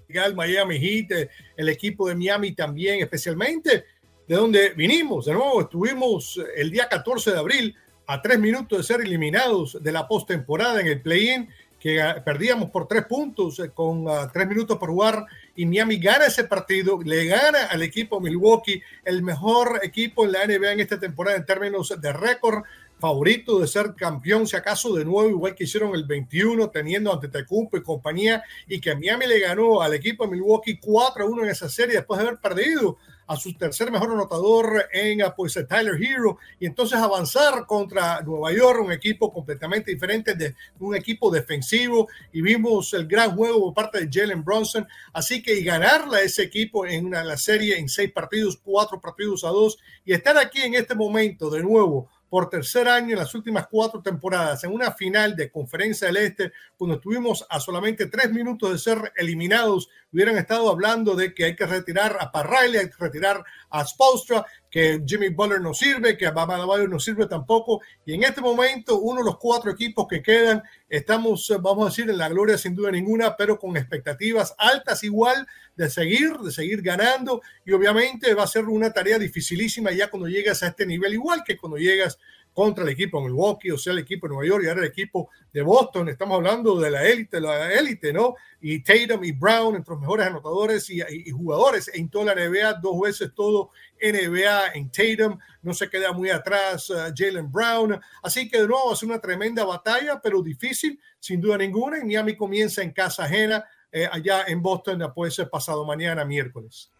el 0.09 0.35
Miami 0.35 0.77
Heat, 0.77 1.29
el 1.55 1.69
equipo 1.69 2.09
de 2.09 2.15
Miami 2.15 2.51
también, 2.51 2.99
especialmente 2.99 3.85
de 4.31 4.37
donde 4.37 4.69
vinimos. 4.69 5.25
De 5.25 5.33
nuevo, 5.33 5.59
estuvimos 5.59 6.39
el 6.55 6.71
día 6.71 6.87
14 6.87 7.31
de 7.31 7.37
abril 7.37 7.75
a 8.07 8.21
tres 8.21 8.39
minutos 8.39 8.77
de 8.77 8.83
ser 8.85 9.01
eliminados 9.01 9.77
de 9.83 9.91
la 9.91 10.07
postemporada 10.07 10.79
en 10.79 10.87
el 10.87 11.01
play-in, 11.01 11.49
que 11.77 12.01
perdíamos 12.23 12.69
por 12.69 12.87
tres 12.87 13.03
puntos 13.07 13.59
eh, 13.59 13.71
con 13.73 14.07
uh, 14.07 14.29
tres 14.31 14.47
minutos 14.47 14.77
por 14.77 14.89
jugar 14.89 15.25
y 15.53 15.65
Miami 15.65 15.97
gana 15.97 16.27
ese 16.27 16.45
partido, 16.45 17.01
le 17.03 17.25
gana 17.25 17.65
al 17.65 17.81
equipo 17.81 18.21
Milwaukee, 18.21 18.81
el 19.03 19.21
mejor 19.21 19.81
equipo 19.83 20.23
en 20.23 20.31
la 20.31 20.47
NBA 20.47 20.71
en 20.71 20.79
esta 20.79 20.97
temporada 20.97 21.35
en 21.35 21.45
términos 21.45 21.93
de 21.99 22.13
récord, 22.13 22.63
favorito 23.01 23.59
de 23.59 23.67
ser 23.67 23.95
campeón, 23.95 24.47
si 24.47 24.55
acaso 24.55 24.95
de 24.95 25.03
nuevo, 25.03 25.29
igual 25.29 25.55
que 25.55 25.65
hicieron 25.65 25.93
el 25.93 26.05
21, 26.05 26.69
teniendo 26.69 27.11
ante 27.11 27.27
Tecumpo 27.27 27.75
y 27.75 27.83
compañía, 27.83 28.43
y 28.65 28.79
que 28.79 28.95
Miami 28.95 29.27
le 29.27 29.39
ganó 29.39 29.81
al 29.81 29.93
equipo 29.93 30.23
de 30.23 30.31
Milwaukee 30.31 30.77
4 30.77 31.21
a 31.21 31.27
1 31.27 31.43
en 31.43 31.49
esa 31.49 31.67
serie 31.67 31.95
después 31.95 32.17
de 32.21 32.27
haber 32.27 32.39
perdido 32.39 32.97
a 33.27 33.35
su 33.37 33.53
tercer 33.53 33.91
mejor 33.91 34.11
anotador 34.11 34.87
en 34.91 35.21
ah, 35.21 35.33
pues 35.35 35.53
Tyler 35.67 36.01
Hero 36.01 36.37
y 36.59 36.65
entonces 36.65 36.99
avanzar 36.99 37.65
contra 37.65 38.21
Nueva 38.21 38.51
York, 38.51 38.81
un 38.83 38.91
equipo 38.91 39.31
completamente 39.31 39.91
diferente 39.91 40.35
de 40.35 40.55
un 40.79 40.95
equipo 40.95 41.31
defensivo 41.31 42.07
y 42.33 42.41
vimos 42.41 42.93
el 42.93 43.07
gran 43.07 43.35
juego 43.35 43.59
por 43.61 43.73
parte 43.73 44.05
de 44.05 44.09
Jalen 44.11 44.43
Bronson, 44.43 44.87
así 45.13 45.41
que 45.41 45.57
y 45.57 45.63
ganarle 45.63 46.17
a 46.17 46.21
ese 46.21 46.43
equipo 46.43 46.85
en 46.85 47.05
una, 47.05 47.23
la 47.23 47.37
serie 47.37 47.77
en 47.77 47.89
seis 47.89 48.11
partidos, 48.11 48.59
cuatro 48.63 48.99
partidos 48.99 49.43
a 49.43 49.49
dos 49.49 49.77
y 50.05 50.13
estar 50.13 50.37
aquí 50.37 50.61
en 50.61 50.75
este 50.75 50.95
momento 50.95 51.49
de 51.49 51.61
nuevo 51.61 52.09
por 52.31 52.49
tercer 52.49 52.87
año 52.87 53.11
en 53.11 53.19
las 53.19 53.35
últimas 53.35 53.67
cuatro 53.67 54.01
temporadas 54.01 54.63
en 54.63 54.71
una 54.71 54.93
final 54.93 55.35
de 55.35 55.51
Conferencia 55.51 56.07
del 56.07 56.15
Este, 56.15 56.53
cuando 56.77 56.95
estuvimos 56.95 57.45
a 57.49 57.59
solamente 57.59 58.05
tres 58.05 58.31
minutos 58.31 58.71
de 58.71 58.79
ser 58.79 59.11
eliminados, 59.17 59.89
hubieran 60.13 60.37
estado 60.37 60.69
hablando 60.69 61.13
de 61.13 61.33
que 61.33 61.43
hay 61.43 61.57
que 61.57 61.65
retirar 61.65 62.15
a 62.21 62.31
Parriley, 62.31 62.77
hay 62.77 62.89
que 62.89 62.95
retirar 62.97 63.43
a 63.69 63.85
Spolstra, 63.85 64.45
que 64.71 65.03
Jimmy 65.05 65.27
Butler 65.29 65.59
no 65.59 65.73
sirve, 65.73 66.17
que 66.17 66.29
Bama 66.29 66.57
no 66.87 66.99
sirve 66.99 67.27
tampoco. 67.27 67.81
Y 68.05 68.13
en 68.13 68.23
este 68.23 68.39
momento, 68.39 68.99
uno 68.99 69.19
de 69.19 69.25
los 69.25 69.37
cuatro 69.37 69.69
equipos 69.69 70.07
que 70.07 70.23
quedan, 70.23 70.63
estamos, 70.87 71.53
vamos 71.61 71.85
a 71.85 71.89
decir, 71.89 72.09
en 72.09 72.17
la 72.17 72.29
gloria 72.29 72.57
sin 72.57 72.73
duda 72.73 72.89
ninguna, 72.89 73.35
pero 73.35 73.59
con 73.59 73.75
expectativas 73.75 74.55
altas 74.57 75.03
igual 75.03 75.45
de 75.75 75.89
seguir, 75.89 76.37
de 76.37 76.51
seguir 76.51 76.81
ganando. 76.81 77.41
Y 77.65 77.73
obviamente 77.73 78.33
va 78.33 78.43
a 78.43 78.47
ser 78.47 78.63
una 78.63 78.93
tarea 78.93 79.19
dificilísima 79.19 79.91
ya 79.91 80.09
cuando 80.09 80.29
llegas 80.29 80.63
a 80.63 80.67
este 80.67 80.85
nivel, 80.85 81.13
igual 81.13 81.43
que 81.45 81.57
cuando 81.57 81.77
llegas 81.77 82.17
contra 82.53 82.83
el 82.83 82.89
equipo 82.89 83.19
de 83.19 83.25
Milwaukee, 83.25 83.71
o 83.71 83.77
sea, 83.77 83.93
el 83.93 83.99
equipo 83.99 84.27
de 84.27 84.33
Nueva 84.33 84.47
York 84.47 84.63
y 84.63 84.67
ahora 84.67 84.81
el 84.81 84.87
equipo 84.87 85.29
de 85.53 85.61
Boston. 85.61 86.09
Estamos 86.09 86.35
hablando 86.35 86.79
de 86.79 86.91
la 86.91 87.07
élite, 87.07 87.39
la 87.39 87.71
élite, 87.73 88.11
¿no? 88.11 88.35
Y 88.59 88.83
Tatum 88.83 89.23
y 89.23 89.31
Brown, 89.31 89.75
entre 89.75 89.93
los 89.93 90.01
mejores 90.01 90.27
anotadores 90.27 90.89
y, 90.89 91.01
jugadores 91.31 91.89
en 91.93 92.09
toda 92.09 92.35
la 92.35 92.47
NBA, 92.47 92.73
dos 92.81 92.99
veces 92.99 93.31
todo 93.33 93.71
NBA 94.01 94.73
en 94.73 94.91
Tatum, 94.91 95.37
no 95.61 95.73
se 95.73 95.89
queda 95.89 96.11
muy 96.11 96.29
atrás 96.29 96.89
uh, 96.89 97.13
Jalen 97.15 97.51
Brown. 97.51 97.99
Así 98.23 98.49
que 98.49 98.61
de 98.61 98.67
nuevo 98.67 98.93
es 98.93 99.03
una 99.03 99.19
tremenda 99.19 99.63
batalla, 99.63 100.19
pero 100.21 100.41
difícil, 100.41 100.99
sin 101.19 101.39
duda 101.39 101.57
ninguna. 101.57 101.99
Y 101.99 102.05
Miami 102.05 102.35
comienza 102.35 102.81
en 102.81 102.91
casa 102.91 103.25
ajena, 103.25 103.63
eh, 103.91 104.07
allá 104.11 104.45
en 104.47 104.61
Boston, 104.61 105.01
puede 105.13 105.31
ser 105.31 105.49
pasado 105.49 105.85
mañana, 105.85 106.25
miércoles. 106.25 106.91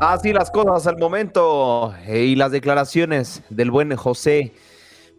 Así 0.00 0.32
las 0.32 0.50
cosas 0.52 0.86
al 0.86 0.96
momento 0.96 1.92
eh, 2.06 2.20
y 2.20 2.36
las 2.36 2.52
declaraciones 2.52 3.42
del 3.50 3.72
buen 3.72 3.96
José 3.96 4.52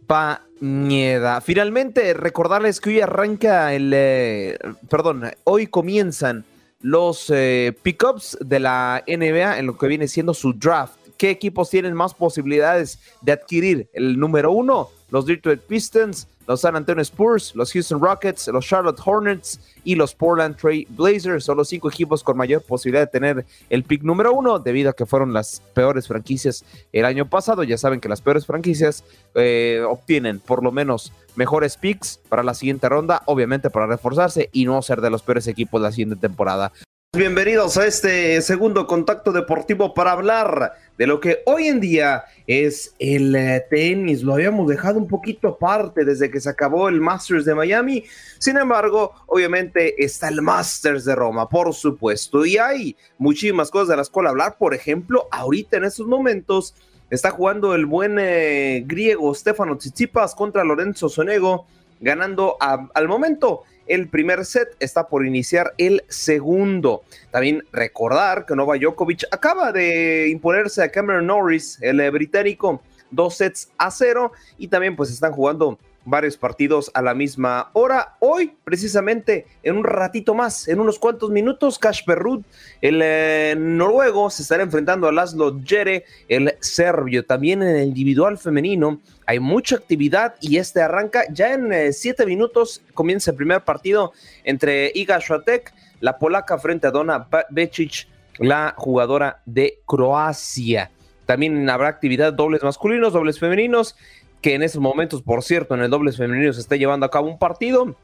Pañeda. 0.08 1.42
Finalmente, 1.42 2.14
recordarles 2.14 2.80
que 2.80 2.92
hoy 2.92 3.02
arranca 3.02 3.74
el, 3.74 3.92
eh, 3.94 4.58
perdón, 4.90 5.32
hoy 5.44 5.68
comienzan 5.68 6.46
los 6.82 7.30
eh, 7.30 7.76
pickups 7.84 8.38
de 8.42 8.60
la 8.60 9.04
NBA 9.08 9.60
en 9.60 9.66
lo 9.66 9.78
que 9.78 9.88
viene 9.88 10.08
siendo 10.08 10.34
su 10.34 10.54
draft. 10.54 10.94
¿Qué 11.18 11.30
equipos 11.30 11.70
tienen 11.70 11.94
más 11.94 12.14
posibilidades 12.14 13.00
de 13.22 13.34
adquirir 13.34 13.90
el 13.94 14.18
número 14.18 14.52
uno? 14.52 14.90
Los 15.10 15.26
Detroit 15.26 15.62
Pistons, 15.62 16.28
los 16.50 16.62
San 16.62 16.76
Antonio 16.76 17.04
Spurs, 17.04 17.54
los 17.54 17.72
Houston 17.72 18.02
Rockets, 18.02 18.48
los 18.48 18.66
Charlotte 18.66 19.00
Hornets 19.06 19.60
y 19.84 19.94
los 19.94 20.16
Portland 20.16 20.58
Trail 20.58 20.88
Blazers 20.90 21.44
son 21.44 21.58
los 21.58 21.70
cinco 21.70 21.90
equipos 21.90 22.24
con 22.24 22.38
mayor 22.38 22.64
posibilidad 22.64 23.02
de 23.02 23.12
tener 23.12 23.46
el 23.70 23.84
pick 23.84 24.02
número 24.02 24.34
uno 24.34 24.58
debido 24.58 24.90
a 24.90 24.94
que 24.94 25.06
fueron 25.06 25.32
las 25.32 25.62
peores 25.76 26.08
franquicias 26.08 26.66
el 26.92 27.06
año 27.06 27.30
pasado. 27.30 27.62
Ya 27.62 27.78
saben 27.78 28.02
que 28.02 28.10
las 28.10 28.22
peores 28.22 28.48
franquicias 28.48 29.04
eh, 29.36 29.84
obtienen 29.88 30.40
por 30.40 30.64
lo 30.64 30.72
menos 30.72 31.14
mejores 31.36 31.78
picks 31.78 32.20
para 32.30 32.42
la 32.42 32.56
siguiente 32.56 32.90
ronda, 32.90 33.22
obviamente 33.26 33.70
para 33.70 33.86
reforzarse 33.86 34.50
y 34.52 34.66
no 34.66 34.82
ser 34.82 35.02
de 35.02 35.12
los 35.12 35.22
peores 35.22 35.46
equipos 35.46 35.80
la 35.80 35.92
siguiente 35.92 36.16
temporada. 36.16 36.72
Bienvenidos 37.16 37.76
a 37.78 37.88
este 37.88 38.40
segundo 38.44 38.86
contacto 38.86 39.32
deportivo 39.32 39.96
para 39.96 40.12
hablar 40.12 40.74
de 41.00 41.08
lo 41.08 41.22
que 41.22 41.44
hoy 41.46 41.68
en 41.68 41.80
día 41.80 42.26
es 42.46 42.94
el 43.00 43.34
eh, 43.34 43.66
tenis. 43.70 44.22
Lo 44.22 44.34
habíamos 44.34 44.68
dejado 44.68 45.00
un 45.00 45.08
poquito 45.08 45.48
aparte 45.48 46.04
desde 46.04 46.30
que 46.30 46.42
se 46.42 46.50
acabó 46.50 46.90
el 46.90 47.00
Masters 47.00 47.46
de 47.46 47.56
Miami. 47.56 48.04
Sin 48.38 48.58
embargo, 48.58 49.14
obviamente 49.26 50.04
está 50.04 50.28
el 50.28 50.42
Masters 50.42 51.06
de 51.06 51.16
Roma, 51.16 51.48
por 51.48 51.74
supuesto. 51.74 52.46
Y 52.46 52.58
hay 52.58 52.98
muchísimas 53.18 53.72
cosas 53.72 53.88
de 53.88 53.96
las 53.96 54.10
cuales 54.10 54.32
hablar. 54.32 54.58
Por 54.60 54.74
ejemplo, 54.74 55.30
ahorita 55.32 55.78
en 55.78 55.86
estos 55.86 56.06
momentos 56.06 56.76
está 57.10 57.32
jugando 57.32 57.74
el 57.76 57.86
buen 57.86 58.18
eh, 58.20 58.84
griego 58.86 59.34
Stefano 59.34 59.78
Tsitsipas 59.78 60.36
contra 60.36 60.66
Lorenzo 60.66 61.08
Sonego, 61.08 61.66
ganando 62.02 62.58
al 62.60 63.08
momento 63.08 63.64
el 63.90 64.08
primer 64.08 64.46
set, 64.46 64.70
está 64.80 65.08
por 65.08 65.26
iniciar 65.26 65.74
el 65.78 66.04
segundo. 66.08 67.04
También 67.32 67.64
recordar 67.74 68.46
que 68.46 68.56
Nova 68.56 68.78
Djokovic 68.78 69.26
acaba 69.32 69.72
de 69.72 70.30
imponerse 70.30 70.82
a 70.82 70.90
Cameron 70.90 71.28
Norris, 71.28 71.78
el 71.82 72.00
eh, 72.00 72.10
británico, 72.10 72.82
dos 73.12 73.36
sets 73.36 73.72
a 73.78 73.92
cero 73.92 74.32
y 74.58 74.68
también 74.68 74.96
pues 74.96 75.10
están 75.10 75.34
jugando 75.34 75.78
varios 76.10 76.38
partidos 76.38 76.90
a 76.94 77.02
la 77.02 77.14
misma 77.14 77.70
hora. 77.74 78.16
Hoy, 78.20 78.56
precisamente, 78.64 79.46
en 79.64 79.78
un 79.78 79.84
ratito 79.84 80.34
más, 80.34 80.68
en 80.68 80.80
unos 80.80 80.98
cuantos 80.98 81.30
minutos, 81.30 81.78
Kasper 81.78 82.18
Ruud, 82.18 82.44
el 82.82 83.02
eh, 83.04 83.56
noruego, 83.58 84.30
se 84.30 84.42
estará 84.42 84.64
enfrentando 84.64 85.08
a 85.08 85.12
Laszlo 85.12 85.60
Jere, 85.64 86.06
el 86.28 86.56
serbio. 86.60 87.26
También 87.26 87.62
en 87.62 87.76
el 87.76 87.88
individual 87.90 88.38
femenino 88.38 89.00
hay 89.26 89.40
mucha 89.40 89.76
actividad 89.76 90.36
y 90.42 90.58
este 90.58 90.82
arranca 90.82 91.24
ya 91.32 91.54
en 91.54 91.72
eh, 91.72 91.94
siete 91.94 92.26
minutos. 92.26 92.82
Comienza 92.94 93.32
el 93.32 93.38
primer 93.38 93.64
partido 93.64 94.14
entre 94.44 94.92
Iga 94.96 95.22
Swiatek, 95.22 95.74
la 96.00 96.18
polaca, 96.18 96.58
frente 96.58 96.88
a 96.88 96.92
Dona 96.92 97.28
Becic, 97.50 98.08
la 98.40 98.74
jugadora 98.76 99.42
de 99.46 99.80
Croacia. 99.86 100.92
También 101.30 101.70
habrá 101.70 101.90
actividad 101.90 102.34
dobles 102.34 102.64
masculinos, 102.64 103.14
dobles 103.14 103.38
femeninos 103.38 103.96
que 104.42 104.56
en 104.56 104.64
estos 104.64 104.82
momentos, 104.82 105.22
por 105.22 105.44
cierto, 105.44 105.76
en 105.76 105.82
el 105.82 105.90
dobles 105.90 106.18
femenino 106.18 106.54
se 106.54 106.62
está 106.62 106.76
llevando 106.76 107.06
a 107.06 107.12
cabo 107.12 107.28
un 107.28 107.40
partido. 107.40 107.96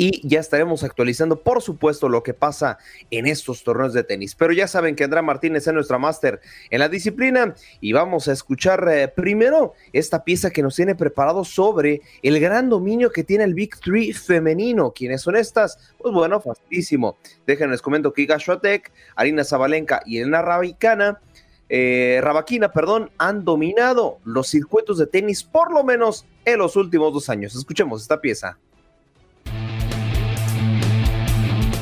Y 0.00 0.24
ya 0.26 0.38
estaremos 0.38 0.84
actualizando, 0.84 1.42
por 1.42 1.60
supuesto, 1.60 2.08
lo 2.08 2.22
que 2.22 2.32
pasa 2.32 2.78
en 3.10 3.26
estos 3.26 3.64
torneos 3.64 3.92
de 3.92 4.04
tenis. 4.04 4.36
Pero 4.36 4.52
ya 4.52 4.68
saben 4.68 4.94
que 4.94 5.02
Andrea 5.02 5.22
Martínez 5.22 5.66
es 5.66 5.74
nuestra 5.74 5.98
máster 5.98 6.40
en 6.70 6.78
la 6.78 6.88
disciplina 6.88 7.56
y 7.80 7.92
vamos 7.92 8.28
a 8.28 8.32
escuchar 8.32 8.88
eh, 8.88 9.08
primero 9.08 9.72
esta 9.92 10.22
pieza 10.22 10.50
que 10.50 10.62
nos 10.62 10.76
tiene 10.76 10.94
preparado 10.94 11.44
sobre 11.44 12.02
el 12.22 12.38
gran 12.38 12.68
dominio 12.68 13.10
que 13.10 13.24
tiene 13.24 13.42
el 13.42 13.54
Big 13.54 13.76
Three 13.80 14.12
femenino. 14.12 14.92
¿Quiénes 14.92 15.22
son 15.22 15.34
estas? 15.34 15.92
Pues 15.98 16.14
bueno, 16.14 16.40
facilísimo. 16.40 17.16
Déjenles 17.44 17.82
comento 17.82 18.12
que 18.12 18.22
Iga 18.22 18.38
Swiatek, 18.38 18.92
Arina 19.16 19.42
Zabalenka 19.42 20.02
y 20.06 20.18
Elena 20.18 20.42
Rabicana 20.42 21.20
eh, 21.68 22.20
Rabaquina, 22.22 22.72
perdón, 22.72 23.10
han 23.18 23.44
dominado 23.44 24.18
los 24.24 24.48
circuitos 24.48 24.98
de 24.98 25.06
tenis 25.06 25.44
por 25.44 25.72
lo 25.72 25.84
menos 25.84 26.24
en 26.44 26.58
los 26.58 26.76
últimos 26.76 27.12
dos 27.12 27.28
años. 27.28 27.54
Escuchemos 27.54 28.02
esta 28.02 28.20
pieza. 28.20 28.58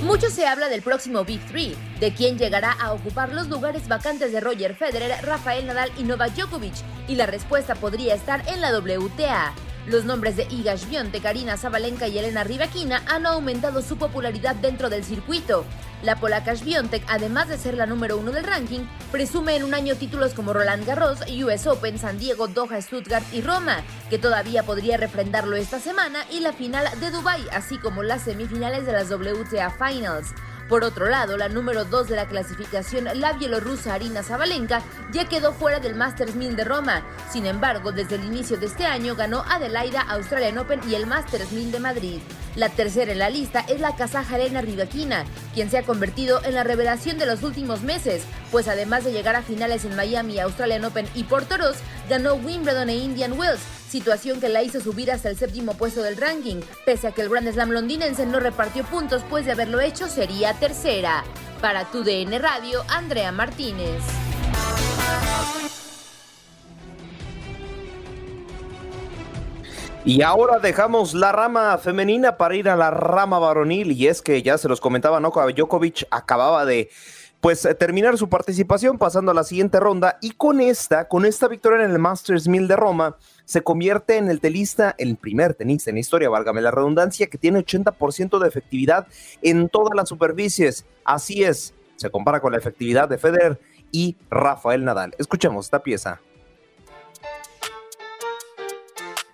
Mucho 0.02 0.30
se 0.30 0.46
habla 0.46 0.68
del 0.68 0.82
próximo 0.82 1.24
Big 1.24 1.40
Three, 1.48 1.74
de 1.98 2.14
quién 2.14 2.38
llegará 2.38 2.72
a 2.72 2.92
ocupar 2.92 3.32
los 3.32 3.48
lugares 3.48 3.88
vacantes 3.88 4.30
de 4.32 4.40
Roger 4.40 4.76
Federer, 4.76 5.12
Rafael 5.24 5.66
Nadal 5.66 5.90
y 5.98 6.04
Novak 6.04 6.32
Djokovic, 6.34 6.74
y 7.08 7.16
la 7.16 7.26
respuesta 7.26 7.74
podría 7.74 8.14
estar 8.14 8.42
en 8.48 8.60
la 8.60 8.70
WTA. 8.78 9.52
Los 9.88 10.04
nombres 10.04 10.36
de 10.36 10.44
Iga 10.44 10.76
Świątek, 10.76 11.22
Karina 11.22 11.56
Zabalenka 11.56 12.08
y 12.08 12.18
Elena 12.18 12.44
Rivaquina 12.44 13.02
han 13.06 13.26
aumentado 13.26 13.82
su 13.82 13.96
popularidad 13.98 14.56
dentro 14.56 14.90
del 14.90 15.04
circuito. 15.04 15.64
La 16.02 16.16
polaca 16.16 16.54
Świątek, 16.54 17.02
además 17.08 17.48
de 17.48 17.58
ser 17.58 17.74
la 17.74 17.86
número 17.86 18.18
uno 18.18 18.30
del 18.30 18.44
ranking, 18.44 18.80
presume 19.10 19.56
en 19.56 19.64
un 19.64 19.74
año 19.74 19.96
títulos 19.96 20.34
como 20.34 20.52
Roland 20.52 20.86
Garros, 20.86 21.20
US 21.44 21.66
Open, 21.66 21.98
San 21.98 22.18
Diego, 22.18 22.48
Doha, 22.48 22.80
Stuttgart 22.82 23.24
y 23.32 23.40
Roma, 23.40 23.78
que 24.10 24.18
todavía 24.18 24.62
podría 24.62 24.98
refrendarlo 24.98 25.56
esta 25.56 25.80
semana 25.80 26.20
y 26.30 26.40
la 26.40 26.52
final 26.52 26.86
de 27.00 27.10
Dubai, 27.10 27.46
así 27.52 27.78
como 27.78 28.02
las 28.02 28.22
semifinales 28.22 28.84
de 28.84 28.92
las 28.92 29.10
WTA 29.10 29.70
Finals. 29.70 30.34
Por 30.68 30.82
otro 30.82 31.08
lado, 31.08 31.36
la 31.36 31.48
número 31.48 31.84
2 31.84 32.08
de 32.08 32.16
la 32.16 32.26
clasificación, 32.26 33.08
la 33.14 33.34
bielorrusa 33.34 33.94
Arina 33.94 34.24
Zabalenka, 34.24 34.82
ya 35.12 35.28
quedó 35.28 35.52
fuera 35.52 35.78
del 35.78 35.94
Masters 35.94 36.34
1000 36.34 36.56
de 36.56 36.64
Roma. 36.64 37.02
Sin 37.30 37.46
embargo, 37.46 37.92
desde 37.92 38.16
el 38.16 38.24
inicio 38.24 38.56
de 38.56 38.66
este 38.66 38.84
año 38.84 39.14
ganó 39.14 39.44
Adelaida 39.48 40.00
Australian 40.00 40.58
Open 40.58 40.80
y 40.88 40.96
el 40.96 41.06
Masters 41.06 41.52
1000 41.52 41.70
de 41.70 41.80
Madrid. 41.80 42.20
La 42.56 42.68
tercera 42.70 43.12
en 43.12 43.18
la 43.18 43.30
lista 43.30 43.60
es 43.68 43.80
la 43.80 43.94
kazaja 43.94 44.36
Elena 44.36 44.60
Rybakina, 44.60 45.24
quien 45.54 45.70
se 45.70 45.78
ha 45.78 45.82
convertido 45.84 46.42
en 46.42 46.54
la 46.54 46.64
revelación 46.64 47.18
de 47.18 47.26
los 47.26 47.42
últimos 47.42 47.82
meses, 47.82 48.24
pues 48.50 48.66
además 48.66 49.04
de 49.04 49.12
llegar 49.12 49.36
a 49.36 49.42
finales 49.42 49.84
en 49.84 49.94
Miami, 49.94 50.40
Australian 50.40 50.84
Open 50.84 51.06
y 51.14 51.24
Portoros, 51.24 51.76
ganó 52.08 52.34
Wimbledon 52.34 52.88
e 52.88 52.96
Indian 52.96 53.38
Wells, 53.38 53.60
situación 53.96 54.40
que 54.40 54.50
la 54.50 54.62
hizo 54.62 54.78
subir 54.78 55.10
hasta 55.10 55.30
el 55.30 55.38
séptimo 55.38 55.72
puesto 55.72 56.02
del 56.02 56.18
ranking, 56.18 56.60
pese 56.84 57.08
a 57.08 57.12
que 57.12 57.22
el 57.22 57.30
Grand 57.30 57.50
Slam 57.50 57.70
londinense 57.70 58.26
no 58.26 58.40
repartió 58.40 58.84
puntos, 58.84 59.22
pues 59.30 59.46
de 59.46 59.52
haberlo 59.52 59.80
hecho 59.80 60.06
sería 60.06 60.52
tercera. 60.52 61.24
Para 61.62 61.86
tu 61.86 62.04
DN 62.04 62.38
Radio, 62.38 62.82
Andrea 62.88 63.32
Martínez. 63.32 64.02
Y 70.04 70.20
ahora 70.20 70.58
dejamos 70.58 71.14
la 71.14 71.32
rama 71.32 71.78
femenina 71.78 72.36
para 72.36 72.54
ir 72.54 72.68
a 72.68 72.76
la 72.76 72.90
rama 72.90 73.38
varonil. 73.38 73.92
Y 73.92 74.08
es 74.08 74.20
que 74.20 74.42
ya 74.42 74.58
se 74.58 74.68
los 74.68 74.78
comentaba, 74.78 75.20
¿no? 75.20 75.30
Djokovic 75.30 76.06
acababa 76.10 76.66
de 76.66 76.90
pues 77.40 77.64
eh, 77.64 77.74
terminar 77.74 78.16
su 78.18 78.28
participación 78.28 78.98
pasando 78.98 79.30
a 79.30 79.34
la 79.34 79.44
siguiente 79.44 79.78
ronda 79.80 80.18
y 80.20 80.32
con 80.32 80.60
esta, 80.60 81.08
con 81.08 81.24
esta 81.24 81.48
victoria 81.48 81.84
en 81.84 81.92
el 81.92 81.98
Masters 81.98 82.48
1000 82.48 82.68
de 82.68 82.76
Roma, 82.76 83.16
se 83.44 83.62
convierte 83.62 84.16
en 84.16 84.28
el 84.28 84.40
telista, 84.40 84.94
el 84.98 85.16
primer 85.16 85.54
tenista 85.54 85.90
en 85.90 85.98
historia, 85.98 86.28
válgame 86.28 86.60
la 86.60 86.70
redundancia, 86.70 87.28
que 87.28 87.38
tiene 87.38 87.64
80% 87.64 88.38
de 88.38 88.48
efectividad 88.48 89.06
en 89.42 89.68
todas 89.68 89.94
las 89.94 90.08
superficies. 90.08 90.86
Así 91.04 91.44
es, 91.44 91.74
se 91.96 92.10
compara 92.10 92.40
con 92.40 92.52
la 92.52 92.58
efectividad 92.58 93.08
de 93.08 93.18
Federer 93.18 93.60
y 93.92 94.16
Rafael 94.30 94.84
Nadal. 94.84 95.14
Escuchemos 95.18 95.66
esta 95.66 95.82
pieza. 95.82 96.20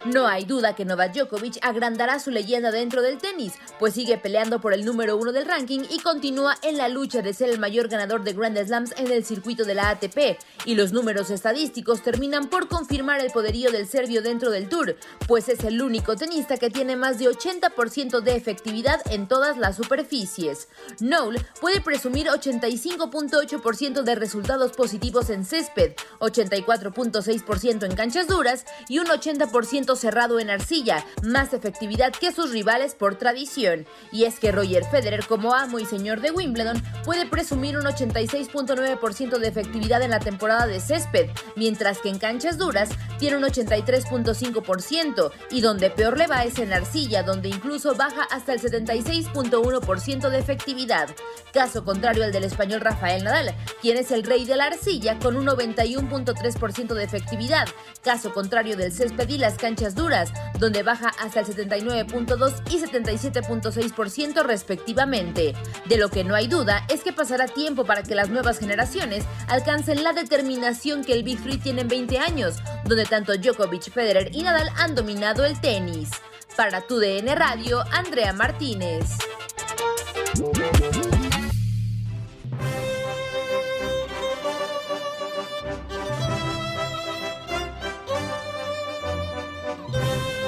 No 0.05 0.27
hay 0.27 0.45
duda 0.45 0.75
que 0.75 0.85
Novak 0.85 1.15
Djokovic 1.15 1.59
agrandará 1.63 2.19
su 2.19 2.33
leyenda 2.33 2.73
dentro 2.73 3.03
del 3.03 3.19
tenis, 3.19 3.53
pues 3.79 3.95
sigue 3.95 4.19
peleando 4.19 4.61
por 4.61 4.75
el 4.75 4.85
número 4.85 5.17
uno 5.17 5.31
del 5.31 5.47
ranking 5.47 5.83
y 5.89 6.01
continúa 6.01 6.57
en 6.63 6.77
la 6.77 6.89
lucha 6.89 7.23
de 7.23 7.33
ser 7.33 7.51
el 7.51 7.61
mayor 7.61 7.87
ganador 7.87 8.25
de 8.25 8.33
Grand 8.33 8.59
Slams 8.59 8.95
en 8.97 9.13
el 9.13 9.25
circuito 9.25 9.65
de 9.65 9.77
la 9.77 9.91
ATP. 9.91 10.39
Y 10.65 10.75
los 10.75 10.93
números 10.93 11.31
estadísticos 11.31 12.03
terminan 12.03 12.49
por 12.49 12.67
confirmar 12.67 13.21
el 13.21 13.31
poderío 13.31 13.71
del 13.71 13.87
serbio 13.87 14.23
dentro 14.23 14.51
del 14.51 14.69
Tour, 14.69 14.97
pues 15.29 15.49
es 15.49 15.63
el 15.63 15.81
único 15.81 16.17
tenista 16.17 16.57
que 16.57 16.71
tiene 16.71 16.97
más 16.97 17.21
de 17.21 17.31
80% 17.31 18.23
de 18.23 18.35
efectividad 18.35 19.01
en 19.13 19.29
todas 19.29 19.57
las 19.57 19.77
superficies. 19.77 20.67
Noel 20.99 21.47
puede 21.61 21.81
presumir 21.81 22.27
85.8% 22.27 24.03
de 24.03 24.15
resultados 24.17 24.73
positivos 24.73 25.31
en 25.31 25.45
césped, 25.45 25.93
84.6% 26.19 27.85
en 27.85 27.95
canchas 27.95 28.27
duras 28.27 28.65
y 28.89 28.99
un 28.99 29.07
80% 29.07 29.92
cerrado 29.97 30.41
en 30.41 30.51
arcilla, 30.51 31.05
más 31.23 31.53
efectividad 31.53 32.13
que 32.13 32.33
sus 32.33 32.51
rivales 32.51 32.95
por 32.95 33.17
tradición. 33.17 33.87
Y 34.11 34.25
es 34.25 34.39
que 34.39 34.53
Roger 34.53 34.85
Federer, 34.85 35.27
como 35.27 35.55
amo 35.55 35.79
y 35.79 35.87
señor 35.87 36.21
de 36.21 36.31
Wimbledon, 36.31 36.83
puede 37.05 37.27
presumir 37.27 37.77
un 37.77 37.85
86.9% 37.85 39.39
de 39.39 39.49
efectividad 39.49 40.03
en 40.03 40.11
la 40.11 40.21
temporada 40.21 40.67
de 40.67 40.81
césped, 40.81 41.31
mientras 41.57 41.99
que 41.99 42.09
en 42.09 42.19
canchas 42.19 42.59
duras 42.59 42.91
tiene 43.19 43.37
un 43.37 43.45
83.5% 43.45 45.31
y 45.51 45.61
donde 45.61 45.91
peor 45.91 46.19
le 46.19 46.27
va 46.27 46.45
es 46.45 46.59
en 46.59 46.73
arcilla, 46.73 47.23
donde 47.23 47.49
incluso 47.49 47.95
baja 47.95 48.23
hasta 48.31 48.53
el 48.53 48.61
76.1% 48.61 50.29
de 50.29 50.39
efectividad. 50.39 51.09
Caso 51.53 51.85
contrario 51.85 52.25
al 52.25 52.33
del 52.33 52.45
español 52.45 52.81
Rafael 52.81 53.25
Nadal, 53.25 53.55
quien 53.81 53.97
es 53.97 54.11
el 54.11 54.23
rey 54.23 54.45
de 54.45 54.57
la 54.57 54.67
arcilla 54.67 55.19
con 55.19 55.37
un 55.37 55.47
91.3% 55.47 56.95
de 56.95 57.05
efectividad. 57.05 57.69
Caso 58.03 58.33
contrario 58.33 58.77
del 58.77 58.93
césped 58.93 59.29
y 59.29 59.39
las 59.39 59.57
canchas 59.57 59.82
duras, 59.91 60.33
donde 60.59 60.83
baja 60.83 61.13
hasta 61.21 61.41
el 61.41 61.47
79.2 61.47 62.63
y 62.71 62.79
77.6% 62.79 64.45
respectivamente. 64.45 65.55
De 65.87 65.97
lo 65.99 66.09
que 66.09 66.25
no 66.25 66.35
hay 66.35 66.47
duda 66.47 66.87
es 66.89 67.03
que 67.03 67.13
pasará 67.13 67.47
tiempo 67.47 67.85
para 67.85 68.03
que 68.03 68.15
las 68.15 68.31
nuevas 68.31 68.59
generaciones 68.59 69.25
alcancen 69.49 70.03
la 70.05 70.13
determinación 70.13 71.05
que 71.05 71.13
el 71.13 71.23
Big 71.23 71.43
Three 71.43 71.59
tiene 71.59 71.83
en 71.83 71.89
20 71.89 72.19
años, 72.19 72.57
donde 72.85 73.05
tanto 73.05 73.37
Djokovic, 73.37 73.91
Federer 73.91 74.35
y 74.35 74.43
Nadal 74.43 74.71
han 74.77 74.95
dominado 74.95 75.45
el 75.45 75.61
tenis. 75.61 76.11
Para 76.57 76.83
tu 76.83 76.99
DN 76.99 77.35
Radio, 77.35 77.83
Andrea 77.91 78.33
Martínez. 78.33 79.19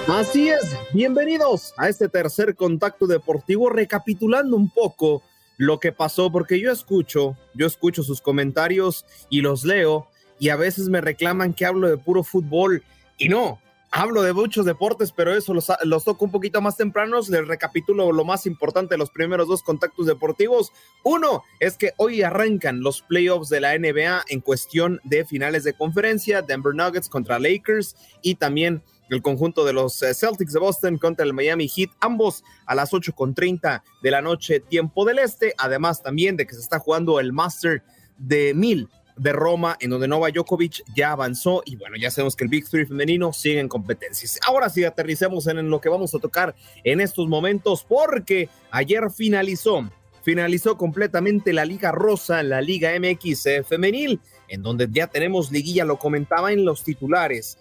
Así 0.07 0.51
es, 0.51 0.77
bienvenidos 0.93 1.73
a 1.79 1.89
este 1.89 2.11
tercer 2.11 2.55
contacto 2.57 3.07
deportivo, 3.07 3.71
recapitulando 3.71 4.55
un 4.55 4.69
poco 4.69 5.23
lo 5.57 5.81
que 5.81 5.93
pasó, 5.93 6.31
porque 6.31 6.61
yo 6.61 6.71
escucho, 6.71 7.39
yo 7.55 7.67
escucho 7.67 8.03
sus 8.03 8.21
comentarios 8.21 9.07
y 9.31 9.41
los 9.41 9.65
leo, 9.65 10.07
y 10.39 10.51
a 10.51 10.57
veces 10.57 10.91
me 10.91 11.01
reclaman 11.01 11.55
que 11.55 11.65
hablo 11.65 11.89
de 11.89 11.97
puro 11.97 12.23
fútbol, 12.23 12.85
y 13.17 13.31
no, 13.31 13.59
hablo 13.91 14.23
de 14.23 14.35
muchos 14.35 14.67
deportes, 14.67 15.11
pero 15.11 15.33
eso 15.33 15.55
los, 15.55 15.73
los 15.85 16.05
toco 16.05 16.27
un 16.27 16.33
poquito 16.33 16.61
más 16.61 16.77
tempranos. 16.77 17.29
Les 17.29 17.47
recapitulo 17.47 18.11
lo 18.11 18.25
más 18.25 18.45
importante 18.45 18.95
de 18.95 18.99
los 18.99 19.11
primeros 19.11 19.47
dos 19.47 19.63
contactos 19.63 20.07
deportivos. 20.07 20.73
Uno 21.05 21.45
es 21.61 21.77
que 21.79 21.93
hoy 21.97 22.23
arrancan 22.23 22.81
los 22.81 23.03
playoffs 23.03 23.49
de 23.49 23.61
la 23.61 23.79
NBA 23.79 24.25
en 24.29 24.41
cuestión 24.41 25.01
de 25.05 25.25
finales 25.25 25.63
de 25.63 25.75
conferencia, 25.75 26.43
Denver 26.43 26.75
Nuggets 26.75 27.09
contra 27.09 27.39
Lakers 27.39 27.95
y 28.21 28.35
también 28.35 28.83
el 29.11 29.23
conjunto 29.23 29.65
de 29.65 29.73
los 29.73 30.03
eh, 30.03 30.15
Celtics 30.15 30.53
de 30.53 30.61
Boston 30.61 30.99
contra 30.99 31.25
el 31.25 31.33
Miami 31.33 31.69
Heat, 31.69 31.91
ambos 32.01 32.45
a 32.67 32.75
las 32.75 32.93
8.30 32.93 33.83
de 34.03 34.11
la 34.11 34.23
noche, 34.23 34.61
tiempo 34.61 35.05
del 35.05 35.19
este, 35.19 35.55
además 35.59 36.03
también 36.03 36.37
de 36.37 36.47
que 36.47 36.55
se 36.55 36.61
está 36.61 36.79
jugando 36.79 37.21
el 37.21 37.33
Master 37.33 37.83
de 38.19 38.55
Mil 38.55 38.89
de 39.17 39.33
Roma, 39.33 39.77
en 39.81 39.91
donde 39.91 40.09
Nova 40.09 40.31
Djokovic 40.31 40.83
ya 40.95 41.13
avanzó 41.13 41.63
y 41.65 41.77
bueno, 41.77 41.97
ya 41.97 42.11
sabemos 42.11 42.35
que 42.35 42.45
el 42.45 42.51
Big 42.51 42.69
Three 42.69 42.87
femenino 42.87 43.33
sigue 43.33 43.61
en 43.61 43.69
competencias. 43.69 44.39
Ahora 44.47 44.69
sí 44.69 44.85
aterricemos 44.85 45.47
en 45.47 45.71
lo 45.71 45.81
que 45.81 45.89
vamos 45.89 46.15
a 46.15 46.19
tocar 46.19 46.55
en 46.83 47.01
estos 47.01 47.29
momentos 47.29 47.85
porque 47.89 48.49
ayer 48.71 49.11
finalizó, 49.11 49.89
finalizó 50.23 50.77
completamente 50.77 51.53
la 51.53 51.65
Liga 51.65 51.93
Rosa, 51.93 52.43
la 52.43 52.61
Liga 52.61 52.91
MX 52.99 53.47
eh, 53.47 53.63
femenil, 53.63 54.21
en 54.49 54.63
donde 54.63 54.89
ya 54.91 55.07
tenemos 55.07 55.53
liguilla, 55.53 55.85
lo 55.85 55.99
comentaba 55.99 56.53
en 56.53 56.65
los 56.65 56.83
titulares. 56.83 57.59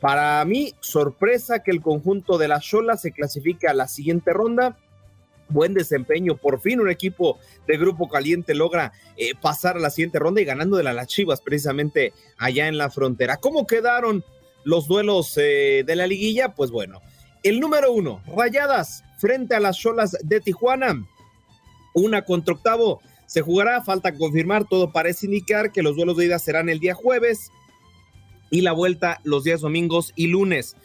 Para 0.00 0.42
mí, 0.46 0.74
sorpresa 0.80 1.62
que 1.62 1.70
el 1.70 1.82
conjunto 1.82 2.38
de 2.38 2.48
la 2.48 2.60
Chola 2.60 2.96
se 2.96 3.12
clasifique 3.12 3.68
a 3.68 3.74
la 3.74 3.86
siguiente 3.86 4.32
ronda. 4.32 4.78
Buen 5.50 5.74
desempeño, 5.74 6.36
por 6.36 6.60
fin 6.60 6.80
un 6.80 6.88
equipo 6.88 7.38
de 7.66 7.76
grupo 7.76 8.08
caliente 8.08 8.54
logra 8.54 8.92
eh, 9.16 9.34
pasar 9.40 9.76
a 9.76 9.80
la 9.80 9.90
siguiente 9.90 10.18
ronda 10.18 10.40
y 10.40 10.44
ganando 10.44 10.76
de 10.76 10.84
las 10.84 11.06
Chivas 11.08 11.40
precisamente 11.40 12.14
allá 12.38 12.68
en 12.68 12.78
la 12.78 12.88
frontera. 12.88 13.36
¿Cómo 13.38 13.66
quedaron 13.66 14.24
los 14.64 14.86
duelos 14.86 15.36
eh, 15.36 15.82
de 15.84 15.96
la 15.96 16.06
liguilla? 16.06 16.54
Pues 16.54 16.70
bueno, 16.70 17.00
el 17.42 17.58
número 17.58 17.92
uno, 17.92 18.22
Rayadas 18.26 19.02
frente 19.18 19.54
a 19.54 19.60
las 19.60 19.76
Cholas 19.76 20.16
de 20.22 20.40
Tijuana. 20.40 21.04
Una 21.92 22.22
contra 22.22 22.54
octavo 22.54 23.00
se 23.26 23.42
jugará, 23.42 23.82
falta 23.82 24.14
confirmar, 24.14 24.66
todo 24.68 24.92
parece 24.92 25.26
indicar 25.26 25.72
que 25.72 25.82
los 25.82 25.96
duelos 25.96 26.16
de 26.16 26.26
ida 26.26 26.38
serán 26.38 26.68
el 26.68 26.80
día 26.80 26.94
jueves 26.94 27.50
y 28.50 28.60
la 28.62 28.72
vuelta 28.72 29.20
los 29.24 29.44
días 29.44 29.60
domingos 29.60 30.12
y 30.16 30.26
lunes. 30.26 30.76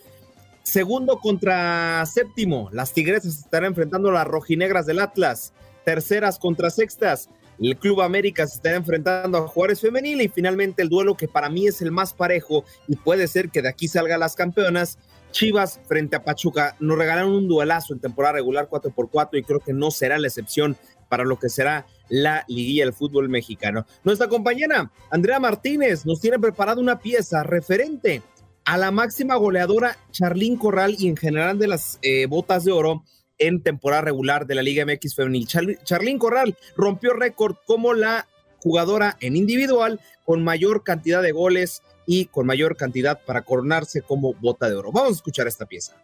Segundo 0.63 1.19
contra 1.19 2.05
séptimo, 2.05 2.69
las 2.71 2.93
Tigresas 2.93 3.37
estarán 3.37 3.69
enfrentando 3.69 4.09
a 4.09 4.13
las 4.13 4.27
rojinegras 4.27 4.85
del 4.85 4.99
Atlas. 4.99 5.53
Terceras 5.83 6.39
contra 6.39 6.69
sextas, 6.71 7.29
el 7.59 7.77
Club 7.77 8.01
América 8.01 8.45
se 8.47 8.55
estará 8.55 8.75
enfrentando 8.75 9.37
a 9.37 9.47
Juárez 9.47 9.79
Femenil 9.79 10.21
y 10.21 10.27
finalmente 10.27 10.81
el 10.81 10.89
duelo 10.89 11.15
que 11.15 11.27
para 11.27 11.49
mí 11.49 11.67
es 11.67 11.81
el 11.81 11.91
más 11.91 12.13
parejo 12.13 12.65
y 12.87 12.95
puede 12.95 13.27
ser 13.27 13.49
que 13.49 13.61
de 13.61 13.69
aquí 13.69 13.87
salgan 13.87 14.19
las 14.19 14.35
campeonas. 14.35 14.97
Chivas 15.31 15.79
frente 15.85 16.15
a 16.15 16.23
Pachuca 16.23 16.75
nos 16.79 16.97
regalaron 16.97 17.33
un 17.33 17.47
duelazo 17.47 17.93
en 17.93 17.99
temporada 17.99 18.35
regular 18.35 18.69
4x4 18.69 19.39
y 19.39 19.43
creo 19.43 19.59
que 19.59 19.73
no 19.73 19.91
será 19.91 20.17
la 20.17 20.27
excepción 20.27 20.77
para 21.09 21.25
lo 21.25 21.37
que 21.37 21.49
será 21.49 21.85
la 22.09 22.43
liguilla 22.47 22.85
del 22.85 22.93
fútbol 22.93 23.29
mexicano. 23.29 23.85
Nuestra 24.03 24.27
compañera 24.27 24.91
Andrea 25.09 25.39
Martínez 25.39 26.05
nos 26.05 26.21
tiene 26.21 26.39
preparada 26.39 26.81
una 26.81 26.99
pieza 26.99 27.43
referente 27.43 28.21
a 28.65 28.77
la 28.77 28.91
máxima 28.91 29.35
goleadora 29.35 29.97
Charlín 30.11 30.57
Corral 30.57 30.95
y 30.97 31.07
en 31.07 31.17
general 31.17 31.59
de 31.59 31.67
las 31.67 31.99
eh, 32.01 32.25
botas 32.25 32.65
de 32.65 32.71
oro 32.71 33.03
en 33.37 33.61
temporada 33.61 34.01
regular 34.01 34.47
de 34.47 34.55
la 34.55 34.61
Liga 34.61 34.85
MX 34.85 35.15
Femenil. 35.15 35.47
Charlín 35.83 36.17
Corral 36.17 36.57
rompió 36.75 37.13
récord 37.13 37.55
como 37.65 37.93
la 37.93 38.27
jugadora 38.59 39.17
en 39.19 39.35
individual 39.35 39.99
con 40.25 40.43
mayor 40.43 40.83
cantidad 40.83 41.21
de 41.21 41.31
goles 41.31 41.83
y 42.07 42.25
con 42.25 42.47
mayor 42.47 42.75
cantidad 42.75 43.21
para 43.23 43.43
coronarse 43.43 44.01
como 44.01 44.33
bota 44.33 44.69
de 44.69 44.75
oro. 44.75 44.91
Vamos 44.91 45.11
a 45.11 45.15
escuchar 45.15 45.47
esta 45.47 45.65
pieza. 45.65 45.95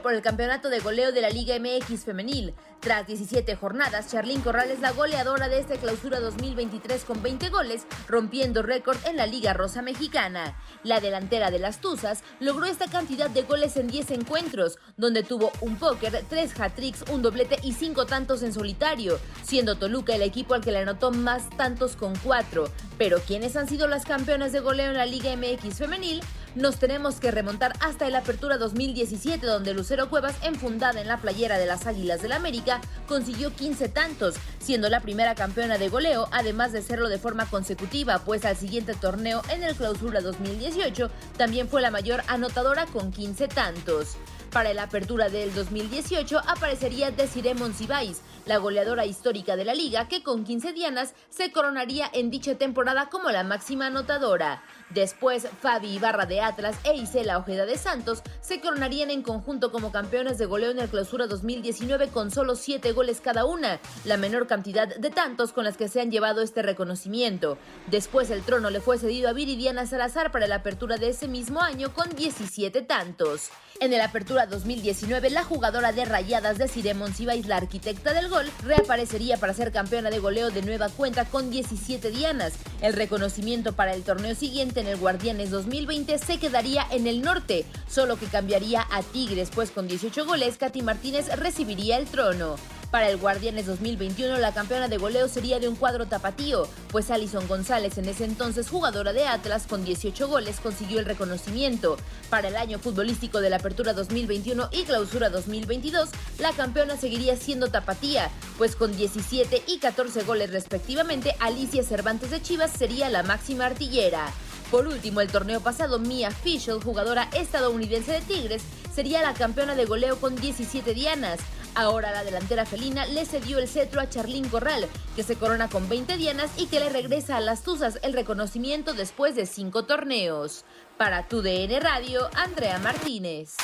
Por 0.00 0.14
el 0.14 0.22
campeonato 0.22 0.70
de 0.70 0.80
goleo 0.80 1.12
de 1.12 1.20
la 1.20 1.28
Liga 1.28 1.58
MX 1.58 2.04
femenil. 2.04 2.54
Tras 2.80 3.06
17 3.06 3.56
jornadas, 3.56 4.10
Charlín 4.10 4.40
Corral 4.40 4.70
es 4.70 4.80
la 4.80 4.92
goleadora 4.92 5.48
de 5.48 5.58
esta 5.58 5.76
clausura 5.76 6.18
2023 6.20 7.04
con 7.04 7.22
20 7.22 7.50
goles, 7.50 7.82
rompiendo 8.08 8.62
récord 8.62 8.96
en 9.06 9.16
la 9.16 9.26
Liga 9.26 9.52
Rosa 9.52 9.82
Mexicana. 9.82 10.56
La 10.82 11.00
delantera 11.00 11.50
de 11.50 11.58
las 11.58 11.80
Tuzas 11.80 12.22
logró 12.40 12.64
esta 12.64 12.88
cantidad 12.88 13.28
de 13.28 13.42
goles 13.42 13.76
en 13.76 13.88
10 13.88 14.12
encuentros, 14.12 14.78
donde 14.96 15.22
tuvo 15.22 15.52
un 15.60 15.76
póker, 15.76 16.24
3 16.28 16.58
hat-tricks, 16.58 17.04
un 17.10 17.22
doblete 17.22 17.58
y 17.62 17.72
5 17.72 18.06
tantos 18.06 18.42
en 18.42 18.52
solitario, 18.52 19.18
siendo 19.42 19.76
Toluca 19.76 20.14
el 20.14 20.22
equipo 20.22 20.54
al 20.54 20.62
que 20.62 20.72
le 20.72 20.78
anotó 20.78 21.10
más 21.10 21.50
tantos 21.56 21.96
con 21.96 22.14
4. 22.24 22.64
Pero 22.98 23.18
¿quiénes 23.20 23.56
han 23.56 23.68
sido 23.68 23.88
las 23.88 24.04
campeonas 24.04 24.52
de 24.52 24.60
goleo 24.60 24.90
en 24.90 24.96
la 24.96 25.06
Liga 25.06 25.36
MX 25.36 25.78
femenil? 25.78 26.22
Nos 26.54 26.78
tenemos 26.78 27.18
que 27.18 27.30
remontar 27.30 27.72
hasta 27.80 28.06
el 28.06 28.14
Apertura 28.14 28.58
2017, 28.58 29.46
donde 29.46 29.72
Lucero 29.72 30.10
Cuevas, 30.10 30.36
enfundada 30.42 31.00
en 31.00 31.08
la 31.08 31.16
playera 31.16 31.56
de 31.56 31.64
las 31.64 31.86
Águilas 31.86 32.20
del 32.20 32.32
América, 32.32 32.82
consiguió 33.08 33.54
15 33.56 33.88
tantos, 33.88 34.34
siendo 34.58 34.90
la 34.90 35.00
primera 35.00 35.34
campeona 35.34 35.78
de 35.78 35.88
goleo, 35.88 36.28
además 36.30 36.72
de 36.72 36.82
serlo 36.82 37.08
de 37.08 37.18
forma 37.18 37.46
consecutiva, 37.46 38.18
pues 38.18 38.44
al 38.44 38.58
siguiente 38.58 38.92
torneo 38.92 39.40
en 39.48 39.62
el 39.62 39.74
Clausura 39.74 40.20
2018 40.20 41.10
también 41.38 41.68
fue 41.68 41.80
la 41.80 41.90
mayor 41.90 42.22
anotadora 42.28 42.84
con 42.84 43.12
15 43.12 43.48
tantos. 43.48 44.18
Para 44.52 44.74
la 44.74 44.82
apertura 44.82 45.30
del 45.30 45.54
2018 45.54 46.38
aparecería 46.46 47.10
Desiree 47.10 47.54
Monsiváis, 47.54 48.20
la 48.44 48.58
goleadora 48.58 49.06
histórica 49.06 49.56
de 49.56 49.64
la 49.64 49.72
liga, 49.72 50.08
que 50.08 50.22
con 50.22 50.44
15 50.44 50.74
dianas 50.74 51.14
se 51.30 51.50
coronaría 51.50 52.10
en 52.12 52.30
dicha 52.30 52.56
temporada 52.56 53.08
como 53.08 53.30
la 53.30 53.44
máxima 53.44 53.86
anotadora. 53.86 54.62
Después, 54.94 55.46
Fabi 55.60 55.94
Ibarra 55.94 56.26
de 56.26 56.40
Atlas 56.40 56.76
e 56.84 56.94
Isela 56.94 57.38
Ojeda 57.38 57.64
de 57.64 57.78
Santos 57.78 58.22
se 58.40 58.60
coronarían 58.60 59.10
en 59.10 59.22
conjunto 59.22 59.72
como 59.72 59.90
campeonas 59.90 60.38
de 60.38 60.46
goleo 60.46 60.70
en 60.70 60.80
el 60.80 60.88
clausura 60.88 61.26
2019 61.26 62.08
con 62.08 62.30
solo 62.30 62.56
7 62.56 62.92
goles 62.92 63.20
cada 63.20 63.44
una, 63.44 63.80
la 64.04 64.16
menor 64.16 64.46
cantidad 64.46 64.94
de 64.94 65.10
tantos 65.10 65.52
con 65.52 65.64
las 65.64 65.76
que 65.76 65.88
se 65.88 66.00
han 66.00 66.10
llevado 66.10 66.42
este 66.42 66.62
reconocimiento. 66.62 67.56
Después 67.90 68.30
el 68.30 68.42
trono 68.42 68.70
le 68.70 68.80
fue 68.80 68.98
cedido 68.98 69.28
a 69.28 69.32
Viridiana 69.32 69.86
Salazar 69.86 70.30
para 70.30 70.46
la 70.46 70.56
apertura 70.56 70.96
de 70.96 71.08
ese 71.08 71.28
mismo 71.28 71.60
año 71.60 71.94
con 71.94 72.10
17 72.10 72.82
tantos. 72.82 73.50
En 73.80 73.92
el 73.92 74.00
Apertura 74.00 74.46
2019, 74.46 75.30
la 75.30 75.42
jugadora 75.42 75.90
de 75.90 76.04
Rayadas 76.04 76.56
de 76.56 76.68
Ciremon 76.68 77.12
Sibais, 77.14 77.46
la 77.46 77.56
arquitecta 77.56 78.12
del 78.12 78.28
gol, 78.28 78.48
reaparecería 78.62 79.38
para 79.38 79.54
ser 79.54 79.72
campeona 79.72 80.08
de 80.08 80.20
goleo 80.20 80.50
de 80.50 80.62
nueva 80.62 80.88
cuenta 80.88 81.24
con 81.24 81.50
17 81.50 82.12
dianas. 82.12 82.52
El 82.80 82.92
reconocimiento 82.92 83.72
para 83.72 83.92
el 83.94 84.04
torneo 84.04 84.36
siguiente 84.36 84.81
en 84.82 84.88
el 84.88 84.96
Guardianes 84.98 85.50
2020 85.50 86.18
se 86.18 86.38
quedaría 86.38 86.84
en 86.90 87.06
el 87.06 87.22
norte, 87.22 87.64
solo 87.88 88.16
que 88.16 88.26
cambiaría 88.26 88.84
a 88.90 89.02
Tigres, 89.02 89.50
pues 89.54 89.70
con 89.70 89.86
18 89.86 90.26
goles, 90.26 90.58
Katy 90.58 90.82
Martínez 90.82 91.28
recibiría 91.38 91.98
el 91.98 92.06
trono. 92.06 92.56
Para 92.90 93.08
el 93.08 93.16
Guardianes 93.16 93.66
2021, 93.66 94.36
la 94.38 94.52
campeona 94.52 94.88
de 94.88 94.98
goleo 94.98 95.28
sería 95.28 95.60
de 95.60 95.68
un 95.68 95.76
cuadro 95.76 96.06
tapatío, 96.06 96.68
pues 96.90 97.10
Alison 97.10 97.46
González, 97.46 97.96
en 97.96 98.06
ese 98.06 98.24
entonces 98.24 98.68
jugadora 98.68 99.12
de 99.12 99.24
Atlas 99.24 99.66
con 99.66 99.84
18 99.84 100.28
goles, 100.28 100.60
consiguió 100.60 100.98
el 100.98 101.06
reconocimiento. 101.06 101.96
Para 102.28 102.48
el 102.48 102.56
año 102.56 102.78
futbolístico 102.78 103.40
de 103.40 103.50
la 103.50 103.56
Apertura 103.56 103.94
2021 103.94 104.68
y 104.72 104.82
Clausura 104.82 105.30
2022, 105.30 106.10
la 106.38 106.52
campeona 106.52 106.96
seguiría 106.96 107.36
siendo 107.36 107.68
tapatía, 107.68 108.30
pues 108.58 108.76
con 108.76 108.94
17 108.94 109.62
y 109.68 109.78
14 109.78 110.24
goles 110.24 110.50
respectivamente, 110.50 111.34
Alicia 111.38 111.84
Cervantes 111.84 112.30
de 112.30 112.42
Chivas 112.42 112.72
sería 112.72 113.08
la 113.08 113.22
máxima 113.22 113.64
artillera. 113.66 114.32
Por 114.72 114.86
último, 114.86 115.20
el 115.20 115.30
torneo 115.30 115.60
pasado, 115.60 115.98
Mia 115.98 116.30
Fischel, 116.30 116.82
jugadora 116.82 117.28
estadounidense 117.34 118.12
de 118.12 118.20
Tigres, 118.22 118.62
sería 118.90 119.20
la 119.20 119.34
campeona 119.34 119.74
de 119.74 119.84
goleo 119.84 120.18
con 120.18 120.34
17 120.34 120.94
dianas. 120.94 121.40
Ahora 121.74 122.10
la 122.10 122.24
delantera 122.24 122.64
felina 122.64 123.04
le 123.04 123.26
cedió 123.26 123.58
el 123.58 123.68
cetro 123.68 124.00
a 124.00 124.08
Charlín 124.08 124.48
Corral, 124.48 124.86
que 125.14 125.24
se 125.24 125.36
corona 125.36 125.68
con 125.68 125.90
20 125.90 126.16
dianas 126.16 126.50
y 126.56 126.68
que 126.68 126.80
le 126.80 126.88
regresa 126.88 127.36
a 127.36 127.40
las 127.40 127.62
Tuzas 127.62 127.98
el 128.02 128.14
reconocimiento 128.14 128.94
después 128.94 129.34
de 129.34 129.44
cinco 129.44 129.84
torneos. 129.84 130.64
Para 130.96 131.28
tu 131.28 131.42
DN 131.42 131.78
Radio, 131.78 132.30
Andrea 132.34 132.78
Martínez. 132.78 133.56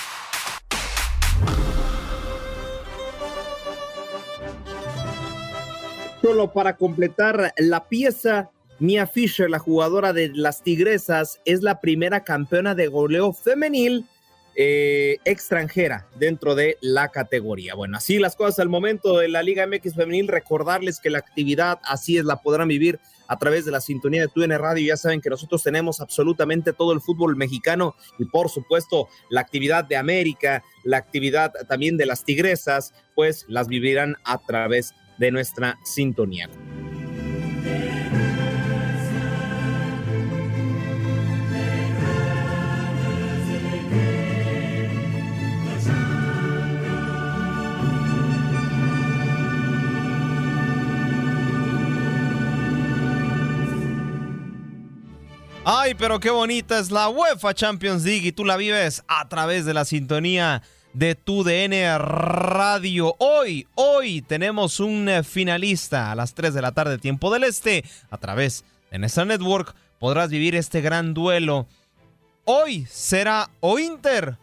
Solo 6.20 6.52
para 6.52 6.76
completar 6.76 7.54
la 7.56 7.88
pieza, 7.88 8.50
Mia 8.78 9.06
Fisher, 9.06 9.50
la 9.50 9.58
jugadora 9.58 10.12
de 10.12 10.30
las 10.34 10.62
Tigresas, 10.62 11.40
es 11.44 11.62
la 11.62 11.80
primera 11.80 12.24
campeona 12.24 12.74
de 12.74 12.86
goleo 12.86 13.32
femenil 13.32 14.06
eh, 14.60 15.18
extranjera 15.24 16.08
dentro 16.16 16.56
de 16.56 16.78
la 16.80 17.10
categoría. 17.10 17.76
Bueno, 17.76 17.96
así 17.96 18.18
las 18.18 18.34
cosas 18.34 18.58
al 18.58 18.68
momento 18.68 19.18
de 19.18 19.28
la 19.28 19.40
Liga 19.40 19.64
MX 19.68 19.94
Femenil. 19.94 20.26
Recordarles 20.26 20.98
que 20.98 21.10
la 21.10 21.18
actividad 21.18 21.78
así 21.84 22.18
es, 22.18 22.24
la 22.24 22.42
podrán 22.42 22.66
vivir 22.66 22.98
a 23.28 23.38
través 23.38 23.64
de 23.64 23.70
la 23.70 23.80
sintonía 23.80 24.22
de 24.22 24.26
TUN 24.26 24.50
Radio. 24.50 24.84
Ya 24.84 24.96
saben 24.96 25.20
que 25.20 25.30
nosotros 25.30 25.62
tenemos 25.62 26.00
absolutamente 26.00 26.72
todo 26.72 26.92
el 26.92 27.00
fútbol 27.00 27.36
mexicano 27.36 27.94
y 28.18 28.24
por 28.24 28.48
supuesto 28.48 29.08
la 29.30 29.42
actividad 29.42 29.84
de 29.84 29.96
América, 29.96 30.64
la 30.82 30.96
actividad 30.96 31.52
también 31.68 31.96
de 31.96 32.06
las 32.06 32.24
Tigresas, 32.24 32.94
pues 33.14 33.44
las 33.46 33.68
vivirán 33.68 34.16
a 34.24 34.38
través 34.38 34.92
de 35.18 35.30
nuestra 35.30 35.78
sintonía. 35.84 36.50
Ay, 55.70 55.92
pero 55.92 56.18
qué 56.18 56.30
bonita 56.30 56.78
es 56.78 56.90
la 56.90 57.10
UEFA 57.10 57.52
Champions 57.52 58.02
League 58.02 58.26
y 58.26 58.32
tú 58.32 58.46
la 58.46 58.56
vives 58.56 59.04
a 59.06 59.28
través 59.28 59.66
de 59.66 59.74
la 59.74 59.84
sintonía 59.84 60.62
de 60.94 61.14
tu 61.14 61.44
DN 61.44 61.98
Radio. 61.98 63.14
Hoy, 63.18 63.68
hoy 63.74 64.22
tenemos 64.22 64.80
un 64.80 65.10
eh, 65.10 65.22
finalista 65.22 66.10
a 66.10 66.14
las 66.14 66.32
3 66.32 66.54
de 66.54 66.62
la 66.62 66.72
tarde, 66.72 66.96
tiempo 66.96 67.30
del 67.30 67.44
este, 67.44 67.84
a 68.08 68.16
través 68.16 68.64
de 68.90 68.98
nuestra 68.98 69.26
network. 69.26 69.74
Podrás 69.98 70.30
vivir 70.30 70.54
este 70.54 70.80
gran 70.80 71.12
duelo. 71.12 71.66
Hoy 72.46 72.86
será 72.88 73.50
o 73.60 73.78
Inter 73.78 74.38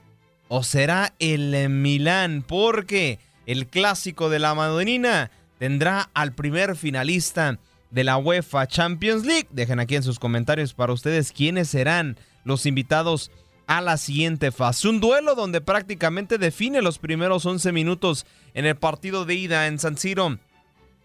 o 0.48 0.62
será 0.62 1.16
el 1.18 1.70
Milán, 1.70 2.46
porque 2.48 3.18
el 3.48 3.66
clásico 3.66 4.30
de 4.30 4.38
la 4.38 4.54
Madonina 4.54 5.32
tendrá 5.58 6.08
al 6.14 6.34
primer 6.34 6.76
finalista 6.76 7.58
de 7.96 8.04
la 8.04 8.18
UEFA 8.18 8.68
Champions 8.68 9.26
League. 9.26 9.48
Dejen 9.52 9.80
aquí 9.80 9.96
en 9.96 10.04
sus 10.04 10.20
comentarios 10.20 10.74
para 10.74 10.91
ustedes 10.91 11.32
quiénes 11.32 11.70
serán 11.70 12.18
los 12.43 12.66
invitados 12.66 13.32
a 13.68 13.80
la 13.80 13.96
siguiente 13.96 14.52
fase. 14.52 14.89
Un 14.89 15.00
duelo 15.00 15.34
donde 15.34 15.62
prácticamente 15.62 16.38
define 16.38 16.82
los 16.82 17.00
primeros 17.00 17.46
11 17.46 17.72
minutos 17.72 18.26
en 18.54 18.66
el 18.66 18.76
partido 18.76 19.24
de 19.24 19.36
ida 19.36 19.68
en 19.68 19.80
San 19.80 19.98
Siro. 19.98 20.38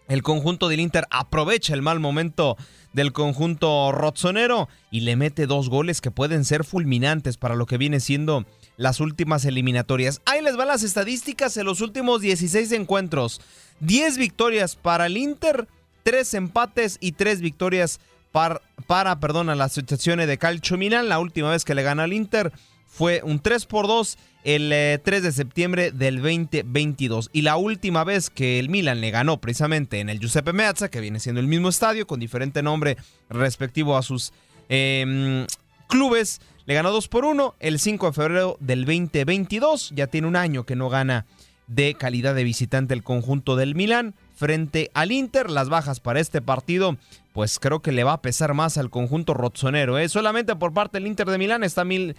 El 0.09 0.21
conjunto 0.21 0.67
del 0.67 0.81
Inter 0.81 1.05
aprovecha 1.11 1.73
el 1.73 1.81
mal 1.81 2.01
momento 2.01 2.57
del 2.91 3.13
conjunto 3.13 3.93
rozzonero 3.93 4.67
y 4.91 4.99
le 4.99 5.15
mete 5.15 5.47
dos 5.47 5.69
goles 5.69 6.01
que 6.01 6.11
pueden 6.11 6.43
ser 6.43 6.65
fulminantes 6.65 7.37
para 7.37 7.55
lo 7.55 7.67
que 7.67 7.77
viene 7.77 8.01
siendo 8.01 8.45
las 8.75 8.99
últimas 8.99 9.45
eliminatorias. 9.45 10.21
Ahí 10.25 10.41
les 10.41 10.57
van 10.57 10.67
las 10.67 10.83
estadísticas 10.83 11.55
en 11.55 11.67
los 11.67 11.79
últimos 11.79 12.19
16 12.19 12.73
encuentros. 12.73 13.39
10 13.79 14.17
victorias 14.17 14.75
para 14.75 15.05
el 15.05 15.15
Inter, 15.15 15.69
tres 16.03 16.33
empates 16.33 16.97
y 16.99 17.13
tres 17.13 17.41
victorias 17.41 17.99
para, 18.31 19.19
perdón, 19.19 19.49
a 19.49 19.55
la 19.55 19.65
Asociación 19.65 20.19
de 20.19 20.37
Calcio 20.37 20.77
Milán. 20.77 21.09
La 21.09 21.19
última 21.19 21.51
vez 21.51 21.65
que 21.65 21.75
le 21.75 21.83
gana 21.83 22.03
al 22.03 22.13
Inter 22.13 22.51
fue 22.87 23.21
un 23.23 23.39
3 23.39 23.65
por 23.65 23.87
2 23.87 24.17
el 24.43 24.69
3 25.03 25.05
eh, 25.05 25.21
de 25.21 25.31
septiembre 25.31 25.91
del 25.91 26.17
2022. 26.17 27.29
Y 27.33 27.41
la 27.41 27.57
última 27.57 28.03
vez 28.03 28.29
que 28.29 28.59
el 28.59 28.69
Milan 28.69 29.01
le 29.01 29.11
ganó 29.11 29.39
precisamente 29.39 29.99
en 29.99 30.09
el 30.09 30.19
Giuseppe 30.19 30.53
Meazza, 30.53 30.89
que 30.89 31.01
viene 31.01 31.19
siendo 31.19 31.41
el 31.41 31.47
mismo 31.47 31.69
estadio 31.69 32.07
con 32.07 32.19
diferente 32.19 32.61
nombre 32.61 32.97
respectivo 33.29 33.97
a 33.97 34.01
sus 34.01 34.33
em, 34.69 35.45
clubes, 35.87 36.41
le 36.65 36.73
ganó 36.73 36.91
2 36.91 37.07
por 37.07 37.25
1 37.25 37.55
el 37.59 37.79
5 37.79 38.07
de 38.07 38.13
febrero 38.13 38.57
del 38.59 38.85
2022. 38.85 39.91
Ya 39.95 40.07
tiene 40.07 40.27
un 40.27 40.35
año 40.35 40.65
que 40.65 40.75
no 40.75 40.89
gana 40.89 41.25
de 41.67 41.93
calidad 41.93 42.35
de 42.35 42.43
visitante 42.43 42.93
el 42.93 43.03
conjunto 43.03 43.55
del 43.55 43.75
Milan 43.75 44.15
frente 44.41 44.89
al 44.95 45.11
Inter. 45.11 45.51
Las 45.51 45.69
bajas 45.69 45.99
para 45.99 46.19
este 46.19 46.41
partido, 46.41 46.97
pues 47.31 47.59
creo 47.59 47.83
que 47.83 47.91
le 47.91 48.03
va 48.03 48.13
a 48.13 48.21
pesar 48.23 48.55
más 48.55 48.79
al 48.79 48.89
conjunto 48.89 49.35
rozzonero. 49.35 49.99
¿eh? 49.99 50.09
Solamente 50.09 50.55
por 50.55 50.73
parte 50.73 50.97
del 50.97 51.05
Inter 51.05 51.29
de 51.29 51.37
Milán 51.37 51.63
está 51.63 51.85
Mil 51.85 52.15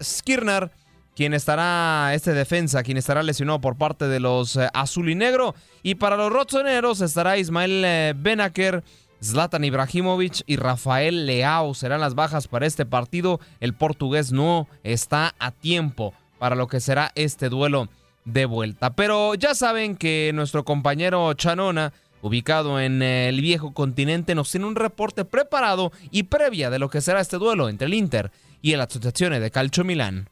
Skirner, 0.00 0.70
quien 1.16 1.34
estará, 1.34 2.14
este 2.14 2.32
defensa, 2.32 2.84
quien 2.84 2.96
estará 2.96 3.24
lesionado 3.24 3.60
por 3.60 3.76
parte 3.76 4.06
de 4.06 4.20
los 4.20 4.54
eh, 4.54 4.68
azul 4.72 5.10
y 5.10 5.16
negro. 5.16 5.56
Y 5.82 5.96
para 5.96 6.16
los 6.16 6.32
rotzoneros 6.32 7.00
estará 7.00 7.36
Ismael 7.36 7.82
eh, 7.84 8.14
Benaker. 8.16 8.84
Zlatan 9.20 9.64
Ibrahimovic 9.64 10.42
y 10.46 10.56
Rafael 10.56 11.26
Leao 11.26 11.74
serán 11.74 12.00
las 12.00 12.14
bajas 12.14 12.46
para 12.46 12.66
este 12.66 12.86
partido. 12.86 13.40
El 13.58 13.74
portugués 13.74 14.30
no 14.30 14.68
está 14.84 15.34
a 15.40 15.50
tiempo 15.50 16.14
para 16.38 16.54
lo 16.54 16.68
que 16.68 16.80
será 16.80 17.10
este 17.16 17.48
duelo 17.48 17.88
de 18.24 18.46
vuelta. 18.46 18.94
Pero 18.94 19.34
ya 19.34 19.54
saben 19.54 19.96
que 19.96 20.32
nuestro 20.34 20.64
compañero 20.64 21.32
Chanona, 21.34 21.92
ubicado 22.22 22.80
en 22.80 23.02
el 23.02 23.40
viejo 23.40 23.72
continente, 23.74 24.34
nos 24.34 24.50
tiene 24.50 24.66
un 24.66 24.76
reporte 24.76 25.24
preparado 25.24 25.92
y 26.10 26.24
previa 26.24 26.70
de 26.70 26.78
lo 26.78 26.88
que 26.88 27.00
será 27.00 27.20
este 27.20 27.38
duelo 27.38 27.68
entre 27.68 27.86
el 27.86 27.94
Inter 27.94 28.30
y 28.60 28.72
el 28.72 28.80
Asociación 28.80 29.32
de 29.32 29.50
Calcio 29.50 29.84
Milán 29.84 30.28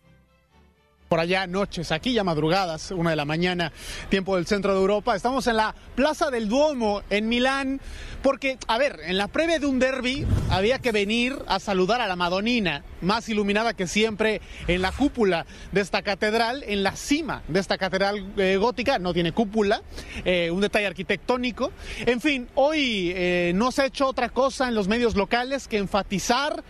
por 1.11 1.19
allá 1.19 1.49
noches, 1.49 1.91
aquí 1.91 2.13
ya 2.13 2.23
madrugadas, 2.23 2.93
una 2.93 3.11
de 3.11 3.17
la 3.17 3.25
mañana, 3.25 3.73
tiempo 4.11 4.37
del 4.37 4.47
centro 4.47 4.73
de 4.73 4.79
Europa. 4.79 5.17
Estamos 5.17 5.49
en 5.49 5.57
la 5.57 5.75
Plaza 5.97 6.31
del 6.31 6.49
Duomo 6.49 7.03
en 7.11 7.29
Milán, 7.29 7.81
porque, 8.23 8.59
a 8.69 8.79
ver, 8.79 9.01
en 9.05 9.19
la 9.19 9.27
previa 9.27 9.59
de 9.59 9.67
un 9.67 9.81
derby 9.81 10.25
había 10.51 10.79
que 10.79 10.93
venir 10.93 11.37
a 11.49 11.59
saludar 11.59 12.01
a 12.01 12.07
la 12.07 12.15
Madonina, 12.15 12.85
más 13.01 13.29
iluminada 13.29 13.75
que 13.75 13.89
siempre 13.89 14.41
en 14.69 14.83
la 14.83 14.93
cúpula 14.93 15.47
de 15.73 15.81
esta 15.81 16.03
catedral, 16.03 16.63
en 16.69 16.85
la 16.85 16.95
cima 16.95 17.43
de 17.49 17.59
esta 17.59 17.77
catedral 17.77 18.33
eh, 18.37 18.57
gótica, 18.57 19.01
no 19.01 19.13
tiene 19.13 19.33
cúpula, 19.33 19.83
eh, 20.25 20.49
un 20.53 20.61
detalle 20.61 20.87
arquitectónico. 20.87 21.73
En 22.07 22.21
fin, 22.21 22.47
hoy 22.55 23.13
eh, 23.17 23.51
no 23.57 23.73
se 23.73 23.83
ha 23.83 23.87
hecho 23.87 24.07
otra 24.07 24.29
cosa 24.29 24.69
en 24.69 24.77
los 24.77 24.87
medios 24.87 25.17
locales 25.17 25.67
que 25.67 25.79
enfatizar 25.79 26.63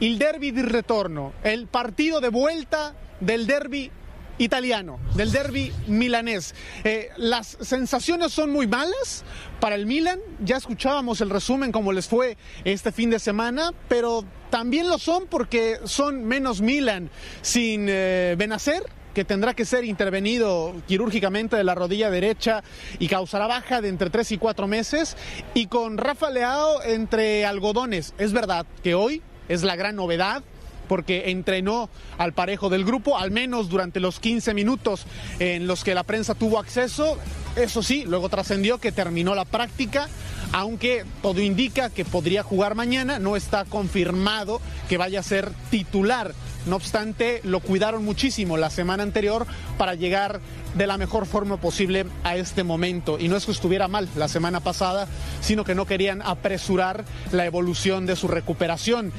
el 0.00 0.18
derby 0.18 0.52
de 0.52 0.62
retorno, 0.62 1.34
el 1.42 1.66
partido 1.66 2.22
de 2.22 2.30
vuelta 2.30 2.94
del 3.20 3.46
derby 3.46 3.90
italiano, 4.38 4.98
del 5.14 5.30
derby 5.30 5.72
milanés. 5.86 6.54
Eh, 6.82 7.10
las 7.16 7.56
sensaciones 7.60 8.32
son 8.32 8.50
muy 8.50 8.66
malas 8.66 9.24
para 9.60 9.74
el 9.74 9.86
Milan. 9.86 10.18
Ya 10.40 10.56
escuchábamos 10.56 11.20
el 11.20 11.30
resumen 11.30 11.72
como 11.72 11.92
les 11.92 12.08
fue 12.08 12.36
este 12.64 12.92
fin 12.92 13.10
de 13.10 13.18
semana, 13.18 13.72
pero 13.88 14.24
también 14.50 14.88
lo 14.88 14.98
son 14.98 15.26
porque 15.26 15.78
son 15.84 16.24
menos 16.24 16.60
Milan 16.60 17.10
sin 17.42 17.86
eh, 17.88 18.34
Benacer 18.36 18.82
que 19.14 19.24
tendrá 19.24 19.54
que 19.54 19.64
ser 19.64 19.84
intervenido 19.84 20.74
quirúrgicamente 20.88 21.54
de 21.54 21.62
la 21.62 21.76
rodilla 21.76 22.10
derecha 22.10 22.64
y 22.98 23.06
causará 23.06 23.46
baja 23.46 23.80
de 23.80 23.88
entre 23.88 24.10
3 24.10 24.32
y 24.32 24.38
4 24.38 24.66
meses, 24.66 25.16
y 25.54 25.68
con 25.68 25.98
Rafa 25.98 26.30
Leao 26.30 26.82
entre 26.82 27.46
algodones. 27.46 28.12
Es 28.18 28.32
verdad 28.32 28.66
que 28.82 28.96
hoy 28.96 29.22
es 29.48 29.62
la 29.62 29.76
gran 29.76 29.94
novedad 29.94 30.42
porque 30.88 31.30
entrenó 31.30 31.88
al 32.18 32.32
parejo 32.32 32.68
del 32.68 32.84
grupo, 32.84 33.18
al 33.18 33.30
menos 33.30 33.68
durante 33.68 34.00
los 34.00 34.20
15 34.20 34.54
minutos 34.54 35.06
en 35.38 35.66
los 35.66 35.84
que 35.84 35.94
la 35.94 36.04
prensa 36.04 36.34
tuvo 36.34 36.58
acceso. 36.58 37.18
Eso 37.56 37.82
sí, 37.82 38.04
luego 38.06 38.28
trascendió 38.28 38.78
que 38.78 38.92
terminó 38.92 39.34
la 39.34 39.44
práctica, 39.44 40.08
aunque 40.52 41.04
todo 41.22 41.40
indica 41.40 41.90
que 41.90 42.04
podría 42.04 42.42
jugar 42.42 42.74
mañana, 42.74 43.18
no 43.18 43.36
está 43.36 43.64
confirmado 43.64 44.60
que 44.88 44.98
vaya 44.98 45.20
a 45.20 45.24
ser 45.24 45.50
titular. 45.70 46.34
No 46.66 46.76
obstante, 46.76 47.40
lo 47.44 47.60
cuidaron 47.60 48.04
muchísimo 48.04 48.56
la 48.56 48.70
semana 48.70 49.02
anterior 49.02 49.46
para 49.76 49.94
llegar 49.94 50.40
de 50.74 50.86
la 50.86 50.96
mejor 50.96 51.26
forma 51.26 51.58
posible 51.58 52.06
a 52.24 52.36
este 52.36 52.62
momento. 52.62 53.18
Y 53.20 53.28
no 53.28 53.36
es 53.36 53.44
que 53.44 53.52
estuviera 53.52 53.86
mal 53.86 54.08
la 54.16 54.28
semana 54.28 54.60
pasada, 54.60 55.06
sino 55.40 55.64
que 55.64 55.74
no 55.74 55.86
querían 55.86 56.22
apresurar 56.22 57.04
la 57.32 57.44
evolución 57.44 58.06
de 58.06 58.16
su 58.16 58.28
recuperación. 58.28 59.12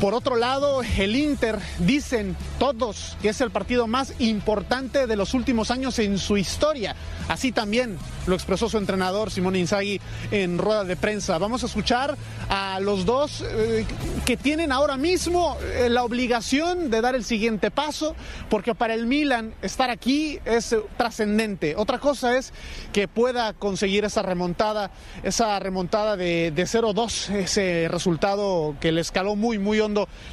Por 0.00 0.14
otro 0.14 0.36
lado, 0.36 0.82
el 0.96 1.16
Inter, 1.16 1.58
dicen 1.80 2.36
todos 2.60 3.16
que 3.20 3.30
es 3.30 3.40
el 3.40 3.50
partido 3.50 3.88
más 3.88 4.14
importante 4.20 5.08
de 5.08 5.16
los 5.16 5.34
últimos 5.34 5.72
años 5.72 5.98
en 5.98 6.18
su 6.18 6.36
historia. 6.36 6.94
Así 7.26 7.50
también 7.50 7.98
lo 8.28 8.36
expresó 8.36 8.68
su 8.68 8.78
entrenador 8.78 9.32
Simón 9.32 9.56
Inzaghi 9.56 10.00
en 10.30 10.58
rueda 10.58 10.84
de 10.84 10.94
prensa. 10.94 11.36
Vamos 11.38 11.64
a 11.64 11.66
escuchar 11.66 12.16
a 12.48 12.78
los 12.78 13.06
dos 13.06 13.44
eh, 13.44 13.84
que 14.24 14.36
tienen 14.36 14.70
ahora 14.70 14.96
mismo 14.96 15.56
eh, 15.62 15.88
la 15.90 16.04
obligación 16.04 16.90
de 16.90 17.00
dar 17.00 17.16
el 17.16 17.24
siguiente 17.24 17.72
paso, 17.72 18.14
porque 18.48 18.76
para 18.76 18.94
el 18.94 19.06
Milan 19.06 19.52
estar 19.62 19.90
aquí 19.90 20.38
es 20.44 20.76
trascendente. 20.96 21.74
Otra 21.76 21.98
cosa 21.98 22.38
es 22.38 22.52
que 22.92 23.08
pueda 23.08 23.52
conseguir 23.52 24.04
esa 24.04 24.22
remontada, 24.22 24.92
esa 25.24 25.58
remontada 25.58 26.16
de, 26.16 26.52
de 26.52 26.62
0-2, 26.62 27.30
ese 27.34 27.88
resultado 27.90 28.76
que 28.80 28.92
le 28.92 29.00
escaló 29.00 29.34
muy, 29.34 29.58
muy 29.58 29.80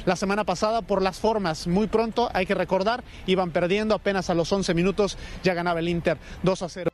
la 0.04 0.16
semana 0.16 0.44
pasada 0.44 0.82
por 0.82 1.02
las 1.02 1.18
formas. 1.18 1.66
Muy 1.66 1.86
pronto, 1.86 2.30
hay 2.32 2.46
que 2.46 2.54
recordar, 2.54 3.04
iban 3.26 3.50
perdiendo 3.50 3.94
apenas 3.94 4.30
a 4.30 4.34
los 4.34 4.52
11 4.52 4.74
minutos, 4.74 5.16
ya 5.42 5.54
ganaba 5.54 5.80
el 5.80 5.88
Inter 5.88 6.18
2 6.42 6.62
a 6.62 6.68
0. 6.68 6.90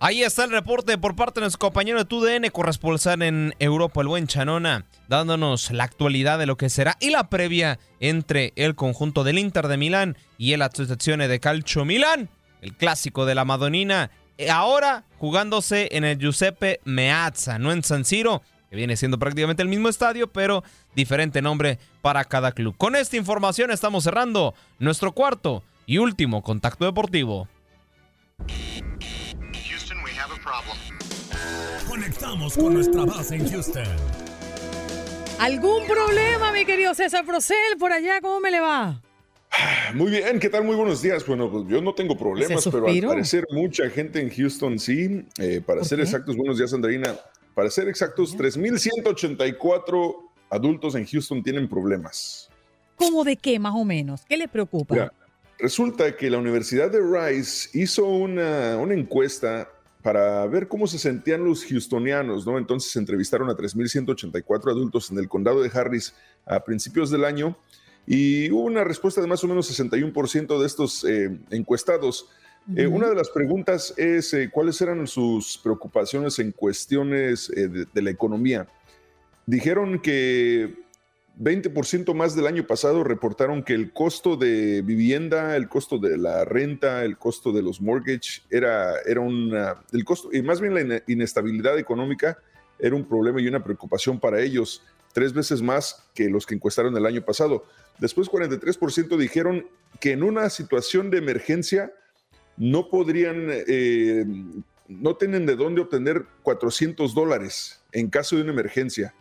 Ahí 0.00 0.22
está 0.22 0.44
el 0.44 0.50
reporte 0.50 0.98
por 0.98 1.16
parte 1.16 1.40
de 1.40 1.44
nuestro 1.44 1.60
compañero 1.60 1.96
de 1.96 2.04
TUDN, 2.04 2.50
corresponsal 2.50 3.22
en 3.22 3.54
Europa, 3.58 4.02
el 4.02 4.08
buen 4.08 4.26
Chanona, 4.26 4.84
dándonos 5.08 5.70
la 5.70 5.84
actualidad 5.84 6.38
de 6.38 6.44
lo 6.44 6.56
que 6.56 6.68
será 6.68 6.98
y 7.00 7.08
la 7.08 7.30
previa 7.30 7.78
entre 8.00 8.52
el 8.56 8.74
conjunto 8.74 9.24
del 9.24 9.38
Inter 9.38 9.66
de 9.66 9.78
Milán 9.78 10.18
y 10.36 10.52
el 10.52 10.60
Asociación 10.60 11.20
de 11.20 11.40
Calcio 11.40 11.86
Milán, 11.86 12.28
el 12.60 12.74
clásico 12.74 13.24
de 13.24 13.34
la 13.34 13.46
Madonina, 13.46 14.10
ahora 14.50 15.04
jugándose 15.18 15.88
en 15.92 16.04
el 16.04 16.18
Giuseppe 16.18 16.80
Meazza, 16.84 17.58
no 17.58 17.72
en 17.72 17.82
San 17.82 18.04
Siro, 18.04 18.42
que 18.74 18.78
viene 18.78 18.96
siendo 18.96 19.20
prácticamente 19.20 19.62
el 19.62 19.68
mismo 19.68 19.88
estadio, 19.88 20.26
pero 20.26 20.64
diferente 20.96 21.40
nombre 21.40 21.78
para 22.02 22.24
cada 22.24 22.50
club. 22.50 22.74
Con 22.76 22.96
esta 22.96 23.16
información 23.16 23.70
estamos 23.70 24.02
cerrando 24.02 24.52
nuestro 24.80 25.12
cuarto 25.12 25.62
y 25.86 25.98
último 25.98 26.42
contacto 26.42 26.84
deportivo. 26.84 27.48
Conectamos 31.88 32.56
con 32.56 32.74
nuestra 32.74 33.04
base 33.04 33.36
en 33.36 33.48
Houston. 33.48 33.84
¿Algún 35.38 35.86
problema, 35.86 36.50
mi 36.52 36.64
querido 36.64 36.94
César 36.94 37.24
Procel, 37.24 37.78
por 37.78 37.92
allá? 37.92 38.20
¿Cómo 38.20 38.40
me 38.40 38.50
le 38.50 38.58
va? 38.58 39.00
Muy 39.94 40.10
bien, 40.10 40.40
¿qué 40.40 40.48
tal? 40.48 40.64
Muy 40.64 40.74
buenos 40.74 41.00
días. 41.00 41.24
Bueno, 41.24 41.48
pues 41.48 41.68
yo 41.68 41.80
no 41.80 41.94
tengo 41.94 42.18
problemas, 42.18 42.68
pero 42.70 42.88
al 42.88 43.00
parecer 43.02 43.46
mucha 43.50 43.88
gente 43.88 44.20
en 44.20 44.30
Houston 44.30 44.80
sí. 44.80 45.24
Eh, 45.38 45.62
para 45.64 45.84
ser 45.84 46.00
exactos, 46.00 46.36
buenos 46.36 46.58
días, 46.58 46.72
Andreina. 46.74 47.14
Para 47.54 47.70
ser 47.70 47.88
exactos, 47.88 48.36
3.184 48.36 50.16
adultos 50.50 50.94
en 50.94 51.06
Houston 51.06 51.42
tienen 51.42 51.68
problemas. 51.68 52.50
¿Cómo 52.96 53.24
de 53.24 53.36
qué, 53.36 53.58
más 53.58 53.74
o 53.74 53.84
menos? 53.84 54.22
¿Qué 54.28 54.36
le 54.36 54.48
preocupa? 54.48 55.12
resulta 55.58 56.16
que 56.16 56.28
la 56.30 56.38
Universidad 56.38 56.90
de 56.90 57.00
Rice 57.00 57.70
hizo 57.78 58.06
una, 58.06 58.76
una 58.76 58.94
encuesta 58.94 59.70
para 60.02 60.46
ver 60.46 60.68
cómo 60.68 60.86
se 60.86 60.98
sentían 60.98 61.44
los 61.44 61.64
houstonianos, 61.64 62.46
¿no? 62.46 62.58
Entonces 62.58 62.94
entrevistaron 62.96 63.48
a 63.48 63.54
3.184 63.54 64.70
adultos 64.70 65.10
en 65.10 65.18
el 65.18 65.28
condado 65.28 65.62
de 65.62 65.70
Harris 65.72 66.14
a 66.44 66.60
principios 66.62 67.10
del 67.10 67.24
año 67.24 67.56
y 68.06 68.50
hubo 68.50 68.64
una 68.64 68.84
respuesta 68.84 69.22
de 69.22 69.26
más 69.26 69.42
o 69.44 69.48
menos 69.48 69.70
61% 69.70 70.60
de 70.60 70.66
estos 70.66 71.04
eh, 71.04 71.38
encuestados 71.50 72.28
eh, 72.76 72.86
una 72.86 73.08
de 73.08 73.14
las 73.14 73.28
preguntas 73.28 73.92
es 73.96 74.32
eh, 74.32 74.48
cuáles 74.50 74.80
eran 74.80 75.06
sus 75.06 75.58
preocupaciones 75.58 76.38
en 76.38 76.52
cuestiones 76.52 77.50
eh, 77.54 77.68
de, 77.68 78.02
la 78.02 78.10
economía. 78.10 78.66
Dijeron 79.44 80.00
que 80.00 80.74
20% 81.38 82.14
más 82.14 82.34
del 82.34 82.46
año 82.46 82.66
pasado 82.66 83.04
reportaron 83.04 83.62
que 83.62 83.74
el 83.74 83.92
costo 83.92 84.36
de 84.36 84.80
vivienda, 84.80 85.56
el 85.56 85.68
costo 85.68 85.98
de 85.98 86.16
la 86.16 86.46
renta, 86.46 87.04
el 87.04 87.18
costo 87.18 87.52
de 87.52 87.62
los 87.62 87.82
mortgage 87.82 88.42
era, 88.50 88.98
era 89.04 89.20
una, 89.20 89.84
el 89.92 90.04
costo, 90.04 90.30
y 90.32 90.40
más 90.40 90.60
bien 90.62 90.74
la 90.74 91.02
inestabilidad 91.06 91.78
económica 91.78 92.38
era 92.78 92.96
un 92.96 93.04
problema 93.04 93.42
y 93.42 93.46
una 93.46 93.62
preocupación 93.62 94.18
para 94.18 94.40
ellos, 94.40 94.82
tres 95.12 95.34
veces 95.34 95.60
más 95.60 96.02
que 96.14 96.30
los 96.30 96.46
que 96.46 96.54
encuestaron 96.54 96.96
el 96.96 97.04
año 97.04 97.22
pasado. 97.22 97.66
Después 97.98 98.30
43% 98.30 99.18
dijeron 99.18 99.66
que 100.00 100.12
en 100.12 100.22
una 100.22 100.48
situación 100.48 101.10
de 101.10 101.18
emergencia, 101.18 101.92
no 102.56 102.88
podrían, 102.88 103.46
eh, 103.48 104.24
no 104.88 105.16
tienen 105.16 105.46
de 105.46 105.56
dónde 105.56 105.80
obtener 105.80 106.24
400 106.42 107.14
dólares 107.14 107.82
en 107.92 108.08
caso 108.08 108.36
de 108.36 108.42
una 108.42 108.52
emergencia. 108.52 109.14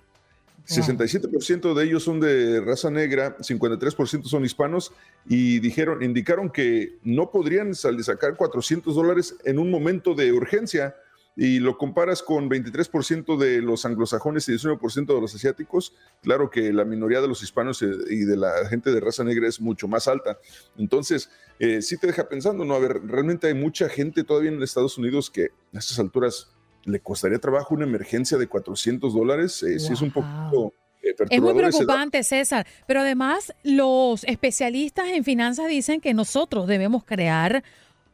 67% 0.65 1.73
de 1.73 1.83
ellos 1.83 2.03
son 2.03 2.21
de 2.21 2.61
raza 2.61 2.89
negra, 2.89 3.37
53% 3.37 4.23
son 4.23 4.45
hispanos 4.45 4.93
y 5.27 5.59
dijeron, 5.59 6.01
indicaron 6.03 6.49
que 6.49 6.99
no 7.03 7.31
podrían 7.31 7.75
sacar 7.75 8.37
400 8.37 8.95
dólares 8.95 9.35
en 9.43 9.59
un 9.59 9.69
momento 9.69 10.13
de 10.13 10.31
urgencia 10.31 10.95
y 11.35 11.59
lo 11.59 11.77
comparas 11.77 12.21
con 12.21 12.49
23% 12.49 13.37
de 13.37 13.61
los 13.61 13.85
anglosajones 13.85 14.47
y 14.47 14.53
19% 14.53 15.15
de 15.15 15.21
los 15.21 15.33
asiáticos, 15.33 15.95
claro 16.21 16.49
que 16.49 16.71
la 16.71 16.85
minoría 16.85 17.21
de 17.21 17.27
los 17.27 17.41
hispanos 17.41 17.81
eh, 17.81 17.87
y 18.09 18.19
de 18.19 18.37
la 18.37 18.67
gente 18.69 18.91
de 18.91 18.99
raza 18.99 19.23
negra 19.23 19.47
es 19.47 19.59
mucho 19.59 19.87
más 19.87 20.07
alta. 20.07 20.37
Entonces, 20.77 21.29
eh, 21.59 21.81
sí 21.81 21.97
te 21.97 22.07
deja 22.07 22.27
pensando, 22.29 22.65
¿no? 22.65 22.75
A 22.75 22.79
ver, 22.79 23.01
realmente 23.05 23.47
hay 23.47 23.55
mucha 23.55 23.89
gente 23.89 24.23
todavía 24.23 24.51
en 24.51 24.61
Estados 24.61 24.97
Unidos 24.97 25.31
que 25.31 25.49
a 25.73 25.79
estas 25.79 25.99
alturas 25.99 26.51
le 26.85 26.99
costaría 26.99 27.39
trabajo 27.39 27.73
una 27.73 27.85
emergencia 27.85 28.37
de 28.37 28.47
400 28.47 29.13
dólares. 29.13 29.63
Eh, 29.63 29.79
sí 29.79 29.93
es 29.93 30.01
un 30.01 30.11
poquito... 30.11 30.73
es 31.01 31.41
muy 31.41 31.53
preocupante, 31.53 32.23
César, 32.23 32.67
pero 32.85 33.01
además 33.01 33.53
los 33.63 34.23
especialistas 34.25 35.07
en 35.07 35.23
finanzas 35.23 35.67
dicen 35.67 35.99
que 35.99 36.13
nosotros 36.13 36.67
debemos 36.67 37.03
crear 37.05 37.63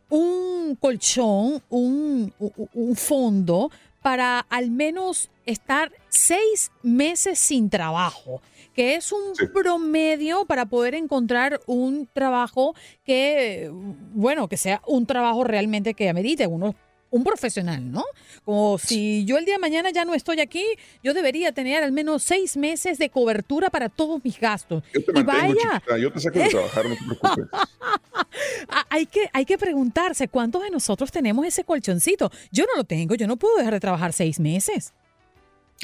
un 0.10 0.76
colchón, 0.80 1.62
un, 1.70 2.34
fondo 2.96 3.72
para 4.02 4.40
al 4.50 4.72
menos 4.72 5.30
estar 5.46 5.92
seis 6.08 6.72
meses 6.84 7.40
sin 7.40 7.70
trabajo, 7.70 8.42
que 8.74 8.96
es 8.96 9.12
un 9.12 9.34
promedio 9.54 10.46
para 10.46 10.66
poder 10.66 10.96
encontrar 10.96 11.60
un 11.66 12.08
trabajo 12.14 12.76
que, 13.04 13.70
bueno, 14.14 14.48
que 14.48 14.58
sea 14.58 14.82
un 14.88 15.06
trabajo 15.06 15.44
realmente 15.44 15.94
que 15.94 16.10
amerite. 16.10 16.48
Unos 16.48 16.76
un 17.12 17.24
profesional, 17.24 17.92
¿no? 17.92 18.04
Como 18.46 18.78
si 18.78 19.26
yo 19.26 19.38
el 19.38 19.46
día 19.46 19.56
de 19.56 19.60
mañana 19.60 19.90
ya 19.92 20.06
no 20.06 20.14
estoy 20.14 20.40
aquí, 20.40 20.64
yo 21.04 21.14
debería 21.14 21.52
tener 21.52 21.84
al 21.84 21.92
menos 21.92 22.24
seis 22.24 22.58
meses 22.58 22.98
de 22.98 23.10
cobertura 23.10 23.70
para 23.70 23.90
todos 23.90 24.24
mis 24.24 24.40
gastos. 24.40 24.84
Yo 24.94 25.04
te 25.04 25.14
mantengo, 25.14 25.38
vaya, 25.38 25.80
chiquita, 25.80 25.98
yo 25.98 26.12
te 26.12 26.20
saco 26.20 26.40
de 26.40 26.50
trabajar, 26.50 26.86
no 26.86 26.96
te 26.96 27.04
preocupes. 27.06 27.46
Ah, 28.70 28.86
hay 28.90 29.06
que, 29.06 29.30
hay 29.34 29.46
que 29.46 29.58
preguntarse 29.58 30.28
cuántos 30.28 30.62
de 30.62 30.70
nosotros 30.70 31.12
tenemos 31.12 31.46
ese 31.46 31.64
colchoncito. 31.64 32.32
Yo 32.52 32.66
no 32.66 32.76
lo 32.78 32.84
tengo, 32.84 33.16
yo 33.16 33.28
no 33.28 33.38
puedo 33.38 33.58
dejar 33.58 33.74
de 33.74 33.80
trabajar 33.80 34.14
seis 34.14 34.40
meses. 34.40 34.94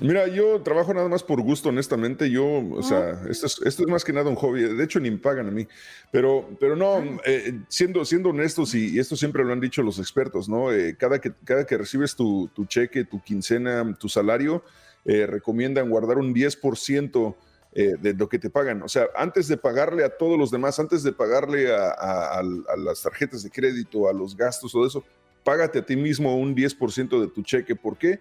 Mira, 0.01 0.27
yo 0.27 0.61
trabajo 0.61 0.93
nada 0.93 1.07
más 1.07 1.23
por 1.23 1.41
gusto, 1.41 1.69
honestamente. 1.69 2.29
Yo, 2.29 2.45
o 2.45 2.83
sea, 2.83 3.21
esto 3.29 3.45
es, 3.45 3.61
esto 3.63 3.83
es 3.83 3.87
más 3.89 4.03
que 4.03 4.11
nada 4.11 4.29
un 4.29 4.35
hobby. 4.35 4.63
De 4.63 4.83
hecho, 4.83 4.99
ni 4.99 5.09
me 5.09 5.17
pagan 5.17 5.47
a 5.47 5.51
mí. 5.51 5.65
Pero, 6.11 6.49
pero 6.59 6.75
no, 6.75 7.01
eh, 7.25 7.61
siendo, 7.69 8.03
siendo 8.03 8.29
honestos, 8.29 8.75
y, 8.75 8.89
y 8.95 8.99
esto 8.99 9.15
siempre 9.15 9.45
lo 9.45 9.53
han 9.53 9.61
dicho 9.61 9.81
los 9.83 9.97
expertos, 9.99 10.49
¿no? 10.49 10.73
Eh, 10.73 10.97
cada, 10.99 11.19
que, 11.21 11.31
cada 11.45 11.65
que 11.65 11.77
recibes 11.77 12.13
tu, 12.13 12.49
tu 12.53 12.65
cheque, 12.65 13.05
tu 13.05 13.21
quincena, 13.23 13.95
tu 13.97 14.09
salario, 14.09 14.63
eh, 15.05 15.25
recomiendan 15.27 15.89
guardar 15.89 16.17
un 16.17 16.33
10% 16.33 17.35
eh, 17.71 17.93
de 18.01 18.13
lo 18.15 18.27
que 18.27 18.37
te 18.37 18.49
pagan. 18.49 18.81
O 18.83 18.89
sea, 18.89 19.07
antes 19.15 19.47
de 19.47 19.55
pagarle 19.55 20.03
a 20.03 20.09
todos 20.09 20.37
los 20.37 20.51
demás, 20.51 20.77
antes 20.77 21.03
de 21.03 21.13
pagarle 21.13 21.73
a- 21.73 21.91
a 21.91 22.43
las 22.77 23.01
tarjetas 23.01 23.43
de 23.43 23.49
crédito, 23.49 24.09
a 24.09 24.13
los 24.13 24.35
gastos, 24.35 24.73
todo 24.73 24.85
eso, 24.85 25.05
págate 25.45 25.79
a 25.79 25.85
ti 25.85 25.95
mismo 25.95 26.35
un 26.37 26.53
10% 26.53 27.21
de 27.21 27.27
tu 27.27 27.43
cheque. 27.43 27.75
¿Por 27.77 27.97
qué? 27.97 28.19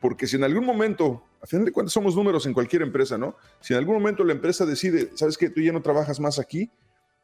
Porque 0.00 0.26
si 0.26 0.36
en 0.36 0.44
algún 0.44 0.64
momento, 0.64 1.22
a 1.42 1.46
fin 1.46 1.64
de 1.64 1.72
cuentas 1.72 1.92
somos 1.92 2.16
números 2.16 2.46
en 2.46 2.54
cualquier 2.54 2.82
empresa, 2.82 3.18
¿no? 3.18 3.36
Si 3.60 3.74
en 3.74 3.78
algún 3.78 3.94
momento 3.94 4.24
la 4.24 4.32
empresa 4.32 4.64
decide, 4.64 5.10
sabes 5.14 5.36
que 5.36 5.50
tú 5.50 5.60
ya 5.60 5.72
no 5.72 5.82
trabajas 5.82 6.18
más 6.20 6.38
aquí, 6.38 6.70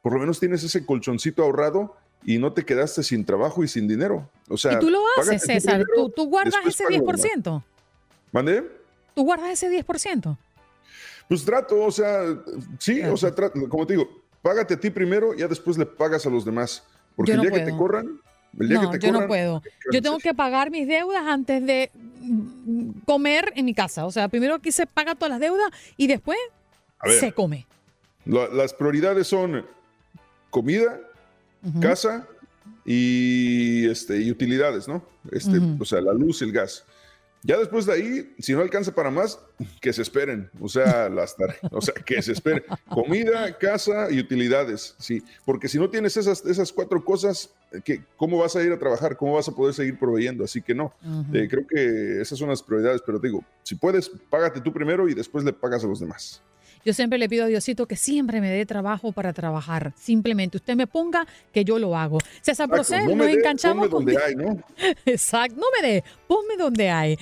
por 0.03 0.13
lo 0.13 0.21
menos 0.21 0.39
tienes 0.39 0.63
ese 0.63 0.85
colchoncito 0.85 1.43
ahorrado 1.43 1.97
y 2.25 2.39
no 2.39 2.53
te 2.53 2.65
quedaste 2.65 3.03
sin 3.03 3.25
trabajo 3.25 3.65
y 3.65 3.69
sin 3.69 3.89
dinero. 3.89 4.31
O 4.49 4.57
sea, 4.57 4.75
y 4.75 4.79
tú 4.79 4.91
lo 4.91 5.01
haces, 5.19 5.43
César. 5.43 5.83
Tú, 5.95 6.11
tú 6.11 6.29
guardas 6.29 6.55
ese 6.67 6.85
paga 6.85 6.99
lo 6.99 7.07
demás. 7.07 7.25
10%. 7.25 7.65
¿Mande? 8.33 8.71
Tú 9.15 9.25
guardas 9.25 9.51
ese 9.51 9.71
10%. 9.71 10.37
Pues 11.29 11.45
trato, 11.45 11.83
o 11.83 11.91
sea, 11.91 12.23
sí, 12.79 13.03
o 13.03 13.17
sea, 13.17 13.35
trato, 13.35 13.59
como 13.69 13.87
te 13.87 13.95
digo, 13.95 14.09
págate 14.43 14.75
a 14.75 14.81
ti 14.81 14.91
primero, 14.91 15.35
ya 15.35 15.49
después 15.49 15.77
le 15.79 15.87
pagas 15.87 16.27
a 16.27 16.31
los 16.31 16.45
demás. 16.45 16.85
Porque 17.17 17.35
no 17.35 17.43
el 17.43 17.51
día 17.51 17.59
que 17.59 17.71
te 17.71 17.77
corran, 17.77 18.21
No, 18.59 18.97
yo 18.97 19.13
no 19.13 19.27
puedo. 19.27 19.63
Yo 19.93 20.01
tengo 20.03 20.19
que 20.19 20.35
pagar 20.35 20.71
mis 20.71 20.87
deudas 20.89 21.23
antes 21.27 21.65
de 21.65 21.91
mm, 22.21 22.91
comer 23.05 23.53
en 23.57 23.65
mi 23.67 23.75
casa. 23.75 24.07
O 24.07 24.11
sea, 24.11 24.29
primero 24.29 24.55
aquí 24.55 24.73
se 24.73 24.87
paga 24.87 25.15
todas 25.15 25.31
las 25.31 25.41
deudas 25.41 25.69
y 25.97 26.07
después 26.07 26.39
ver. 27.05 27.21
se 27.21 27.33
come. 27.33 27.67
la- 28.25 28.49
las 28.49 28.73
prioridades 28.75 29.27
son 29.27 29.65
comida, 30.51 30.99
casa 31.81 32.27
y, 32.85 33.87
este, 33.89 34.21
y 34.21 34.31
utilidades, 34.31 34.87
¿no? 34.89 35.03
Este. 35.31 35.59
O 35.81 35.85
sea, 35.85 36.01
la 36.01 36.13
luz 36.13 36.41
y 36.41 36.45
el 36.45 36.53
gas. 36.53 36.85
Ya 37.47 37.57
después 37.59 37.87
de 37.87 37.93
ahí, 37.93 38.35
si 38.41 38.53
no 38.55 38.61
alcanza 38.61 38.93
para 38.95 39.11
más, 39.11 39.39
que 39.81 39.93
se 39.93 40.03
esperen. 40.03 40.51
O 40.61 40.69
sea, 40.69 41.09
las 41.09 41.37
o 41.71 41.81
sea, 41.81 41.95
que 41.95 42.21
se 42.21 42.33
esperen. 42.33 42.65
Comida, 42.89 43.57
casa 43.57 44.11
y 44.11 44.19
utilidades, 44.19 44.97
sí. 44.99 45.23
Porque 45.45 45.69
si 45.69 45.79
no 45.79 45.89
tienes 45.89 46.17
esas, 46.17 46.45
esas 46.45 46.73
cuatro 46.73 47.05
cosas, 47.05 47.51
¿qué- 47.85 48.03
¿cómo 48.17 48.39
vas 48.39 48.57
a 48.57 48.63
ir 48.65 48.73
a 48.73 48.79
trabajar? 48.79 49.17
¿Cómo 49.17 49.35
vas 49.35 49.49
a 49.49 49.53
poder 49.53 49.75
seguir 49.75 49.97
proveyendo? 49.99 50.43
Así 50.45 50.61
que 50.61 50.75
no. 50.75 50.93
Eh, 51.33 51.47
creo 51.49 51.65
que 51.67 52.21
esas 52.21 52.39
son 52.39 52.49
las 52.49 52.63
prioridades, 52.63 53.01
pero 53.07 53.21
te 53.21 53.29
digo, 53.29 53.45
si 53.63 53.77
puedes, 53.77 54.11
págate 54.29 54.61
tú 54.61 54.73
primero 54.73 55.09
y 55.09 55.15
después 55.15 55.45
le 55.45 55.53
pagas 55.53 55.85
a 55.85 55.87
los 55.87 56.01
demás. 56.01 56.43
Yo 56.87 56.93
siempre 56.93 57.19
le 57.19 57.29
pido 57.29 57.45
a 57.45 57.49
Diosito 57.49 57.87
que 57.87 57.97
siempre 57.97 58.41
me 58.41 58.49
dé 58.49 58.65
trabajo 58.65 59.11
para 59.11 59.33
trabajar. 59.33 59.93
Simplemente 59.97 60.57
usted 60.59 60.77
me 60.77 60.87
ponga 60.87 61.27
que 61.53 61.65
yo 61.65 61.81
lo 61.81 61.97
hago. 61.97 62.19
César 62.41 62.69
Procel, 62.69 63.07
no 63.07 63.17
nos 63.17 63.27
enganchamos 63.27 63.89
ponme 63.89 64.13
donde 64.13 64.25
hay, 64.25 64.37
¿no? 64.37 64.63
Exacto, 65.05 65.57
no 65.57 65.67
me 65.75 65.89
dé, 65.89 66.05
ponme 66.29 66.57
donde 66.57 66.89
hay. 66.89 67.19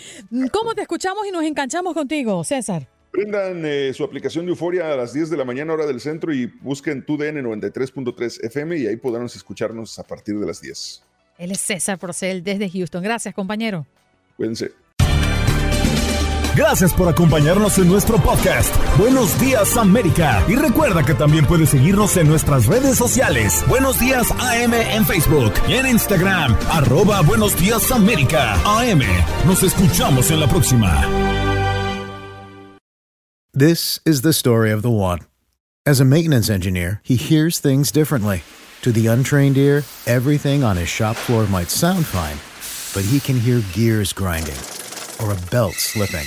¿Cómo 0.52 0.74
te 0.74 0.82
escuchamos 0.82 1.26
y 1.26 1.30
nos 1.30 1.42
enganchamos 1.44 1.94
contigo, 1.94 2.44
César? 2.44 2.86
Prendan 3.10 3.62
eh, 3.64 3.94
su 3.94 4.04
aplicación 4.04 4.44
de 4.44 4.50
Euforia 4.50 4.92
a 4.92 4.96
las 4.96 5.14
10 5.14 5.30
de 5.30 5.38
la 5.38 5.46
mañana 5.46 5.72
hora 5.72 5.86
del 5.86 5.98
centro 5.98 6.30
y 6.34 6.44
busquen 6.60 7.02
TUDN 7.02 7.42
93.3 7.42 8.44
FM 8.44 8.76
y 8.76 8.86
ahí 8.86 8.96
podrán 8.96 9.24
escucharnos 9.24 9.98
a 9.98 10.02
partir 10.02 10.38
de 10.38 10.44
las 10.44 10.60
10. 10.60 11.02
Él 11.38 11.52
es 11.52 11.60
César 11.62 11.98
Procel 11.98 12.44
desde 12.44 12.68
Houston. 12.68 13.02
Gracias, 13.02 13.34
compañero. 13.34 13.86
Cuídense. 14.36 14.83
Gracias 16.56 16.94
por 16.94 17.08
acompañarnos 17.08 17.78
en 17.78 17.88
nuestro 17.88 18.16
podcast. 18.18 18.72
Buenos 18.96 19.38
días 19.40 19.76
América. 19.76 20.44
Y 20.48 20.54
recuerda 20.54 21.02
que 21.02 21.14
también 21.14 21.46
puedes 21.46 21.70
seguirnos 21.70 22.16
en 22.16 22.28
nuestras 22.28 22.66
redes 22.66 22.96
sociales. 22.96 23.64
Buenos 23.66 23.98
días 23.98 24.30
AM 24.38 24.72
en 24.72 25.04
Facebook 25.04 25.52
y 25.68 25.74
en 25.74 25.86
Instagram. 25.86 26.56
Arroba 26.70 27.22
Buenos 27.22 27.56
días 27.56 27.90
América. 27.90 28.54
AM. 28.64 29.02
Nos 29.46 29.64
escuchamos 29.64 30.30
en 30.30 30.38
la 30.38 30.46
próxima. 30.46 31.04
This 33.52 34.00
is 34.04 34.22
the 34.22 34.32
story 34.32 34.70
of 34.70 34.82
the 34.82 34.90
one. 34.90 35.20
As 35.84 36.00
a 36.00 36.04
maintenance 36.04 36.48
engineer, 36.48 37.00
he 37.02 37.16
hears 37.16 37.58
things 37.58 37.90
differently. 37.90 38.42
To 38.82 38.92
the 38.92 39.08
untrained 39.08 39.56
ear, 39.56 39.82
everything 40.06 40.62
on 40.62 40.76
his 40.76 40.88
shop 40.88 41.16
floor 41.16 41.46
might 41.48 41.70
sound 41.70 42.06
fine, 42.06 42.38
but 42.94 43.08
he 43.10 43.18
can 43.18 43.40
hear 43.40 43.60
gears 43.72 44.12
grinding 44.12 44.58
or 45.20 45.32
a 45.32 45.50
belt 45.50 45.74
slipping. 45.74 46.26